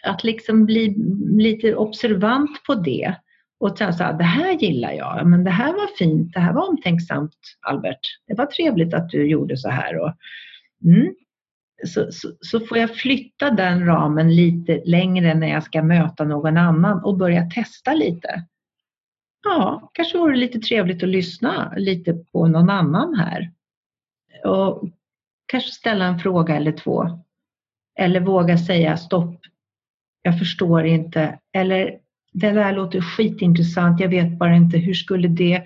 Att 0.04 0.24
liksom 0.24 0.66
bli 0.66 0.95
lite 1.38 1.76
observant 1.76 2.64
på 2.68 2.76
det 2.76 3.16
och 3.62 3.78
sen 3.78 3.93
så 3.93 4.03
det 4.03 4.24
här 4.24 4.53
gillar 4.53 4.91
jag, 4.91 5.28
men 5.28 5.43
det 5.43 5.51
här 5.51 5.74
var 5.74 5.97
fint, 5.97 6.34
det 6.34 6.39
här 6.39 6.53
var 6.53 6.70
omtänksamt 6.70 7.36
Albert, 7.62 7.99
det 8.28 8.34
var 8.34 8.45
trevligt 8.45 8.93
att 8.93 9.09
du 9.09 9.28
gjorde 9.30 9.57
så 9.57 9.70
här. 9.70 9.97
Och, 9.97 10.14
mm. 10.86 11.16
så, 11.88 12.12
så, 12.12 12.32
så, 12.39 12.59
får 12.59 12.78
jag 12.78 12.95
flytta 12.95 13.49
den 13.49 13.86
ramen 13.86 14.36
lite 14.36 14.82
längre 14.86 15.34
när 15.34 15.47
jag 15.47 15.64
ska 15.64 15.84
möta 15.84 16.24
någon 16.24 16.57
annan 16.57 17.03
och 17.03 17.18
börja 17.18 17.49
testa 17.49 17.93
lite. 17.93 18.43
Ja, 19.43 19.89
kanske 19.93 20.18
vore 20.18 20.34
det 20.34 20.39
lite 20.39 20.59
trevligt 20.59 21.03
att 21.03 21.09
lyssna 21.09 21.74
lite 21.78 22.14
på 22.14 22.47
någon 22.47 22.70
annan 22.70 23.16
här. 23.16 23.51
Och 24.45 24.84
kanske 25.45 25.72
ställa 25.72 26.05
en 26.05 26.20
fråga 26.20 26.55
eller 26.55 26.72
två. 26.72 27.24
Eller 27.99 28.20
våga 28.20 28.57
säga 28.57 28.97
stopp, 28.97 29.39
jag 30.22 30.39
förstår 30.39 30.86
inte. 30.86 31.39
Eller 31.53 32.01
det 32.34 32.51
där 32.51 32.73
låter 32.73 33.01
skitintressant, 33.01 33.99
jag 33.99 34.09
vet 34.09 34.39
bara 34.39 34.55
inte 34.55 34.77
hur 34.77 34.93
skulle 34.93 35.27
det 35.27 35.63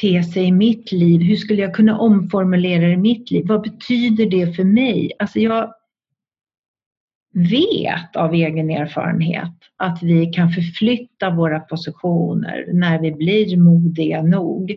te 0.00 0.22
sig 0.22 0.44
i 0.44 0.52
mitt 0.52 0.92
liv? 0.92 1.20
Hur 1.20 1.36
skulle 1.36 1.62
jag 1.62 1.74
kunna 1.74 1.98
omformulera 1.98 2.86
det 2.86 2.92
i 2.92 2.96
mitt 2.96 3.30
liv? 3.30 3.46
Vad 3.46 3.62
betyder 3.62 4.26
det 4.26 4.56
för 4.56 4.64
mig? 4.64 5.12
Alltså 5.18 5.38
jag 5.38 5.74
vet 7.34 8.16
av 8.16 8.34
egen 8.34 8.70
erfarenhet 8.70 9.52
att 9.76 10.02
vi 10.02 10.26
kan 10.26 10.50
förflytta 10.50 11.30
våra 11.30 11.60
positioner 11.60 12.68
när 12.72 13.00
vi 13.00 13.12
blir 13.12 13.56
modiga 13.56 14.22
nog 14.22 14.76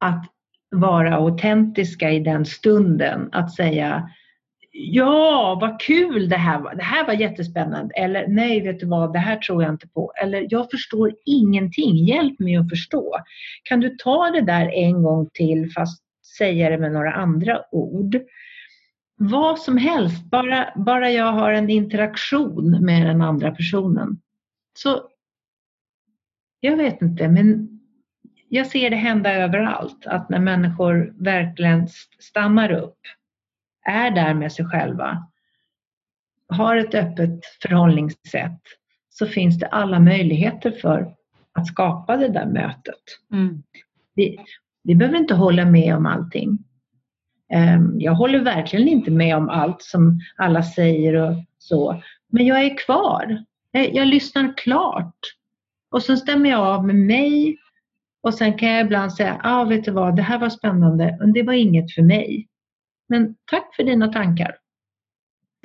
att 0.00 0.24
vara 0.70 1.14
autentiska 1.14 2.10
i 2.10 2.20
den 2.20 2.44
stunden, 2.44 3.28
att 3.32 3.54
säga 3.54 4.10
Ja, 4.78 5.58
vad 5.60 5.80
kul 5.80 6.28
det 6.28 6.36
här 6.36 6.60
var. 6.60 6.74
Det 6.74 6.82
här 6.82 7.06
var 7.06 7.12
jättespännande. 7.12 7.94
Eller 7.94 8.26
nej, 8.28 8.60
vet 8.60 8.80
du 8.80 8.86
vad, 8.86 9.12
det 9.12 9.18
här 9.18 9.36
tror 9.36 9.62
jag 9.62 9.72
inte 9.72 9.88
på. 9.88 10.12
Eller 10.22 10.46
jag 10.50 10.70
förstår 10.70 11.14
ingenting. 11.24 11.96
Hjälp 11.96 12.38
mig 12.38 12.56
att 12.56 12.70
förstå. 12.70 13.16
Kan 13.62 13.80
du 13.80 13.96
ta 13.96 14.30
det 14.30 14.40
där 14.40 14.68
en 14.68 15.02
gång 15.02 15.28
till 15.32 15.72
fast 15.72 16.02
säga 16.38 16.70
det 16.70 16.78
med 16.78 16.92
några 16.92 17.12
andra 17.12 17.62
ord? 17.72 18.16
Vad 19.16 19.58
som 19.58 19.76
helst, 19.76 20.24
bara, 20.30 20.72
bara 20.76 21.10
jag 21.10 21.32
har 21.32 21.52
en 21.52 21.70
interaktion 21.70 22.84
med 22.84 23.06
den 23.06 23.22
andra 23.22 23.50
personen. 23.50 24.20
Så 24.78 25.08
jag 26.60 26.76
vet 26.76 27.02
inte, 27.02 27.28
men 27.28 27.68
jag 28.48 28.66
ser 28.66 28.90
det 28.90 28.96
hända 28.96 29.34
överallt. 29.34 30.06
Att 30.06 30.28
när 30.28 30.40
människor 30.40 31.14
verkligen 31.18 31.88
stannar 32.18 32.72
upp 32.72 32.98
är 33.86 34.10
där 34.10 34.34
med 34.34 34.52
sig 34.52 34.64
själva, 34.64 35.26
har 36.48 36.76
ett 36.76 36.94
öppet 36.94 37.40
förhållningssätt, 37.62 38.60
så 39.10 39.26
finns 39.26 39.58
det 39.58 39.66
alla 39.66 39.98
möjligheter 39.98 40.70
för 40.70 41.14
att 41.52 41.66
skapa 41.66 42.16
det 42.16 42.28
där 42.28 42.46
mötet. 42.46 43.02
Mm. 43.32 43.62
Vi, 44.14 44.38
vi 44.82 44.94
behöver 44.94 45.18
inte 45.18 45.34
hålla 45.34 45.64
med 45.64 45.96
om 45.96 46.06
allting. 46.06 46.58
Ehm, 47.52 48.00
jag 48.00 48.14
håller 48.14 48.38
verkligen 48.38 48.88
inte 48.88 49.10
med 49.10 49.36
om 49.36 49.48
allt 49.48 49.82
som 49.82 50.20
alla 50.36 50.62
säger 50.62 51.14
och 51.14 51.34
så, 51.58 52.02
men 52.28 52.46
jag 52.46 52.64
är 52.64 52.78
kvar. 52.78 53.44
Jag, 53.70 54.06
lyssnar 54.06 54.56
klart. 54.56 55.18
Och 55.90 56.02
så 56.02 56.16
stämmer 56.16 56.50
jag 56.50 56.60
av 56.60 56.86
med 56.86 56.96
mig 56.96 57.56
och 58.20 58.34
sen 58.34 58.58
kan 58.58 58.68
jag 58.68 58.84
ibland 58.84 59.12
säga, 59.12 59.40
ja 59.42 59.60
ah, 59.60 59.64
vet 59.64 59.84
du 59.84 59.90
vad, 59.90 60.16
det 60.16 60.22
här 60.22 60.38
var 60.38 60.48
spännande, 60.48 61.16
men 61.20 61.32
det 61.32 61.42
var 61.42 61.52
inget 61.52 61.94
för 61.94 62.02
mig. 62.02 62.48
Men 63.08 63.34
tack 63.50 63.74
för 63.76 63.82
dina 63.82 64.12
tankar. 64.12 64.56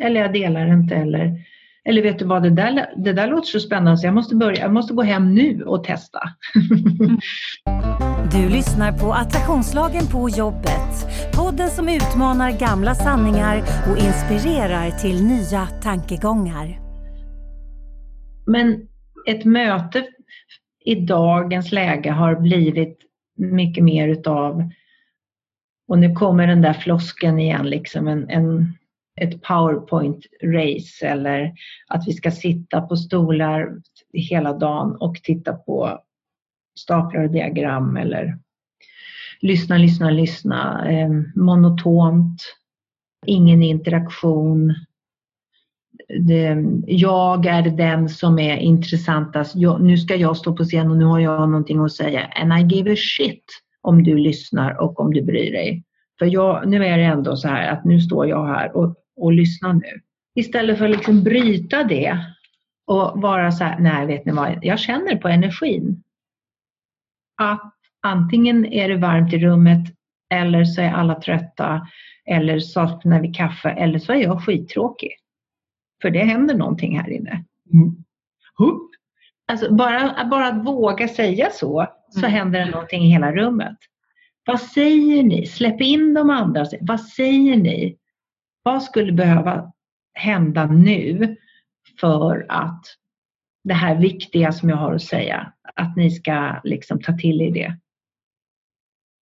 Eller 0.02 0.22
jag 0.22 0.34
delar 0.34 0.74
inte 0.74 0.96
eller 0.96 1.38
eller 1.84 2.02
vet 2.02 2.20
du 2.20 2.26
vad, 2.26 2.44
det 2.44 2.50
där, 2.50 2.94
det 2.98 3.14
där 3.14 3.28
låter 3.28 3.48
så 3.48 3.60
spännande 3.60 3.98
så 3.98 4.08
jag 4.08 4.14
måste, 4.14 4.36
börja, 4.36 4.60
jag 4.60 4.74
måste 4.74 4.94
gå 4.94 5.02
hem 5.02 5.34
nu 5.34 5.64
och 5.64 5.84
testa. 5.84 6.20
du 8.32 8.50
lyssnar 8.50 8.92
på 9.00 9.14
Attraktionslagen 9.14 10.08
på 10.12 10.30
jobbet. 10.30 11.08
Podden 11.36 11.70
som 11.70 11.90
utmanar 11.90 12.60
gamla 12.60 12.96
sanningar 12.96 13.58
och 13.92 13.98
inspirerar 13.98 14.92
till 14.92 15.24
nya 15.24 15.66
tankegångar. 15.66 16.80
Men 18.48 18.88
ett 19.28 19.46
möte 19.46 20.08
i 20.86 20.96
dagens 20.96 21.72
läge 21.72 22.12
har 22.12 22.36
blivit 22.36 22.98
mycket 23.38 23.84
mer 23.84 24.08
utav 24.08 24.70
och 25.92 26.00
nu 26.00 26.14
kommer 26.14 26.48
den 26.48 26.62
där 26.62 26.74
flosken 26.74 27.40
igen, 27.40 27.70
liksom 27.70 28.08
en, 28.08 28.30
en, 28.30 28.74
ett 29.22 29.42
powerpoint-race 29.42 31.06
eller 31.06 31.54
att 31.88 32.08
vi 32.08 32.14
ska 32.14 32.32
sitta 32.32 32.82
på 32.82 32.96
stolar 32.96 33.82
hela 34.14 34.54
dagen 34.54 34.96
och 34.96 35.16
titta 35.16 35.54
på 35.54 36.00
staplar 36.80 37.24
och 37.24 37.32
diagram 37.32 37.98
eller 37.98 38.38
lyssna, 39.42 39.78
lyssna, 39.78 40.10
lyssna, 40.10 40.92
eh, 40.92 41.10
monotont, 41.36 42.42
ingen 43.26 43.64
interaktion. 43.64 44.76
Det, 46.20 46.58
jag 46.88 47.46
är 47.46 47.62
den 47.62 48.10
som 48.10 48.40
är 48.40 48.58
intressantast. 48.58 49.56
Jag, 49.56 49.82
nu 49.82 49.98
ska 49.98 50.16
jag 50.16 50.38
stå 50.38 50.56
på 50.56 50.64
scen 50.64 50.92
och 50.92 50.98
nu 50.98 51.06
har 51.06 51.20
jag 51.20 51.50
någonting 51.50 51.80
att 51.80 51.92
säga. 51.92 52.26
And 52.26 52.54
I 52.54 52.76
give 52.76 52.94
a 52.94 52.98
shit 52.98 53.46
om 53.82 54.04
du 54.04 54.18
lyssnar 54.18 54.82
och 54.82 55.00
om 55.00 55.14
du 55.14 55.22
bryr 55.22 55.52
dig. 55.52 55.84
För 56.20 56.26
jag, 56.26 56.68
nu 56.68 56.86
är 56.86 56.98
det 56.98 57.04
ändå 57.04 57.36
så 57.36 57.48
här 57.48 57.72
att 57.72 57.86
nu 57.86 58.02
står 58.02 58.28
jag 58.28 58.46
här 58.46 58.78
och, 58.78 58.96
och 59.16 59.34
lyssnar 59.34 59.74
nu. 59.74 60.02
Istället 60.36 60.78
för 60.78 60.86
att 60.86 60.92
liksom 60.92 61.24
bryta 61.24 61.84
det 61.84 62.18
och 62.88 63.22
vara 63.22 63.52
så 63.52 63.64
här, 63.64 63.80
nej 63.80 64.06
vet 64.08 64.26
ni 64.26 64.32
vad, 64.32 64.60
jag 64.62 64.80
känner 64.80 65.16
på 65.16 65.28
energin. 65.28 66.04
Att 67.42 67.74
antingen 68.02 68.66
är 68.66 68.90
det 68.90 68.98
varmt 68.98 69.34
i 69.34 69.40
rummet 69.40 69.88
eller 70.34 70.66
så 70.66 70.82
är 70.82 70.92
alla 70.92 71.16
trötta 71.16 71.88
eller 72.26 72.60
saknar 72.60 73.22
vi 73.22 73.34
kaffe 73.34 73.70
eller 73.70 74.00
så 74.00 74.14
är 74.14 74.18
jag 74.18 74.46
skittråkig. 74.46 75.12
För 76.02 76.10
det 76.10 76.24
händer 76.24 76.56
någonting 76.56 77.00
här 77.00 77.10
inne. 77.10 77.46
Mm. 77.74 77.96
Alltså 79.48 79.74
bara, 79.74 80.26
bara 80.32 80.48
att 80.48 80.66
våga 80.66 81.08
säga 81.08 81.50
så, 81.52 81.88
så 82.12 82.20
mm. 82.20 82.32
händer 82.32 82.60
det 82.60 82.72
någonting 82.72 83.04
i 83.04 83.12
hela 83.12 83.32
rummet. 83.32 83.78
Vad 84.46 84.62
säger 84.62 85.24
ni? 85.24 85.46
Släpp 85.46 85.82
in 85.82 86.14
de 86.14 86.30
andra. 86.30 86.66
Vad 86.82 87.02
säger 87.02 87.58
ni? 87.58 87.98
Vad 88.64 88.84
skulle 88.84 89.12
behöva 89.12 89.72
hända 90.14 90.66
nu 90.66 91.38
för 92.00 92.46
att 92.50 92.86
det 93.64 93.74
här 93.74 93.96
viktiga 93.96 94.52
som 94.52 94.70
jag 94.70 94.78
har 94.78 94.96
att 94.96 95.02
säga, 95.02 95.54
att 95.76 95.96
ni 95.96 96.12
ska 96.12 96.62
liksom 96.64 97.02
ta 97.02 97.18
till 97.18 97.42
er 97.42 97.52
det? 97.52 97.78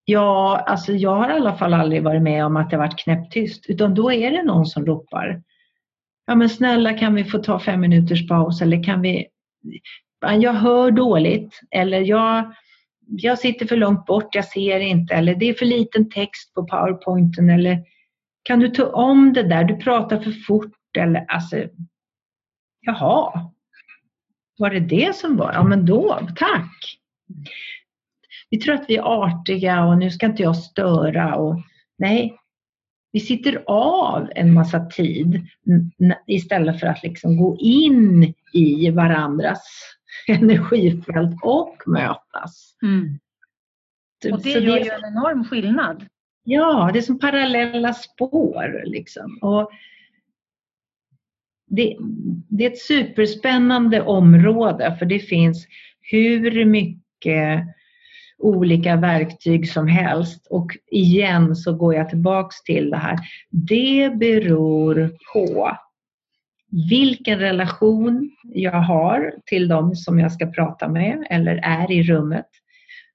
Ja, 0.06 0.64
alltså 0.68 0.94
jag 0.94 1.16
har 1.16 1.30
i 1.30 1.34
alla 1.34 1.58
fall 1.58 1.74
aldrig 1.74 2.04
varit 2.04 2.22
med 2.22 2.46
om 2.46 2.58
att 2.58 2.70
det 2.70 2.78
varit 2.78 3.00
knäpptyst, 3.00 3.66
utan 3.70 3.96
då 3.96 4.12
är 4.12 4.32
det 4.32 4.44
någon 4.44 4.66
som 4.66 4.86
ropar. 4.86 5.44
Ja 6.26 6.36
men 6.36 6.50
snälla 6.50 6.94
kan 6.94 7.16
vi 7.16 7.24
få 7.24 7.38
ta 7.38 7.60
fem 7.60 7.82
minuters 7.82 8.28
paus 8.28 8.62
eller 8.62 8.84
kan 8.84 9.02
vi... 9.02 9.28
Jag 10.22 10.54
hör 10.54 10.92
dåligt 10.92 11.60
eller 11.72 12.02
jag, 12.02 12.54
jag 13.10 13.40
sitter 13.40 13.66
för 13.66 13.76
långt 13.76 14.06
bort, 14.06 14.36
jag 14.36 14.46
ser 14.46 14.80
inte 14.80 15.14
eller 15.14 15.36
det 15.36 15.50
är 15.50 15.54
för 15.54 15.66
liten 15.66 16.10
text 16.10 16.54
på 16.54 16.66
powerpointen 16.66 17.50
eller 17.50 17.84
kan 18.44 18.60
du 18.60 18.70
ta 18.70 18.86
om 18.86 19.34
det 19.34 19.44
där, 19.44 19.64
du 19.64 19.76
pratar 19.76 20.20
för 20.20 20.32
fort 20.32 20.98
eller 20.98 21.26
alltså... 21.28 21.58
Jaha, 22.82 23.52
var 24.58 24.70
det 24.70 24.80
det 24.80 25.16
som 25.16 25.38
var? 25.38 25.54
Ja 25.54 25.64
men 25.64 25.86
då, 25.86 26.20
tack! 26.36 27.00
vi 28.50 28.58
tror 28.58 28.76
att 28.76 28.86
vi 28.88 28.96
är 28.96 29.24
artiga 29.24 29.86
och 29.86 29.98
nu 29.98 30.12
ska 30.12 30.26
inte 30.26 30.44
jag 30.44 30.58
störa. 30.58 31.36
Och, 31.36 31.62
nej, 31.98 32.38
vi 33.12 33.20
sitter 33.20 33.64
av 33.68 34.30
en 34.36 34.54
massa 34.54 34.86
tid 34.86 35.48
istället 36.28 36.80
för 36.80 36.88
att 36.88 37.04
liksom 37.04 37.38
gå 37.38 37.58
in 37.60 38.34
i 38.54 38.90
varandras 38.90 39.62
energifält 40.28 41.38
och 41.44 41.78
mötas. 41.86 42.76
Mm. 42.84 43.20
Och 44.32 44.44
det 44.44 44.50
gör 44.50 44.78
ju 44.78 44.90
en 44.90 45.06
enorm 45.06 45.46
skillnad. 45.46 46.06
Ja, 46.44 46.90
det 46.94 47.00
är 47.00 47.04
som 47.04 47.20
parallella 47.20 47.94
spår. 47.94 48.84
Liksom. 48.86 49.40
Och 49.42 49.72
det, 51.68 51.98
det 52.50 52.66
är 52.66 52.72
ett 52.72 52.82
superspännande 52.82 54.02
område 54.02 54.96
för 55.00 55.06
det 55.06 55.20
finns 55.20 55.68
hur 56.02 56.66
mycket 56.66 57.64
olika 58.38 58.96
verktyg 58.96 59.70
som 59.72 59.88
helst. 59.88 60.48
Och 60.50 60.78
igen 60.92 61.56
så 61.56 61.74
går 61.74 61.96
jag 61.96 62.10
tillbaks 62.10 62.64
till 62.64 62.90
det 62.90 62.98
här. 62.98 63.18
Det 63.50 64.14
beror 64.16 65.12
på 65.34 65.78
vilken 66.72 67.40
relation 67.40 68.32
jag 68.44 68.82
har 68.82 69.34
till 69.46 69.68
dem 69.68 69.96
som 69.96 70.20
jag 70.20 70.32
ska 70.32 70.46
prata 70.46 70.88
med 70.88 71.28
eller 71.30 71.60
är 71.64 71.92
i 71.92 72.04
rummet. 72.04 72.48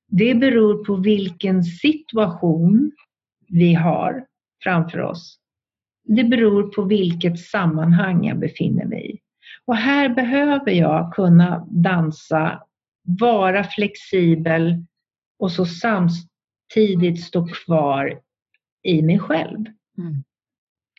Det 0.09 0.35
beror 0.35 0.85
på 0.85 0.97
vilken 0.97 1.65
situation 1.65 2.93
vi 3.49 3.75
har 3.75 4.27
framför 4.63 5.01
oss. 5.01 5.39
Det 6.05 6.25
beror 6.25 6.63
på 6.63 6.83
vilket 6.83 7.39
sammanhang 7.39 8.27
jag 8.27 8.39
befinner 8.39 8.85
mig 8.85 9.11
i. 9.11 9.19
Och 9.65 9.77
här 9.77 10.09
behöver 10.09 10.73
jag 10.73 11.15
kunna 11.15 11.67
dansa, 11.71 12.63
vara 13.21 13.65
flexibel, 13.65 14.85
och 15.39 15.53
så 15.53 15.67
samtidigt 15.67 17.25
stå 17.25 17.47
kvar 17.49 18.21
i 18.83 19.03
mig 19.03 19.19
själv. 19.19 19.65
Mm. 19.99 20.25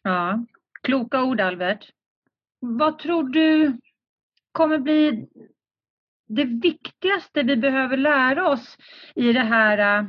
Ja, 0.03 0.45
kloka 0.83 1.23
ord 1.23 1.41
Albert. 1.41 1.91
Vad 2.67 2.99
tror 2.99 3.23
du 3.23 3.77
kommer 4.51 4.77
bli 4.77 5.27
det 6.27 6.45
viktigaste 6.45 7.43
vi 7.43 7.57
behöver 7.57 7.97
lära 7.97 8.49
oss 8.49 8.77
i 9.15 9.33
det 9.33 9.43
här 9.43 9.99
äh, 9.99 10.07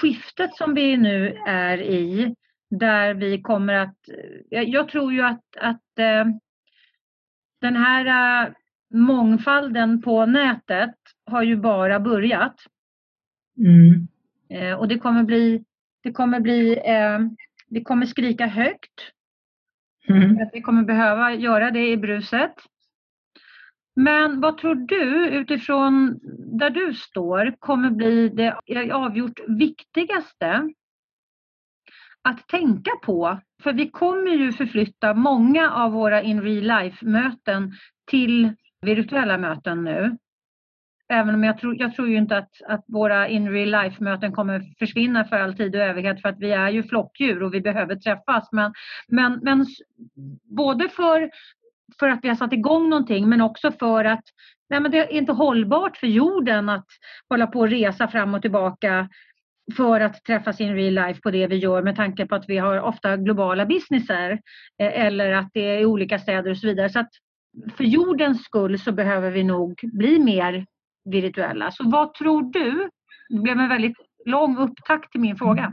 skiftet 0.00 0.54
som 0.54 0.74
vi 0.74 0.96
nu 0.96 1.38
är 1.46 1.78
i? 1.78 2.34
Där 2.70 3.14
vi 3.14 3.42
kommer 3.42 3.74
att... 3.74 3.96
Jag 4.48 4.88
tror 4.88 5.12
ju 5.12 5.22
att, 5.22 5.56
att 5.56 5.98
äh, 5.98 6.24
den 7.60 7.76
här 7.76 8.46
äh, 8.46 8.52
mångfalden 8.94 10.02
på 10.02 10.26
nätet 10.26 10.94
har 11.26 11.42
ju 11.42 11.56
bara 11.56 12.00
börjat. 12.00 12.56
Mm. 13.58 14.08
Och 14.78 14.88
det 14.88 14.98
kommer 14.98 15.22
bli, 15.22 15.64
det 16.02 16.12
kommer 16.12 16.40
bli, 16.40 16.78
vi 17.68 17.84
kommer 17.84 18.06
skrika 18.06 18.46
högt. 18.46 19.12
Mm. 20.08 20.42
Att 20.42 20.50
vi 20.52 20.60
kommer 20.60 20.82
behöva 20.82 21.34
göra 21.34 21.70
det 21.70 21.88
i 21.88 21.96
bruset. 21.96 22.54
Men 23.96 24.40
vad 24.40 24.58
tror 24.58 24.74
du 24.74 25.28
utifrån 25.28 26.20
där 26.58 26.70
du 26.70 26.94
står 26.94 27.54
kommer 27.58 27.90
bli 27.90 28.28
det 28.28 28.56
avgjort 28.92 29.40
viktigaste 29.48 30.72
att 32.22 32.48
tänka 32.48 32.90
på? 33.02 33.40
För 33.62 33.72
vi 33.72 33.90
kommer 33.90 34.30
ju 34.30 34.52
förflytta 34.52 35.14
många 35.14 35.70
av 35.70 35.92
våra 35.92 36.22
in 36.22 36.42
real 36.42 36.82
life 36.82 37.06
möten 37.06 37.72
till 38.10 38.54
virtuella 38.80 39.38
möten 39.38 39.84
nu. 39.84 40.16
Även 41.12 41.34
om 41.34 41.44
jag 41.44 41.58
tror, 41.58 41.76
jag 41.78 41.94
tror 41.94 42.08
ju 42.08 42.16
inte 42.16 42.36
att, 42.36 42.50
att 42.66 42.84
våra 42.86 43.28
in 43.28 43.50
real 43.50 43.70
life-möten 43.70 44.32
kommer 44.32 44.62
försvinna 44.78 45.24
för 45.24 45.36
all 45.36 45.56
tid 45.56 45.76
och 45.76 45.82
evighet 45.82 46.22
för 46.22 46.28
att 46.28 46.38
vi 46.38 46.52
är 46.52 46.70
ju 46.70 46.82
flockdjur 46.82 47.42
och 47.42 47.54
vi 47.54 47.60
behöver 47.60 47.96
träffas. 47.96 48.48
Men, 48.52 48.72
men, 49.08 49.40
men 49.42 49.66
både 50.56 50.88
för, 50.88 51.30
för 51.98 52.08
att 52.08 52.18
vi 52.22 52.28
har 52.28 52.36
satt 52.36 52.52
igång 52.52 52.88
någonting 52.90 53.28
men 53.28 53.40
också 53.40 53.72
för 53.72 54.04
att 54.04 54.24
nej 54.70 54.80
men 54.80 54.90
det 54.90 54.98
är 54.98 55.12
inte 55.12 55.32
hållbart 55.32 55.96
för 55.96 56.06
jorden 56.06 56.68
att 56.68 56.86
hålla 57.28 57.46
på 57.46 57.60
och 57.60 57.68
resa 57.68 58.08
fram 58.08 58.34
och 58.34 58.42
tillbaka 58.42 59.08
för 59.76 60.00
att 60.00 60.24
träffas 60.24 60.60
in 60.60 60.74
real 60.74 60.94
life 60.94 61.20
på 61.20 61.30
det 61.30 61.46
vi 61.46 61.56
gör 61.56 61.82
med 61.82 61.96
tanke 61.96 62.26
på 62.26 62.34
att 62.34 62.48
vi 62.48 62.58
har 62.58 62.80
ofta 62.80 63.16
globala 63.16 63.66
businesser 63.66 64.30
eh, 64.78 65.06
eller 65.06 65.32
att 65.32 65.50
det 65.52 65.60
är 65.60 65.86
olika 65.86 66.18
städer 66.18 66.50
och 66.50 66.58
så 66.58 66.66
vidare. 66.66 66.88
Så 66.88 67.00
att 67.00 67.10
för 67.76 67.84
jordens 67.84 68.44
skull 68.44 68.78
så 68.78 68.92
behöver 68.92 69.30
vi 69.30 69.44
nog 69.44 69.80
bli 69.92 70.18
mer 70.18 70.66
virtuella. 71.04 71.70
Så 71.70 71.90
vad 71.90 72.14
tror 72.14 72.52
du? 72.52 72.90
Det 73.28 73.38
blev 73.38 73.58
en 73.58 73.68
väldigt 73.68 73.96
lång 74.26 74.58
upptakt 74.58 75.12
till 75.12 75.20
min 75.20 75.36
fråga. 75.36 75.64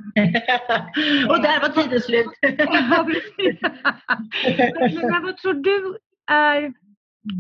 och 1.30 1.42
där 1.42 1.62
var 1.62 1.84
tiden 1.84 2.02
slut. 2.02 2.28
Men 5.12 5.24
vad 5.24 5.38
tror 5.38 5.54
du 5.54 5.98
är 6.32 6.74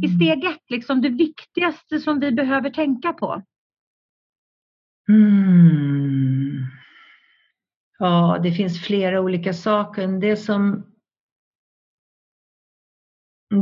i 0.03 0.07
steg 0.07 0.45
ett 0.45 0.69
liksom 0.69 1.01
det 1.01 1.09
viktigaste 1.09 1.99
som 1.99 2.19
vi 2.19 2.31
behöver 2.31 2.69
tänka 2.69 3.13
på? 3.13 3.43
Mm. 5.09 6.65
Ja, 7.99 8.39
det 8.43 8.51
finns 8.51 8.81
flera 8.81 9.21
olika 9.21 9.53
saker. 9.53 10.07
Det 10.07 10.35
som, 10.35 10.85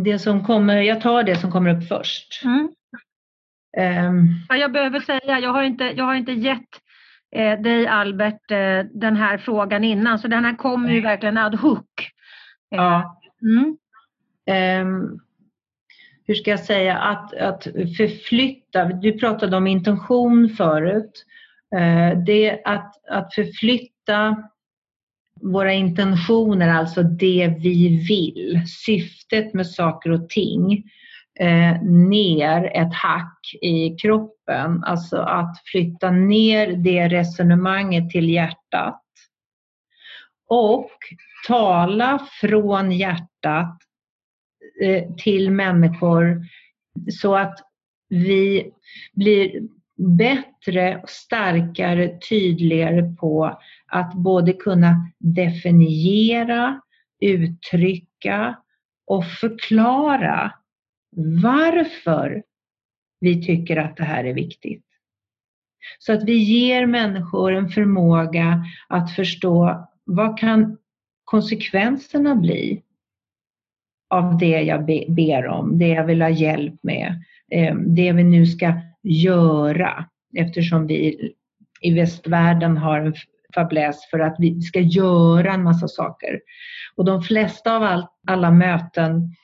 det 0.04 0.20
som 0.20 0.46
kommer, 0.46 0.82
jag 0.82 1.02
tar 1.02 1.24
det 1.24 1.36
som 1.36 1.52
kommer 1.52 1.78
upp 1.78 1.88
först. 1.88 2.42
Mm. 2.44 2.70
Um, 3.78 4.46
ja, 4.50 4.56
jag 4.56 4.72
behöver 4.72 5.00
säga, 5.00 5.40
jag 5.40 5.54
har 5.54 5.64
inte, 5.64 5.84
jag 5.84 6.06
har 6.06 6.16
inte 6.16 6.32
gett 6.32 6.82
eh, 7.36 7.62
dig 7.62 7.88
Albert 7.88 8.52
eh, 8.52 8.80
den 8.94 9.16
här 9.16 9.38
frågan 9.38 9.84
innan 9.84 10.20
så 10.20 10.28
den 10.28 10.46
här 10.46 10.56
kommer 10.56 10.92
ju 10.92 11.02
verkligen 11.02 11.38
ad 11.38 11.58
hoc. 11.58 11.80
Eh, 12.72 12.78
ja. 12.78 13.22
Mm. 13.42 13.78
Um, 14.82 15.20
hur 16.28 16.36
ska 16.36 16.52
jag 16.52 16.60
säga, 16.60 16.98
att, 16.98 17.34
att 17.34 17.64
förflytta, 17.98 18.86
du 18.86 19.12
pratade 19.20 19.58
om 19.58 19.68
intention 19.68 20.50
förut. 20.50 21.26
Uh, 21.76 22.24
det 22.26 22.62
att, 22.66 23.08
att 23.10 23.34
förflytta 23.34 24.44
våra 25.42 25.74
intentioner, 25.74 26.70
alltså 26.70 27.04
det 27.04 27.56
vi 27.60 28.06
vill, 28.08 28.62
syftet 28.68 29.54
med 29.54 29.68
saker 29.68 30.12
och 30.12 30.30
ting 30.30 30.84
eh, 31.40 31.82
ner 31.84 32.72
ett 32.74 32.94
hack 32.94 33.40
i 33.62 33.96
kroppen, 33.96 34.84
alltså 34.84 35.18
att 35.18 35.62
flytta 35.66 36.12
ner 36.12 36.74
det 36.74 37.08
resonemanget 37.08 38.10
till 38.10 38.30
hjärtat. 38.30 39.04
Och 40.50 40.92
tala 41.48 42.28
från 42.42 42.92
hjärtat 42.92 43.78
eh, 44.82 45.04
till 45.18 45.52
människor 45.52 46.42
så 47.12 47.36
att 47.36 47.60
vi 48.10 48.72
blir 49.14 49.62
bättre, 50.18 51.02
starkare, 51.08 52.20
tydligare 52.30 53.16
på 53.20 53.60
att 53.88 54.14
både 54.14 54.54
kunna 54.54 55.12
definiera, 55.20 56.82
uttrycka 57.22 58.56
och 59.08 59.26
förklara 59.26 60.54
varför 61.18 62.44
vi 63.20 63.46
tycker 63.46 63.78
att 63.78 63.98
det 63.98 64.04
här 64.04 64.24
är 64.24 64.34
viktigt. 64.34 64.84
Så 66.00 66.14
att 66.14 66.24
vi 66.24 66.34
ger 66.34 66.86
människor 66.86 67.54
en 67.54 67.70
förmåga 67.70 68.66
att 68.88 69.16
förstå 69.16 69.88
vad 70.04 70.40
kan 70.40 70.78
konsekvenserna 71.24 72.36
bli 72.36 72.84
av 74.10 74.38
det 74.38 74.62
jag 74.62 74.86
ber 75.16 75.48
om, 75.48 75.78
det 75.78 75.88
jag 75.88 76.06
vill 76.06 76.22
ha 76.22 76.30
hjälp 76.30 76.84
med, 76.84 77.24
ehm, 77.52 77.96
det 77.96 78.12
vi 78.12 78.24
nu 78.24 78.46
ska 78.46 78.74
göra 79.04 80.06
eftersom 80.36 80.88
vi 80.88 81.34
i 81.82 81.94
västvärlden 81.94 82.78
har 82.78 83.00
en 83.00 83.14
fäbless 83.56 84.10
för 84.10 84.20
att 84.20 84.36
vi 84.40 84.62
ska 84.62 84.80
göra 84.80 85.54
en 85.54 85.64
massa 85.64 85.88
saker. 85.88 86.42
Och 86.96 87.06
de 87.06 87.22
flesta 87.22 87.76
av 87.76 87.84
all, 87.84 88.08
alla 88.28 88.52
möten, 88.52 89.36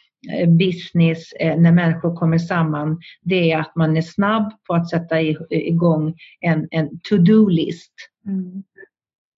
business, 0.47 1.33
eh, 1.33 1.57
när 1.57 1.71
människor 1.71 2.15
kommer 2.15 2.37
samman, 2.37 3.01
det 3.21 3.51
är 3.51 3.59
att 3.59 3.75
man 3.75 3.97
är 3.97 4.01
snabb 4.01 4.53
på 4.67 4.73
att 4.73 4.89
sätta 4.89 5.21
igång 5.49 6.15
en, 6.39 6.67
en 6.71 6.99
to-do-list. 7.09 7.93
Mm. 8.25 8.63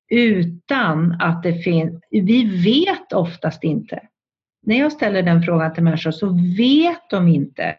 Utan 0.10 1.12
att 1.22 1.44
det 1.44 1.54
finns, 1.54 2.00
vi 2.12 2.64
vet 2.64 3.14
oftast 3.14 3.64
inte 3.64 4.02
när 4.66 4.80
jag 4.80 4.92
ställer 4.92 5.24
den 5.24 5.44
frågan 5.44 5.74
till 5.74 5.84
människor 5.84 6.12
så 6.12 6.28
vet 6.58 7.10
de 7.10 7.28
inte 7.28 7.78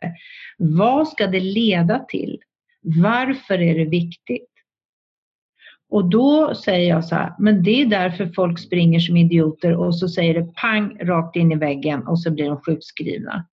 vad 0.58 1.08
ska 1.08 1.26
det 1.26 1.40
leda 1.40 1.98
till? 1.98 2.38
Varför 2.82 3.62
är 3.62 3.78
det 3.78 3.84
viktigt? 3.84 4.48
Och 5.88 6.10
då 6.10 6.54
säger 6.54 6.88
jag 6.88 7.04
så 7.04 7.14
här, 7.14 7.34
men 7.38 7.62
det 7.62 7.82
är 7.82 7.86
därför 7.86 8.26
folk 8.26 8.58
springer 8.58 9.00
som 9.00 9.16
idioter 9.16 9.76
och 9.76 9.98
så 9.98 10.08
säger 10.08 10.34
det 10.34 10.54
pang 10.54 10.98
rakt 11.00 11.36
in 11.36 11.52
i 11.52 11.56
väggen 11.56 12.06
och 12.06 12.20
så 12.20 12.30
blir 12.30 12.48
de 12.48 12.60
sjukskrivna. 12.60 13.46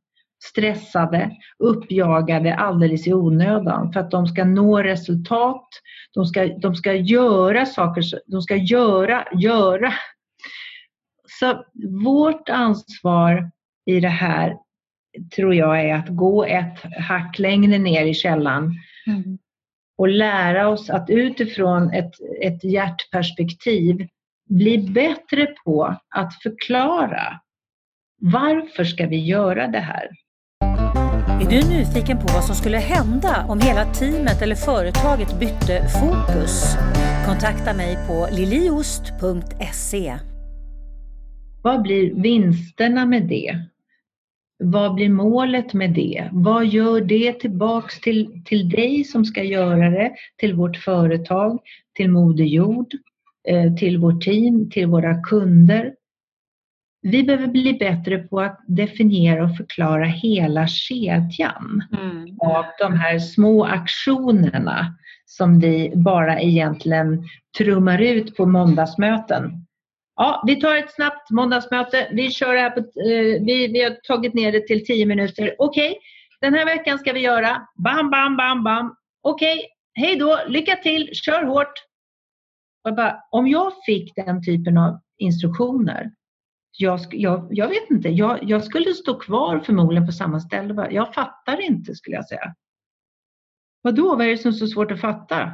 Stressade, 0.44 1.32
uppjagade 1.60 2.56
alldeles 2.56 3.08
i 3.08 3.14
onödan 3.14 3.94
för 3.94 4.00
att 4.00 4.12
de 4.12 4.28
ska 4.28 4.46
nå 4.46 4.84
resultat, 4.84 5.68
de 6.14 6.26
ska, 6.26 6.46
de 6.46 6.76
ska 6.76 6.94
göra 6.94 7.66
saker, 7.66 8.04
de 8.26 8.42
ska 8.42 8.56
göra, 8.56 9.28
göra. 9.34 9.94
Så 11.40 11.64
vårt 12.04 12.50
ansvar 12.50 13.52
i 13.86 14.00
det 14.00 14.08
här 14.08 14.58
tror 15.36 15.56
jag 15.56 15.82
är 15.82 15.96
att 15.96 16.10
gå 16.10 16.46
ett 16.46 16.80
hack 17.00 17.40
längre 17.40 17.78
ner 17.78 18.06
i 18.06 18.14
källan 18.14 18.74
mm 19.08 19.38
och 19.98 20.08
lära 20.08 20.68
oss 20.68 20.90
att 20.90 21.10
utifrån 21.10 21.94
ett, 21.94 22.12
ett 22.42 22.64
hjärtperspektiv 22.64 24.08
bli 24.50 24.78
bättre 24.78 25.48
på 25.66 25.98
att 26.16 26.34
förklara 26.44 27.40
varför 28.22 28.84
ska 28.84 29.08
vi 29.08 29.26
göra 29.26 29.68
det 29.68 29.80
här? 29.80 30.10
Är 31.42 31.50
du 31.50 31.70
nyfiken 31.70 32.18
på 32.18 32.34
vad 32.34 32.44
som 32.44 32.56
skulle 32.56 32.78
hända 32.78 33.46
om 33.50 33.60
hela 33.60 33.86
teamet 33.94 34.42
eller 34.42 34.56
företaget 34.56 35.40
bytte 35.40 35.88
fokus? 36.02 36.76
Kontakta 37.28 37.74
mig 37.74 37.98
på 38.08 38.28
liliost.se. 38.32 40.16
Vad 41.64 41.82
blir 41.82 42.14
vinsterna 42.14 43.06
med 43.06 43.24
det? 43.28 43.60
Vad 44.64 44.94
blir 44.94 45.10
målet 45.10 45.74
med 45.74 45.94
det? 45.94 46.30
Vad 46.32 46.66
gör 46.66 47.02
det 47.02 47.34
tillbaks 47.34 48.00
till, 48.00 48.44
till 48.46 48.70
dig 48.70 49.04
som 49.04 49.26
ska 49.26 49.44
göra 49.44 49.90
det, 49.90 50.12
till 50.38 50.54
vårt 50.54 50.78
företag, 50.78 51.60
till 51.94 52.10
Moder 52.10 52.44
Jord, 52.44 52.94
eh, 53.48 53.76
till 53.76 53.98
vårt 53.98 54.24
team, 54.24 54.70
till 54.70 54.88
våra 54.88 55.22
kunder? 55.22 55.94
Vi 57.02 57.24
behöver 57.24 57.48
bli 57.48 57.74
bättre 57.74 58.18
på 58.18 58.42
att 58.42 58.60
definiera 58.68 59.44
och 59.44 59.58
förklara 59.58 60.06
hela 60.06 60.68
kedjan 60.68 61.84
mm. 62.02 62.38
av 62.40 62.66
de 62.80 62.94
här 62.94 63.20
små 63.20 63.66
aktionerna 63.66 64.96
som 65.26 65.60
vi 65.60 65.92
bara 65.96 66.42
egentligen 66.42 67.24
trummar 67.58 68.02
ut 68.02 68.36
på 68.36 68.46
måndagsmöten. 68.46 69.63
Ja, 70.16 70.44
vi 70.48 70.56
tar 70.56 70.76
ett 70.76 70.94
snabbt 70.94 71.32
måndagsmöte. 71.32 72.08
Vi 72.12 72.32
kör 72.32 72.56
här 72.56 72.70
på, 72.70 72.80
eh, 72.80 73.44
vi, 73.46 73.68
vi 73.68 73.84
har 73.84 73.92
tagit 74.08 74.34
ner 74.34 74.52
det 74.52 74.68
till 74.68 74.86
10 74.86 75.06
minuter. 75.06 75.56
Okej, 75.58 75.90
okay. 75.90 76.00
den 76.42 76.54
här 76.54 76.66
veckan 76.66 77.00
ska 77.00 77.14
vi 77.14 77.20
göra 77.20 77.68
bam, 77.76 78.10
bam, 78.10 78.38
bam, 78.38 78.64
bam. 78.64 78.96
Okej, 79.22 79.58
okay. 79.58 79.68
hej 79.94 80.16
då, 80.16 80.40
lycka 80.48 80.76
till, 80.76 81.10
kör 81.14 81.44
hårt. 81.44 81.74
Jag 82.84 82.96
bara, 82.96 83.20
om 83.32 83.48
jag 83.48 83.74
fick 83.86 84.16
den 84.16 84.44
typen 84.44 84.78
av 84.78 85.00
instruktioner, 85.18 86.12
jag, 86.78 87.00
jag, 87.12 87.48
jag 87.52 87.68
vet 87.68 87.90
inte, 87.90 88.10
jag, 88.10 88.40
jag, 88.42 88.64
skulle 88.64 88.94
stå 88.94 89.20
kvar 89.20 89.60
förmodligen 89.60 90.06
på 90.06 90.12
samma 90.12 90.40
ställe. 90.40 90.88
Jag 90.92 91.14
fattar 91.14 91.62
inte 91.62 91.96
skulle 91.96 92.16
jag 92.16 92.28
säga. 92.28 92.56
Vadå, 93.82 94.16
vad 94.16 94.26
är 94.26 94.30
det 94.30 94.38
som 94.38 94.50
är 94.50 94.56
så 94.56 94.68
svårt 94.68 94.92
att 94.92 95.02
fatta? 95.02 95.52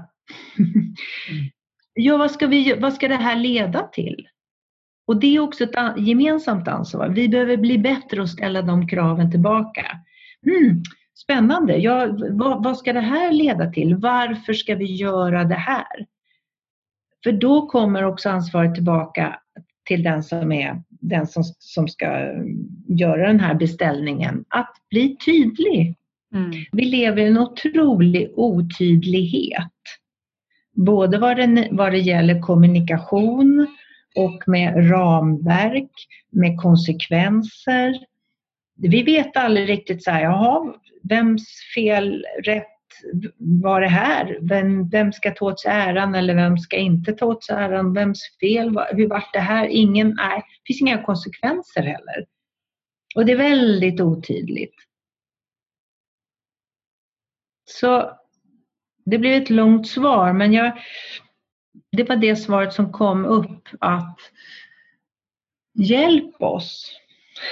ja, 1.93 2.17
vad 2.17 2.31
ska, 2.31 2.47
vi, 2.47 2.73
vad 2.73 2.93
ska 2.93 3.07
det 3.07 3.15
här 3.15 3.35
leda 3.35 3.87
till? 3.87 4.27
Och 5.09 5.19
det 5.19 5.35
är 5.35 5.39
också 5.39 5.63
ett 5.63 5.97
gemensamt 5.97 6.67
ansvar. 6.67 7.09
Vi 7.09 7.29
behöver 7.29 7.57
bli 7.57 7.77
bättre 7.77 8.21
och 8.21 8.29
ställa 8.29 8.61
de 8.61 8.87
kraven 8.87 9.31
tillbaka. 9.31 9.85
Mm, 10.45 10.83
spännande, 11.15 11.77
ja, 11.77 12.07
vad, 12.29 12.63
vad 12.63 12.77
ska 12.77 12.93
det 12.93 12.99
här 12.99 13.31
leda 13.31 13.71
till? 13.71 13.95
Varför 13.95 14.53
ska 14.53 14.75
vi 14.75 14.95
göra 14.95 15.43
det 15.43 15.55
här? 15.55 16.05
För 17.23 17.31
då 17.31 17.67
kommer 17.67 18.03
också 18.03 18.29
ansvaret 18.29 18.75
tillbaka 18.75 19.39
till 19.85 20.03
den 20.03 20.23
som 20.23 20.51
är 20.51 20.83
den 20.89 21.27
som, 21.27 21.43
som 21.59 21.87
ska 21.87 22.05
göra 22.87 23.27
den 23.27 23.39
här 23.39 23.53
beställningen, 23.53 24.45
att 24.47 24.73
bli 24.89 25.17
tydlig. 25.25 25.95
Mm. 26.35 26.51
Vi 26.71 26.85
lever 26.85 27.21
i 27.21 27.27
en 27.27 27.37
otrolig 27.37 28.31
otydlighet. 28.35 29.73
Både 30.75 31.17
vad 31.17 31.37
det, 31.37 31.67
vad 31.71 31.91
det 31.91 31.99
gäller 31.99 32.41
kommunikation, 32.41 33.67
och 34.15 34.43
med 34.47 34.91
ramverk, 34.91 35.91
med 36.29 36.57
konsekvenser. 36.57 37.99
Vi 38.75 39.03
vet 39.03 39.37
aldrig 39.37 39.69
riktigt 39.69 40.03
så 40.03 40.11
här, 40.11 40.23
jaha, 40.23 40.73
vems 41.03 41.45
fel, 41.75 42.25
rätt 42.43 42.65
var 43.37 43.81
det 43.81 43.87
här? 43.87 44.37
Vem, 44.41 44.89
vem 44.89 45.11
ska 45.11 45.31
ta 45.31 45.45
åt 45.45 45.59
sig 45.59 45.71
äran 45.71 46.15
eller 46.15 46.35
vem 46.35 46.57
ska 46.57 46.77
inte 46.77 47.13
ta 47.13 47.25
åt 47.25 47.43
sig 47.43 47.55
äran? 47.55 47.93
Vems 47.93 48.21
fel? 48.39 48.77
Hur 48.91 49.07
vart 49.07 49.33
det 49.33 49.39
här? 49.39 49.67
Ingen, 49.67 50.13
nej, 50.17 50.37
det 50.37 50.67
finns 50.67 50.81
inga 50.81 51.03
konsekvenser 51.03 51.81
heller. 51.81 52.25
Och 53.15 53.25
det 53.25 53.31
är 53.31 53.37
väldigt 53.37 54.01
otydligt. 54.01 54.75
Så 57.65 58.17
det 59.05 59.17
blev 59.17 59.41
ett 59.41 59.49
långt 59.49 59.87
svar 59.87 60.33
men 60.33 60.53
jag, 60.53 60.79
det 61.91 62.09
var 62.09 62.15
det 62.15 62.35
svaret 62.35 62.73
som 62.73 62.91
kom 62.91 63.25
upp 63.25 63.67
att 63.79 64.19
hjälp 65.73 66.41
oss. 66.41 66.95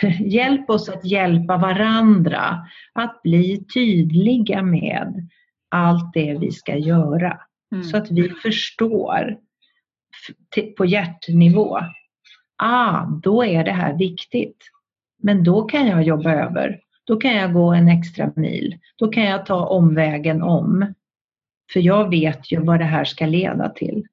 Hjälp 0.20 0.70
oss 0.70 0.90
att 0.90 1.06
hjälpa 1.06 1.58
varandra 1.58 2.68
att 2.94 3.22
bli 3.22 3.66
tydliga 3.74 4.62
med 4.62 5.30
allt 5.70 6.14
det 6.14 6.38
vi 6.40 6.52
ska 6.52 6.78
göra. 6.78 7.40
Mm. 7.72 7.84
Så 7.84 7.98
att 7.98 8.12
vi 8.12 8.30
förstår 8.30 9.38
på 10.78 10.86
hjärtnivå. 10.86 11.80
Ah, 12.56 13.06
då 13.06 13.46
är 13.46 13.64
det 13.64 13.72
här 13.72 13.98
viktigt. 13.98 14.64
Men 15.24 15.44
då 15.44 15.64
kan 15.64 15.88
jag 15.88 16.04
jobba 16.04 16.32
över. 16.32 16.80
Då 17.04 17.18
kan 17.18 17.36
jag 17.36 17.54
gå 17.54 17.74
en 17.74 17.88
extra 17.88 18.32
mil. 18.36 18.80
Då 18.96 19.08
kan 19.08 19.24
jag 19.24 19.46
ta 19.46 19.66
omvägen 19.66 20.42
om. 20.42 20.94
För 21.74 21.80
jag 21.80 22.10
vet 22.10 22.52
ju 22.52 22.60
vad 22.60 22.80
det 22.80 22.86
här 22.86 23.06
ska 23.06 23.26
leda 23.26 23.70
till. 23.70 24.08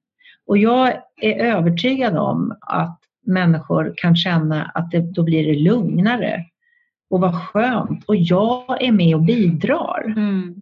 Och 0.47 0.57
jag 0.57 0.93
är 1.21 1.39
övertygad 1.39 2.17
om 2.17 2.57
att 2.61 2.99
människor 3.25 3.93
kan 3.97 4.15
känna 4.15 4.71
att 4.73 4.91
det, 4.91 4.99
då 4.99 5.23
blir 5.23 5.47
det 5.47 5.59
lugnare. 5.59 6.45
Och 7.09 7.21
vad 7.21 7.43
skönt. 7.43 8.03
Och 8.05 8.15
jag 8.15 8.83
är 8.83 8.91
med 8.91 9.15
och 9.15 9.21
bidrar. 9.21 10.03
Mm. 10.05 10.61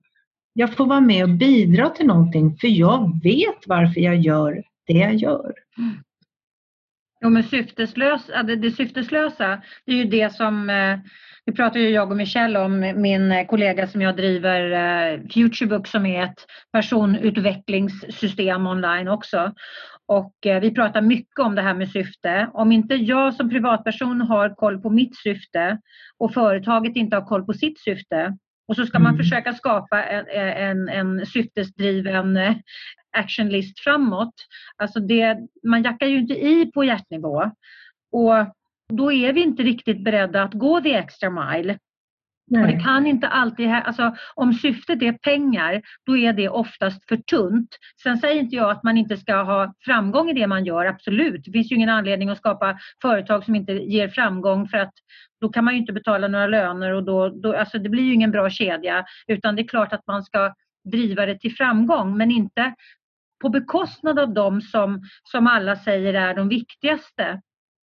Jag 0.53 0.73
får 0.73 0.85
vara 0.85 1.01
med 1.01 1.23
och 1.23 1.29
bidra 1.29 1.89
till 1.89 2.05
någonting 2.05 2.57
för 2.57 2.67
jag 2.67 3.19
vet 3.23 3.67
varför 3.67 4.01
jag 4.01 4.15
gör 4.15 4.63
det 4.87 4.93
jag 4.93 5.15
gör. 5.15 5.53
Mm. 5.77 5.95
Jo, 7.23 7.29
men 7.29 7.43
syfteslösa, 7.43 8.43
det, 8.43 8.55
det 8.55 8.71
syfteslösa, 8.71 9.61
det 9.85 9.91
är 9.91 9.95
ju 9.95 10.03
det 10.03 10.33
som 10.33 10.69
eh, 10.69 10.99
det 11.45 11.51
pratar 11.51 11.79
ju 11.79 11.89
jag 11.89 12.11
och 12.11 12.17
Michelle 12.17 12.59
om, 12.59 12.79
min 12.95 13.47
kollega 13.47 13.87
som 13.87 14.01
jag 14.01 14.15
driver 14.15 14.71
eh, 14.71 15.19
Futurebook 15.33 15.87
som 15.87 16.05
är 16.05 16.23
ett 16.23 16.45
personutvecklingssystem 16.73 18.67
online 18.67 19.07
också. 19.07 19.53
Och 20.07 20.45
eh, 20.45 20.61
vi 20.61 20.71
pratar 20.73 21.01
mycket 21.01 21.39
om 21.39 21.55
det 21.55 21.61
här 21.61 21.73
med 21.73 21.89
syfte. 21.91 22.49
Om 22.53 22.71
inte 22.71 22.95
jag 22.95 23.33
som 23.33 23.49
privatperson 23.49 24.21
har 24.21 24.55
koll 24.55 24.81
på 24.81 24.89
mitt 24.89 25.17
syfte 25.17 25.79
och 26.17 26.33
företaget 26.33 26.95
inte 26.95 27.15
har 27.15 27.25
koll 27.25 27.45
på 27.45 27.53
sitt 27.53 27.79
syfte 27.79 28.37
och 28.67 28.75
så 28.75 28.85
ska 28.85 28.99
man 28.99 29.13
mm. 29.13 29.23
försöka 29.23 29.53
skapa 29.53 30.03
en, 30.03 30.25
en, 30.29 30.89
en 30.89 31.25
syftesdriven 31.25 32.37
eh, 32.37 32.55
actionlist 33.13 33.79
framåt. 33.79 34.33
Alltså 34.77 34.99
det, 34.99 35.37
man 35.63 35.83
jackar 35.83 36.07
ju 36.07 36.19
inte 36.19 36.33
i 36.33 36.71
på 36.73 36.83
hjärtnivå. 36.83 37.51
Och 38.11 38.33
då 38.93 39.11
är 39.11 39.33
vi 39.33 39.41
inte 39.41 39.63
riktigt 39.63 40.03
beredda 40.03 40.43
att 40.43 40.53
gå 40.53 40.81
the 40.81 40.93
extra 40.93 41.29
mile. 41.29 41.77
Och 42.51 42.67
det 42.67 42.79
kan 42.79 43.07
inte 43.07 43.27
alltid, 43.27 43.69
alltså, 43.69 44.15
om 44.35 44.53
syftet 44.53 45.01
är 45.01 45.13
pengar, 45.13 45.81
då 46.05 46.17
är 46.17 46.33
det 46.33 46.49
oftast 46.49 47.07
för 47.07 47.17
tunt. 47.17 47.77
Sen 48.03 48.17
säger 48.17 48.39
inte 48.39 48.55
jag 48.55 48.71
att 48.71 48.83
man 48.83 48.97
inte 48.97 49.17
ska 49.17 49.35
ha 49.35 49.73
framgång 49.85 50.29
i 50.29 50.33
det 50.33 50.47
man 50.47 50.65
gör, 50.65 50.85
absolut. 50.85 51.45
Det 51.45 51.51
finns 51.51 51.71
ju 51.71 51.75
ingen 51.75 51.89
anledning 51.89 52.29
att 52.29 52.37
skapa 52.37 52.77
företag 53.01 53.43
som 53.43 53.55
inte 53.55 53.73
ger 53.73 54.07
framgång 54.07 54.67
för 54.67 54.77
att 54.77 54.93
då 55.41 55.49
kan 55.49 55.65
man 55.65 55.73
ju 55.73 55.79
inte 55.79 55.93
betala 55.93 56.27
några 56.27 56.47
löner 56.47 56.93
och 56.93 57.03
då, 57.03 57.29
då 57.29 57.55
alltså 57.55 57.79
det 57.79 57.89
blir 57.89 58.03
ju 58.03 58.13
ingen 58.13 58.31
bra 58.31 58.49
kedja. 58.49 59.05
Utan 59.27 59.55
det 59.55 59.61
är 59.61 59.67
klart 59.67 59.93
att 59.93 60.07
man 60.07 60.23
ska 60.23 60.53
driva 60.91 61.25
det 61.25 61.39
till 61.39 61.55
framgång, 61.55 62.17
men 62.17 62.31
inte 62.31 62.73
på 63.43 63.49
bekostnad 63.49 64.19
av 64.19 64.33
dem 64.33 64.61
som, 64.61 65.01
som 65.23 65.47
alla 65.47 65.75
säger 65.75 66.13
är 66.13 66.33
de 66.33 66.49
viktigaste 66.49 67.41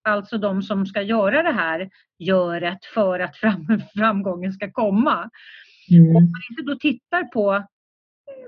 alltså 0.09 0.37
de 0.37 0.61
som 0.61 0.85
ska 0.85 1.01
göra 1.01 1.43
det 1.43 1.51
här 1.51 1.89
göret 2.19 2.85
för 2.93 3.19
att 3.19 3.37
fram, 3.37 3.67
framgången 3.95 4.53
ska 4.53 4.71
komma. 4.71 5.29
Mm. 5.91 6.15
Om 6.15 6.23
man 6.23 6.41
inte 6.49 6.63
då 6.63 6.75
tittar 6.75 7.23
på 7.23 7.63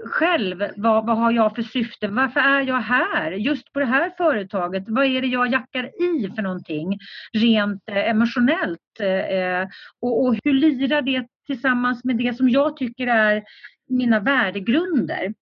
själv, 0.06 0.64
vad, 0.76 1.06
vad 1.06 1.18
har 1.18 1.32
jag 1.32 1.56
för 1.56 1.64
syfte? 1.64 2.08
Varför 2.08 2.40
är 2.40 2.62
jag 2.62 2.82
här? 2.82 3.32
Just 3.32 3.74
på 3.74 3.80
det 3.80 3.86
här 3.86 4.14
företaget, 4.18 4.84
vad 4.88 5.06
är 5.06 5.22
det 5.22 5.28
jag 5.28 5.52
jackar 5.52 5.84
i 5.84 6.32
för 6.36 6.42
någonting 6.42 7.00
rent 7.34 7.84
eh, 7.90 8.10
emotionellt? 8.10 9.00
Eh, 9.00 9.70
och, 10.02 10.26
och 10.26 10.36
hur 10.44 10.54
lirar 10.54 11.02
det 11.02 11.28
tillsammans 11.48 12.04
med 12.04 12.18
det 12.18 12.38
som 12.38 12.50
jag 12.50 12.78
tycker 12.78 13.08
är 13.08 13.44
mina 13.90 14.20
värdegrunder? 14.20 15.34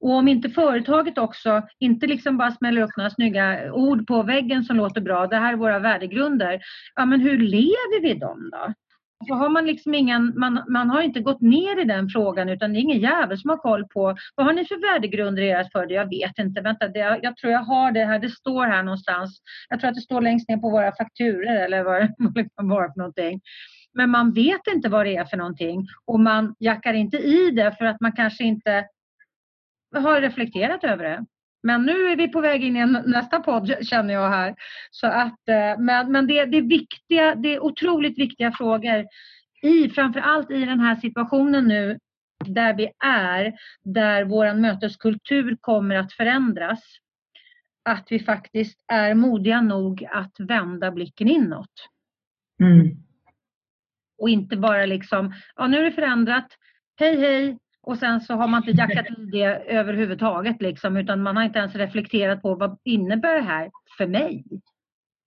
Och 0.00 0.10
om 0.10 0.28
inte 0.28 0.48
företaget 0.48 1.18
också, 1.18 1.62
inte 1.78 2.06
liksom 2.06 2.38
bara 2.38 2.50
smäller 2.50 2.82
upp 2.82 2.96
några 2.96 3.10
snygga 3.10 3.72
ord 3.72 4.06
på 4.06 4.22
väggen 4.22 4.64
som 4.64 4.76
låter 4.76 5.00
bra, 5.00 5.26
det 5.26 5.36
här 5.36 5.52
är 5.52 5.56
våra 5.56 5.78
värdegrunder. 5.78 6.60
Ja 6.94 7.06
men 7.06 7.20
hur 7.20 7.38
lever 7.38 8.02
vi 8.02 8.14
dem 8.14 8.50
då? 8.52 8.72
Så 9.28 9.34
har 9.34 9.48
man 9.48 9.66
liksom 9.66 9.94
ingen, 9.94 10.32
man, 10.36 10.64
man 10.68 10.90
har 10.90 11.02
inte 11.02 11.20
gått 11.20 11.40
ner 11.40 11.80
i 11.80 11.84
den 11.84 12.08
frågan 12.08 12.48
utan 12.48 12.72
det 12.72 12.78
är 12.78 12.80
ingen 12.80 13.00
jävel 13.00 13.38
som 13.38 13.50
har 13.50 13.56
koll 13.56 13.84
på 13.88 14.16
vad 14.34 14.46
har 14.46 14.52
ni 14.52 14.64
för 14.64 14.92
värdegrunder 14.92 15.42
i 15.42 15.50
ert 15.50 15.72
företag? 15.72 15.96
Jag 15.96 16.10
vet 16.10 16.38
inte, 16.38 16.60
vänta, 16.60 16.88
det, 16.88 17.20
jag 17.22 17.36
tror 17.36 17.52
jag 17.52 17.60
har 17.60 17.92
det 17.92 18.04
här, 18.04 18.18
det 18.18 18.30
står 18.30 18.66
här 18.66 18.82
någonstans. 18.82 19.40
Jag 19.68 19.80
tror 19.80 19.88
att 19.88 19.94
det 19.94 20.00
står 20.00 20.20
längst 20.20 20.48
ner 20.48 20.56
på 20.56 20.70
våra 20.70 20.92
fakturer 20.96 21.64
eller 21.64 21.84
vad 22.18 22.34
det 22.34 22.48
kan 22.56 22.68
vara 22.68 22.92
för 22.92 22.98
någonting. 22.98 23.40
Men 23.94 24.10
man 24.10 24.32
vet 24.32 24.66
inte 24.74 24.88
vad 24.88 25.06
det 25.06 25.16
är 25.16 25.24
för 25.24 25.36
någonting 25.36 25.86
och 26.06 26.20
man 26.20 26.54
jackar 26.58 26.94
inte 26.94 27.16
i 27.16 27.50
det 27.50 27.74
för 27.78 27.84
att 27.84 28.00
man 28.00 28.12
kanske 28.12 28.44
inte 28.44 28.84
har 30.00 30.20
reflekterat 30.20 30.84
över 30.84 31.04
det. 31.04 31.24
Men 31.62 31.82
nu 31.82 31.92
är 31.92 32.16
vi 32.16 32.28
på 32.28 32.40
väg 32.40 32.64
in 32.64 32.76
i 32.76 32.86
nästa 32.86 33.40
podd 33.40 33.74
känner 33.82 34.14
jag 34.14 34.28
här. 34.28 34.54
Så 34.90 35.06
att, 35.06 35.48
eh, 35.48 35.78
men 35.78 36.12
men 36.12 36.26
det, 36.26 36.44
det, 36.44 36.56
är 36.56 36.62
viktiga, 36.62 37.34
det 37.34 37.54
är 37.54 37.60
otroligt 37.60 38.18
viktiga 38.18 38.52
frågor 38.52 39.06
i 39.62 39.88
framförallt 39.88 40.50
i 40.50 40.64
den 40.64 40.80
här 40.80 40.96
situationen 40.96 41.64
nu 41.68 41.98
där 42.44 42.74
vi 42.74 42.90
är, 43.04 43.52
där 43.84 44.24
vår 44.24 44.54
möteskultur 44.54 45.56
kommer 45.60 45.94
att 45.94 46.12
förändras. 46.12 46.82
Att 47.84 48.06
vi 48.10 48.18
faktiskt 48.18 48.84
är 48.92 49.14
modiga 49.14 49.60
nog 49.60 50.04
att 50.10 50.34
vända 50.38 50.90
blicken 50.90 51.28
inåt. 51.28 51.88
Mm. 52.60 52.96
Och 54.18 54.28
inte 54.28 54.56
bara 54.56 54.86
liksom, 54.86 55.34
ja 55.56 55.66
nu 55.66 55.78
är 55.78 55.84
det 55.84 55.92
förändrat, 55.92 56.46
hej 56.96 57.20
hej, 57.20 57.58
och 57.86 57.98
sen 57.98 58.20
så 58.20 58.34
har 58.34 58.48
man 58.48 58.68
inte 58.68 58.82
jackat 58.82 59.06
i 59.06 59.24
det 59.32 59.44
överhuvudtaget 59.66 60.62
liksom, 60.62 60.96
utan 60.96 61.22
man 61.22 61.36
har 61.36 61.44
inte 61.44 61.58
ens 61.58 61.74
reflekterat 61.74 62.42
på 62.42 62.54
vad 62.54 62.78
innebär 62.84 63.34
det 63.34 63.42
här 63.42 63.70
för 63.98 64.06
mig? 64.06 64.44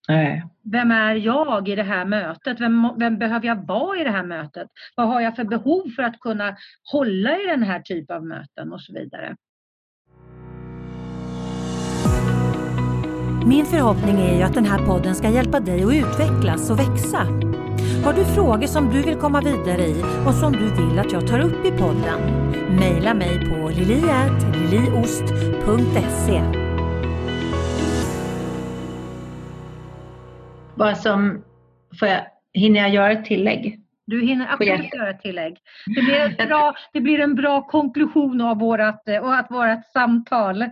Nej. 0.08 0.46
Vem 0.72 0.92
är 0.92 1.16
jag 1.16 1.70
i 1.70 1.76
det 1.76 1.84
här 1.84 2.06
mötet? 2.06 2.62
Vem, 2.62 2.90
vem, 2.98 3.18
behöver 3.18 3.48
jag 3.48 3.68
vara 3.68 4.00
i 4.00 4.04
det 4.04 4.12
här 4.12 4.24
mötet? 4.24 4.68
Vad 4.96 5.08
har 5.08 5.22
jag 5.22 5.36
för 5.36 5.44
behov 5.44 5.90
för 5.96 6.04
att 6.04 6.20
kunna 6.20 6.56
hålla 6.92 7.40
i 7.40 7.48
den 7.48 7.64
här 7.64 7.80
typen 7.80 8.16
av 8.16 8.26
möten 8.26 8.74
och 8.74 8.82
så 8.82 8.94
vidare. 8.94 9.36
Min 13.46 13.66
förhoppning 13.66 14.16
är 14.16 14.38
ju 14.38 14.44
att 14.44 14.54
den 14.54 14.66
här 14.66 14.86
podden 14.86 15.16
ska 15.16 15.30
hjälpa 15.30 15.60
dig 15.60 15.84
att 15.84 15.94
utvecklas 15.94 16.70
och 16.70 16.80
växa. 16.80 17.49
Har 18.04 18.14
du 18.14 18.26
frågor 18.26 18.68
som 18.68 18.90
du 18.90 19.02
vill 19.02 19.16
komma 19.16 19.42
vidare 19.42 19.82
i 19.82 20.04
och 20.28 20.34
som 20.34 20.52
du 20.52 20.76
vill 20.76 21.00
att 21.00 21.12
jag 21.12 21.28
tar 21.28 21.40
upp 21.40 21.66
i 21.66 21.72
podden? 21.72 22.20
Maila 22.80 23.14
mig 23.14 23.50
på 23.50 23.70
liliat.liliost.se 23.70 26.42
Vad 30.76 30.98
som, 30.98 31.44
får 32.00 32.08
jag, 32.08 32.22
hinner 32.54 32.80
jag 32.80 32.90
göra 32.90 33.12
ett 33.12 33.26
tillägg? 33.26 33.80
Du 34.06 34.22
hinner 34.22 34.54
absolut 34.54 34.94
göra 34.94 35.10
ett 35.10 35.22
tillägg. 35.22 35.58
Det 35.86 36.02
blir, 36.02 36.48
bra, 36.48 36.76
det 36.94 37.02
blir 37.02 37.20
en 37.20 37.36
bra 37.36 37.62
konklusion 37.62 38.42
av 38.42 38.60
vårt, 38.60 38.80
vårt 39.50 39.86
samtal. 39.94 40.60
Ja, 40.60 40.70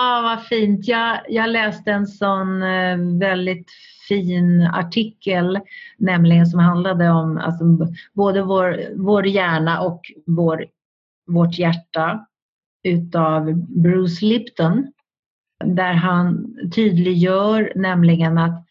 ah, 0.00 0.22
vad 0.22 0.46
fint. 0.46 0.88
Jag, 0.88 1.18
jag 1.28 1.50
läste 1.50 1.90
en 1.90 2.06
sån 2.06 2.62
eh, 2.62 2.96
väldigt 3.20 3.66
fin 4.12 4.62
artikel 4.62 5.60
nämligen 5.98 6.46
som 6.46 6.60
handlade 6.60 7.10
om 7.10 7.38
alltså, 7.38 7.64
både 8.12 8.42
vår, 8.42 8.80
vår 8.96 9.26
hjärna 9.26 9.80
och 9.80 10.00
vår, 10.26 10.66
vårt 11.26 11.58
hjärta 11.58 12.26
utav 12.82 13.52
Bruce 13.54 14.24
Lipton. 14.24 14.92
Där 15.64 15.92
han 15.92 16.56
tydliggör 16.74 17.72
nämligen 17.74 18.38
att 18.38 18.66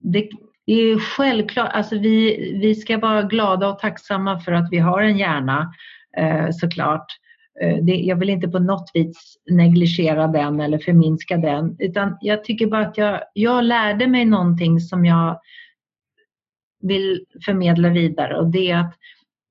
det 0.00 0.28
är 0.66 0.98
självklart, 0.98 1.70
alltså 1.72 1.98
vi, 1.98 2.36
vi 2.60 2.74
ska 2.74 2.98
vara 2.98 3.22
glada 3.22 3.68
och 3.68 3.78
tacksamma 3.78 4.40
för 4.40 4.52
att 4.52 4.68
vi 4.70 4.78
har 4.78 5.02
en 5.02 5.18
hjärna 5.18 5.72
eh, 6.16 6.50
såklart. 6.50 7.06
Eh, 7.62 7.76
det, 7.84 7.92
jag 7.92 8.16
vill 8.16 8.30
inte 8.30 8.48
på 8.48 8.58
något 8.58 8.90
vis 8.94 9.36
negligera 9.50 10.26
den 10.26 10.60
eller 10.60 10.78
förminska 10.78 11.36
den 11.36 11.76
utan 11.78 12.18
jag 12.20 12.44
tycker 12.44 12.66
bara 12.66 12.86
att 12.86 12.98
jag, 12.98 13.20
jag 13.32 13.64
lärde 13.64 14.06
mig 14.06 14.24
någonting 14.24 14.80
som 14.80 15.04
jag 15.04 15.40
vill 16.82 17.24
förmedla 17.44 17.88
vidare 17.88 18.38
och 18.38 18.50
det 18.50 18.70
är 18.70 18.78
att 18.78 18.94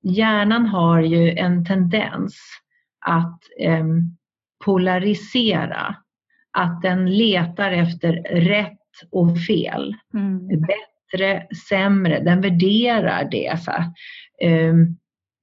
hjärnan 0.02 0.66
har 0.66 1.00
ju 1.00 1.30
en 1.30 1.64
tendens 1.64 2.38
att 3.06 3.40
eh, 3.60 3.84
polarisera. 4.64 5.96
Att 6.52 6.82
den 6.82 7.16
letar 7.16 7.72
efter 7.72 8.12
rätt 8.30 8.78
och 9.10 9.40
fel. 9.40 9.94
Mm. 10.14 10.48
Bättre, 10.48 11.46
sämre. 11.68 12.20
Den 12.20 12.40
värderar 12.40 13.28
det. 13.30 13.58
Så 13.60 13.70
eh, 14.46 14.74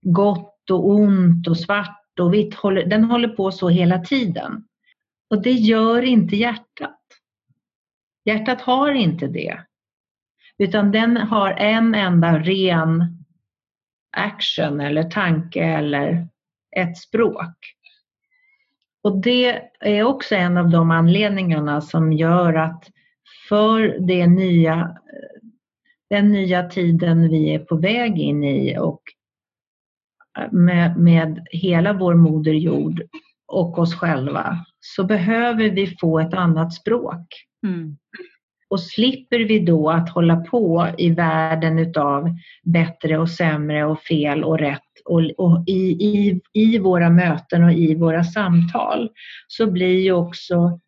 gott 0.01 0.69
och 0.71 0.89
ont 0.89 1.47
och 1.47 1.57
svart 1.57 2.06
och 2.19 2.33
vitt, 2.33 2.55
den 2.85 3.03
håller 3.03 3.27
på 3.27 3.51
så 3.51 3.69
hela 3.69 3.99
tiden. 3.99 4.63
Och 5.29 5.41
det 5.41 5.51
gör 5.51 6.01
inte 6.01 6.35
hjärtat. 6.35 6.99
Hjärtat 8.25 8.61
har 8.61 8.91
inte 8.91 9.27
det. 9.27 9.59
Utan 10.57 10.91
den 10.91 11.17
har 11.17 11.51
en 11.51 11.95
enda 11.95 12.39
ren 12.39 13.23
action 14.17 14.81
eller 14.81 15.03
tanke 15.03 15.63
eller 15.63 16.27
ett 16.75 16.97
språk. 16.97 17.55
Och 19.03 19.21
det 19.21 19.61
är 19.79 20.03
också 20.03 20.35
en 20.35 20.57
av 20.57 20.69
de 20.69 20.91
anledningarna 20.91 21.81
som 21.81 22.13
gör 22.13 22.53
att 22.53 22.89
för 23.49 23.97
det 23.99 24.27
nya, 24.27 24.97
den 26.09 26.31
nya 26.31 26.69
tiden 26.69 27.29
vi 27.29 27.53
är 27.53 27.59
på 27.59 27.75
väg 27.75 28.19
in 28.19 28.43
i 28.43 28.77
och 28.77 29.01
med, 30.51 30.97
med 30.97 31.47
hela 31.51 31.93
vår 31.93 32.15
moder 32.15 32.53
jord 32.53 33.01
och 33.47 33.79
oss 33.79 33.95
själva 33.95 34.65
så 34.79 35.03
behöver 35.03 35.69
vi 35.69 35.97
få 36.01 36.19
ett 36.19 36.33
annat 36.33 36.73
språk. 36.73 37.27
Mm. 37.63 37.97
Och 38.69 38.79
slipper 38.79 39.39
vi 39.39 39.59
då 39.59 39.89
att 39.89 40.09
hålla 40.09 40.35
på 40.35 40.87
i 40.97 41.09
världen 41.09 41.79
utav 41.79 42.35
bättre 42.63 43.17
och 43.17 43.29
sämre 43.29 43.85
och 43.85 43.99
fel 43.99 44.43
och 44.43 44.59
rätt 44.59 44.81
och, 45.05 45.21
och 45.37 45.63
i, 45.67 45.81
i, 45.89 46.41
i 46.53 46.79
våra 46.79 47.09
möten 47.09 47.63
och 47.63 47.73
i 47.73 47.95
våra 47.95 48.23
samtal 48.23 49.09
så 49.47 49.71
blir 49.71 49.99
ju 49.99 50.11
också 50.11 50.79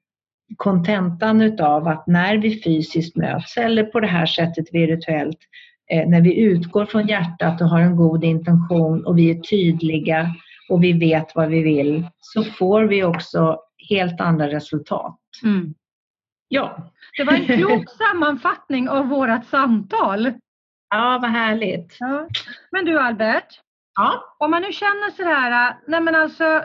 kontentan 0.57 1.41
utav 1.41 1.87
att 1.87 2.07
när 2.07 2.37
vi 2.37 2.61
fysiskt 2.61 3.15
möts 3.15 3.57
eller 3.57 3.83
på 3.83 3.99
det 3.99 4.07
här 4.07 4.25
sättet 4.25 4.73
virtuellt, 4.73 5.37
när 5.89 6.21
vi 6.21 6.39
utgår 6.39 6.85
från 6.85 7.07
hjärtat 7.07 7.61
och 7.61 7.69
har 7.69 7.79
en 7.79 7.95
god 7.95 8.23
intention 8.23 9.05
och 9.05 9.17
vi 9.17 9.31
är 9.31 9.41
tydliga 9.41 10.35
och 10.69 10.83
vi 10.83 10.93
vet 10.93 11.35
vad 11.35 11.49
vi 11.49 11.63
vill, 11.63 12.07
så 12.19 12.43
får 12.43 12.83
vi 12.83 13.03
också 13.03 13.59
helt 13.89 14.21
andra 14.21 14.47
resultat. 14.47 15.19
Mm. 15.43 15.73
Ja. 16.47 16.91
Det 17.17 17.23
var 17.23 17.33
en 17.33 17.45
klok 17.45 17.89
sammanfattning 17.97 18.89
av 18.89 19.07
vårt 19.07 19.45
samtal. 19.45 20.33
Ja, 20.89 21.19
vad 21.21 21.31
härligt. 21.31 21.97
Ja. 21.99 22.27
Men 22.71 22.85
du 22.85 22.99
Albert, 22.99 23.61
ja? 23.95 24.35
om 24.39 24.51
man 24.51 24.61
nu 24.61 24.71
känner 24.71 25.11
sådär, 25.11 25.75
nej 25.87 26.01
men 26.01 26.15
alltså, 26.15 26.63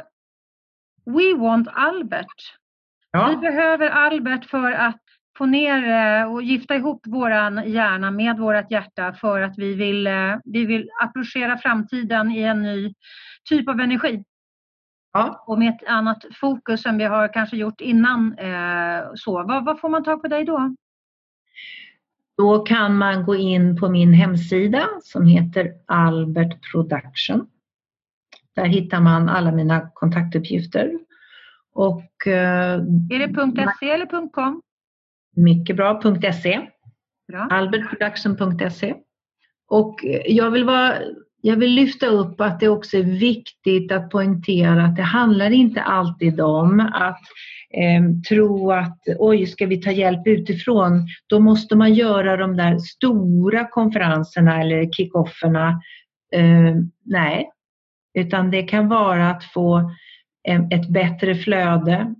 we 1.05 1.35
want 1.39 1.68
Albert. 1.72 2.57
Ja. 3.11 3.29
Vi 3.29 3.37
behöver 3.37 3.91
Albert 3.91 4.45
för 4.45 4.72
att 4.72 5.04
få 5.39 5.47
ner 5.47 5.89
eh, 5.89 6.32
och 6.32 6.43
gifta 6.43 6.74
ihop 6.74 7.07
våran 7.07 7.62
hjärna 7.66 8.11
med 8.11 8.39
vårt 8.39 8.70
hjärta 8.70 9.12
för 9.12 9.41
att 9.41 9.59
vi 9.59 9.74
vill, 9.74 10.07
eh, 10.07 10.37
vi 10.45 10.66
vill 10.66 10.91
approchera 11.03 11.59
framtiden 11.59 12.30
i 12.30 12.43
en 12.43 12.62
ny 12.62 12.95
typ 13.49 13.68
av 13.68 13.80
energi. 13.80 14.24
Ja. 15.12 15.45
Och 15.47 15.59
med 15.59 15.68
ett 15.68 15.89
annat 15.89 16.24
fokus 16.41 16.87
än 16.87 16.99
vi 16.99 17.05
har 17.05 17.32
kanske 17.32 17.57
gjort 17.57 17.80
innan. 17.80 18.39
Eh, 18.39 19.03
så. 19.14 19.43
Vad, 19.43 19.64
vad 19.64 19.80
får 19.80 19.89
man 19.89 20.05
tag 20.05 20.22
på 20.22 20.28
dig 20.28 20.45
då? 20.45 20.74
Då 22.37 22.59
kan 22.59 22.97
man 22.97 23.24
gå 23.24 23.37
in 23.37 23.76
på 23.76 23.89
min 23.89 24.12
hemsida 24.12 24.89
som 25.03 25.26
heter 25.26 25.72
Albert 25.87 26.72
Production. 26.72 27.47
Där 28.55 28.64
hittar 28.64 29.01
man 29.01 29.28
alla 29.28 29.53
mina 29.53 29.91
kontaktuppgifter. 29.95 30.99
Och, 31.72 32.26
är 32.26 33.18
det 33.18 33.74
.se 33.80 33.91
eller 33.91 34.30
.com? 34.30 34.62
Mycket 35.37 35.76
bra, 35.76 36.01
.se. 36.43 36.61
Bra. 37.28 37.49
Albertproduction.se. 37.51 38.95
Och 39.68 39.95
jag 40.26 40.51
vill, 40.51 40.64
vara, 40.64 40.95
jag 41.41 41.57
vill 41.57 41.74
lyfta 41.74 42.07
upp 42.07 42.41
att 42.41 42.61
det 42.61 42.68
också 42.68 42.97
är 42.97 43.03
viktigt 43.03 43.93
att 43.93 44.11
poängtera 44.11 44.85
att 44.85 44.97
det 44.97 45.03
handlar 45.03 45.51
inte 45.51 45.82
alltid 45.82 46.41
om 46.41 46.80
att 46.80 47.20
eh, 47.70 48.03
tro 48.28 48.72
att 48.72 48.99
oj, 49.18 49.47
ska 49.47 49.66
vi 49.66 49.80
ta 49.80 49.91
hjälp 49.91 50.26
utifrån? 50.26 51.07
Då 51.26 51.41
måste 51.41 51.76
man 51.76 51.95
göra 51.95 52.37
de 52.37 52.57
där 52.57 52.78
stora 52.78 53.68
konferenserna 53.68 54.61
eller 54.61 54.93
kickofferna. 54.93 55.68
Eh, 56.35 56.74
nej, 57.05 57.51
utan 58.14 58.51
det 58.51 58.62
kan 58.62 58.89
vara 58.89 59.30
att 59.30 59.45
få 59.45 59.91
ett 60.70 60.89
bättre 60.89 61.35
flöde 61.35 62.14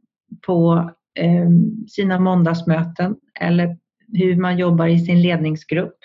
på 0.47 0.75
eh, 0.77 0.91
Ehm, 1.15 1.87
sina 1.89 2.19
måndagsmöten 2.19 3.17
eller 3.41 3.77
hur 4.13 4.37
man 4.37 4.59
jobbar 4.59 4.87
i 4.87 4.99
sin 4.99 5.23
ledningsgrupp 5.23 5.99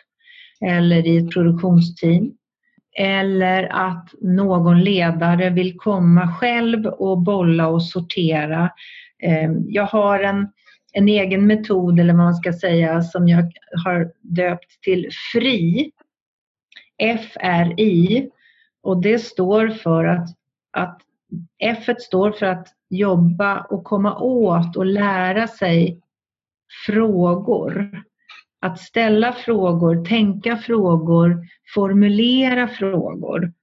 eller 0.66 1.07
i 1.07 1.18
ett 1.18 1.34
produktionsteam. 1.34 2.32
Eller 2.97 3.64
att 3.72 4.10
någon 4.22 4.84
ledare 4.84 5.49
vill 5.49 5.78
komma 5.78 6.34
själv 6.34 6.86
och 6.86 7.22
bolla 7.22 7.68
och 7.68 7.84
sortera. 7.84 8.72
Ehm, 9.24 9.66
jag 9.68 9.86
har 9.86 10.20
en, 10.20 10.47
en 10.93 11.07
egen 11.07 11.47
metod, 11.47 11.99
eller 11.99 12.14
vad 12.14 12.24
man 12.24 12.36
ska 12.36 12.53
säga, 12.53 13.01
som 13.01 13.28
jag 13.28 13.51
har 13.86 14.12
döpt 14.22 14.82
till 14.82 15.10
FRI. 15.34 15.91
FRI. 17.34 18.30
Och 18.84 19.01
det 19.01 19.20
står 19.20 19.68
för 19.68 20.05
att, 20.05 20.28
att 20.72 21.01
F 21.60 21.86
står 22.00 22.32
för 22.32 22.46
att 22.46 22.68
jobba 22.90 23.62
och 23.62 23.84
komma 23.84 24.20
åt 24.20 24.78
och 24.78 24.86
lära 24.86 25.48
sig 25.48 26.02
frågor. 26.86 28.04
Att 28.62 28.80
ställa 28.80 29.34
frågor, 29.34 30.06
tänka 30.06 30.58
frågor, 30.58 31.48
formulera 31.74 32.68
frågor. 32.68 33.54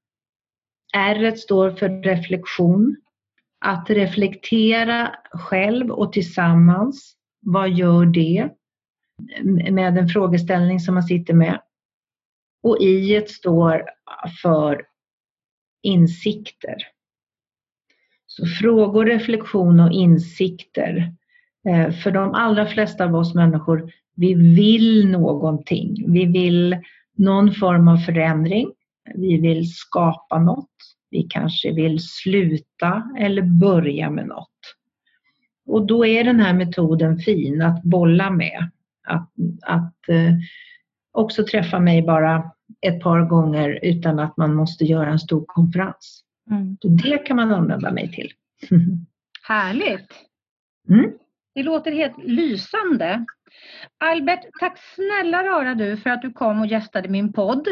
R 0.97 1.37
står 1.37 1.71
för 1.71 1.89
reflektion. 2.03 2.97
Att 3.61 3.91
reflektera 3.91 5.14
själv 5.31 5.91
och 5.91 6.12
tillsammans. 6.12 7.17
Vad 7.41 7.71
gör 7.71 8.07
det? 8.07 8.51
Med 9.71 9.99
en 9.99 10.09
frågeställning 10.09 10.81
som 10.81 10.95
man 10.95 11.03
sitter 11.03 11.35
med. 11.35 11.61
Och 12.62 12.79
I 12.81 13.27
står 13.29 13.85
för 14.43 14.87
insikter. 15.83 16.77
Så 18.37 18.47
frågor, 18.47 19.05
reflektion 19.05 19.80
och 19.80 19.93
insikter. 19.93 21.12
Eh, 21.68 21.91
för 21.93 22.11
de 22.11 22.34
allra 22.34 22.66
flesta 22.66 23.05
av 23.05 23.14
oss 23.14 23.34
människor, 23.34 23.93
vi 24.14 24.34
vill 24.34 25.09
någonting. 25.09 26.12
Vi 26.12 26.26
vill 26.26 26.76
någon 27.16 27.55
form 27.55 27.89
av 27.89 27.97
förändring. 27.97 28.72
Vi 29.14 29.41
vill 29.41 29.70
skapa 29.74 30.39
något. 30.39 30.70
Vi 31.11 31.22
kanske 31.22 31.72
vill 31.72 31.99
sluta 32.01 33.11
eller 33.18 33.43
börja 33.43 34.11
med 34.11 34.26
något. 34.26 34.49
Och 35.66 35.87
då 35.87 36.07
är 36.07 36.24
den 36.24 36.41
här 36.41 36.55
metoden 36.55 37.18
fin 37.18 37.62
att 37.62 37.82
bolla 37.82 38.30
med. 38.30 38.70
Att, 39.07 39.30
att 39.62 40.09
eh, 40.09 40.32
också 41.12 41.45
träffa 41.45 41.78
mig 41.78 42.03
bara 42.03 42.51
ett 42.80 43.01
par 43.01 43.22
gånger 43.22 43.78
utan 43.82 44.18
att 44.18 44.37
man 44.37 44.55
måste 44.55 44.84
göra 44.84 45.11
en 45.11 45.18
stor 45.18 45.45
konferens. 45.47 46.26
Mm. 46.51 46.76
det 46.80 47.18
kan 47.18 47.36
man 47.36 47.53
använda 47.53 47.92
mig 47.92 48.12
till. 48.12 48.32
Härligt! 49.42 50.12
Mm. 50.88 51.12
Det 51.55 51.62
låter 51.62 51.92
helt 51.92 52.18
lysande. 52.18 53.24
Albert, 53.99 54.40
tack 54.61 54.78
snälla 54.94 55.44
rara 55.44 55.74
du 55.74 55.97
för 55.97 56.11
att 56.11 56.22
du 56.22 56.32
kom 56.32 56.61
och 56.61 56.66
gästade 56.66 57.09
min 57.09 57.32
podd. 57.32 57.68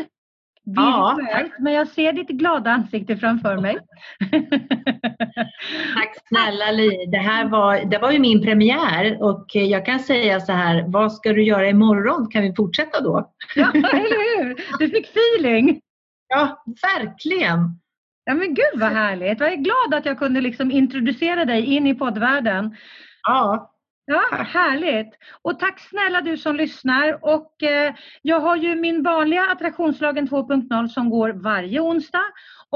Ja, 0.66 1.18
men 1.58 1.72
jag 1.72 1.88
ser 1.88 2.12
ditt 2.12 2.28
glada 2.28 2.70
ansikte 2.70 3.16
framför 3.16 3.56
mig. 3.56 3.78
tack 5.94 6.16
snälla 6.28 6.70
Li. 6.70 7.06
Det 7.06 7.18
här 7.18 7.48
var, 7.48 7.84
det 7.84 7.98
var 7.98 8.10
ju 8.10 8.18
min 8.18 8.42
premiär 8.42 9.22
och 9.22 9.46
jag 9.52 9.86
kan 9.86 9.98
säga 9.98 10.40
så 10.40 10.52
här, 10.52 10.84
vad 10.88 11.12
ska 11.12 11.32
du 11.32 11.44
göra 11.44 11.68
imorgon? 11.68 12.28
Kan 12.30 12.42
vi 12.42 12.54
fortsätta 12.54 13.00
då? 13.00 13.32
ja, 13.54 13.70
eller 13.74 14.38
hur? 14.38 14.56
Du 14.78 14.88
fick 14.88 15.06
feeling. 15.06 15.80
Ja, 16.28 16.64
verkligen. 16.66 17.80
Ja 18.24 18.34
men 18.34 18.54
gud 18.54 18.80
vad 18.80 18.92
härligt. 18.92 19.40
Jag 19.40 19.52
är 19.52 19.56
glad 19.56 19.94
att 19.94 20.06
jag 20.06 20.18
kunde 20.18 20.40
liksom 20.40 20.70
introducera 20.70 21.44
dig 21.44 21.64
in 21.64 21.86
i 21.86 21.94
poddvärlden. 21.94 22.76
Ja. 23.22 23.70
Ja, 24.06 24.22
härligt. 24.32 25.14
Och 25.42 25.58
tack 25.58 25.80
snälla 25.80 26.20
du 26.20 26.36
som 26.36 26.56
lyssnar. 26.56 27.24
Och 27.24 27.62
eh, 27.62 27.94
jag 28.22 28.40
har 28.40 28.56
ju 28.56 28.74
min 28.74 29.02
vanliga 29.02 29.46
Attraktionslagen 29.50 30.28
2.0 30.28 30.88
som 30.88 31.10
går 31.10 31.30
varje 31.30 31.80
onsdag. 31.80 32.24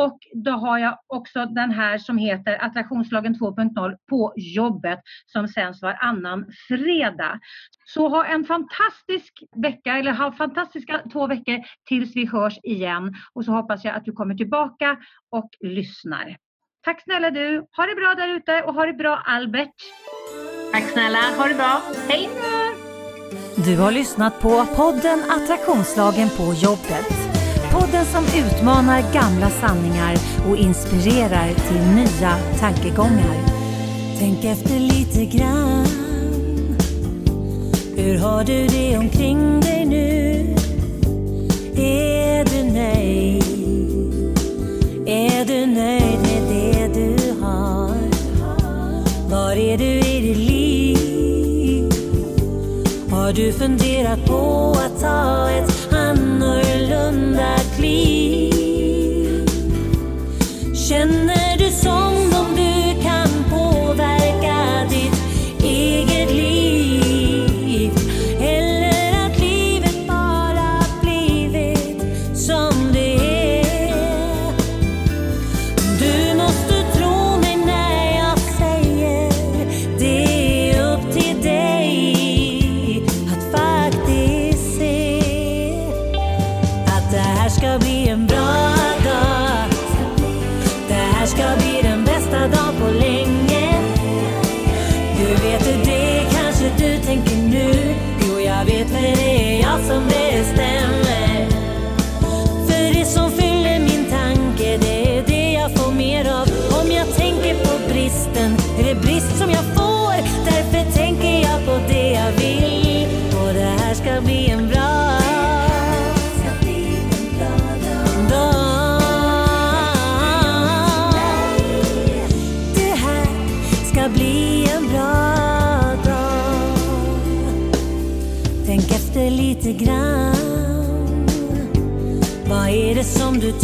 Och 0.04 0.18
då 0.44 0.50
har 0.50 0.78
jag 0.78 0.98
också 1.06 1.46
den 1.46 1.70
här 1.70 1.98
som 1.98 2.18
heter 2.18 2.64
Attraktionslagen 2.64 3.34
2.0 3.34 3.96
på 4.10 4.32
jobbet 4.36 5.00
som 5.26 5.48
sänds 5.48 5.82
varannan 5.82 6.46
fredag. 6.68 7.40
Så 7.84 8.08
ha 8.08 8.24
en 8.24 8.44
fantastisk 8.44 9.42
vecka, 9.56 9.98
eller 9.98 10.12
ha 10.12 10.32
fantastiska 10.32 11.00
två 11.12 11.26
veckor 11.26 11.58
tills 11.88 12.16
vi 12.16 12.26
hörs 12.26 12.58
igen. 12.62 13.14
Och 13.32 13.44
så 13.44 13.52
hoppas 13.52 13.84
jag 13.84 13.94
att 13.94 14.04
du 14.04 14.12
kommer 14.12 14.34
tillbaka 14.34 14.96
och 15.30 15.50
lyssnar. 15.60 16.36
Tack 16.84 17.02
snälla 17.02 17.30
du. 17.30 17.66
Ha 17.76 17.86
det 17.86 17.94
bra 17.94 18.14
där 18.16 18.28
ute 18.28 18.62
och 18.62 18.74
ha 18.74 18.86
det 18.86 18.92
bra 18.92 19.22
Albert. 19.26 19.74
Tack 20.72 20.84
snälla. 20.84 21.18
Ha 21.38 21.48
det 21.48 21.54
bra. 21.54 21.82
Hej! 22.08 22.28
Du 23.64 23.76
har 23.76 23.92
lyssnat 23.92 24.40
på 24.40 24.66
podden 24.76 25.18
Attraktionslagen 25.30 26.28
på 26.28 26.54
jobbet. 26.54 27.17
Podden 27.72 28.04
som 28.04 28.24
utmanar 28.24 29.12
gamla 29.12 29.50
sanningar 29.50 30.16
och 30.50 30.56
inspirerar 30.56 31.48
till 31.54 31.80
nya 31.94 32.38
tankegångar. 32.60 33.36
Tänk 34.18 34.44
efter 34.44 34.80
lite 34.80 35.24
grann. 35.24 35.86
Hur 37.96 38.18
har 38.18 38.44
du 38.44 38.66
det 38.66 38.98
omkring 38.98 39.60
dig 39.60 39.84
nu? 39.84 40.54
Är 41.76 42.44
du 42.44 42.72
nöjd? 42.72 43.44
Är 45.06 45.44
du 45.44 45.66
nöjd 45.66 46.20
med 46.20 46.42
det 46.48 46.88
du 46.94 47.32
har? 47.40 47.96
Var 49.30 49.52
är 49.52 49.78
du 49.78 49.84
i 49.84 50.20
ditt 50.20 50.36
liv? 50.36 51.92
Har 53.10 53.32
du 53.32 53.52
funderat 53.52 54.26
på 54.26 54.76
att 54.86 55.00
ta 55.00 55.50
ett 55.50 55.77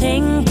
som 0.04 0.43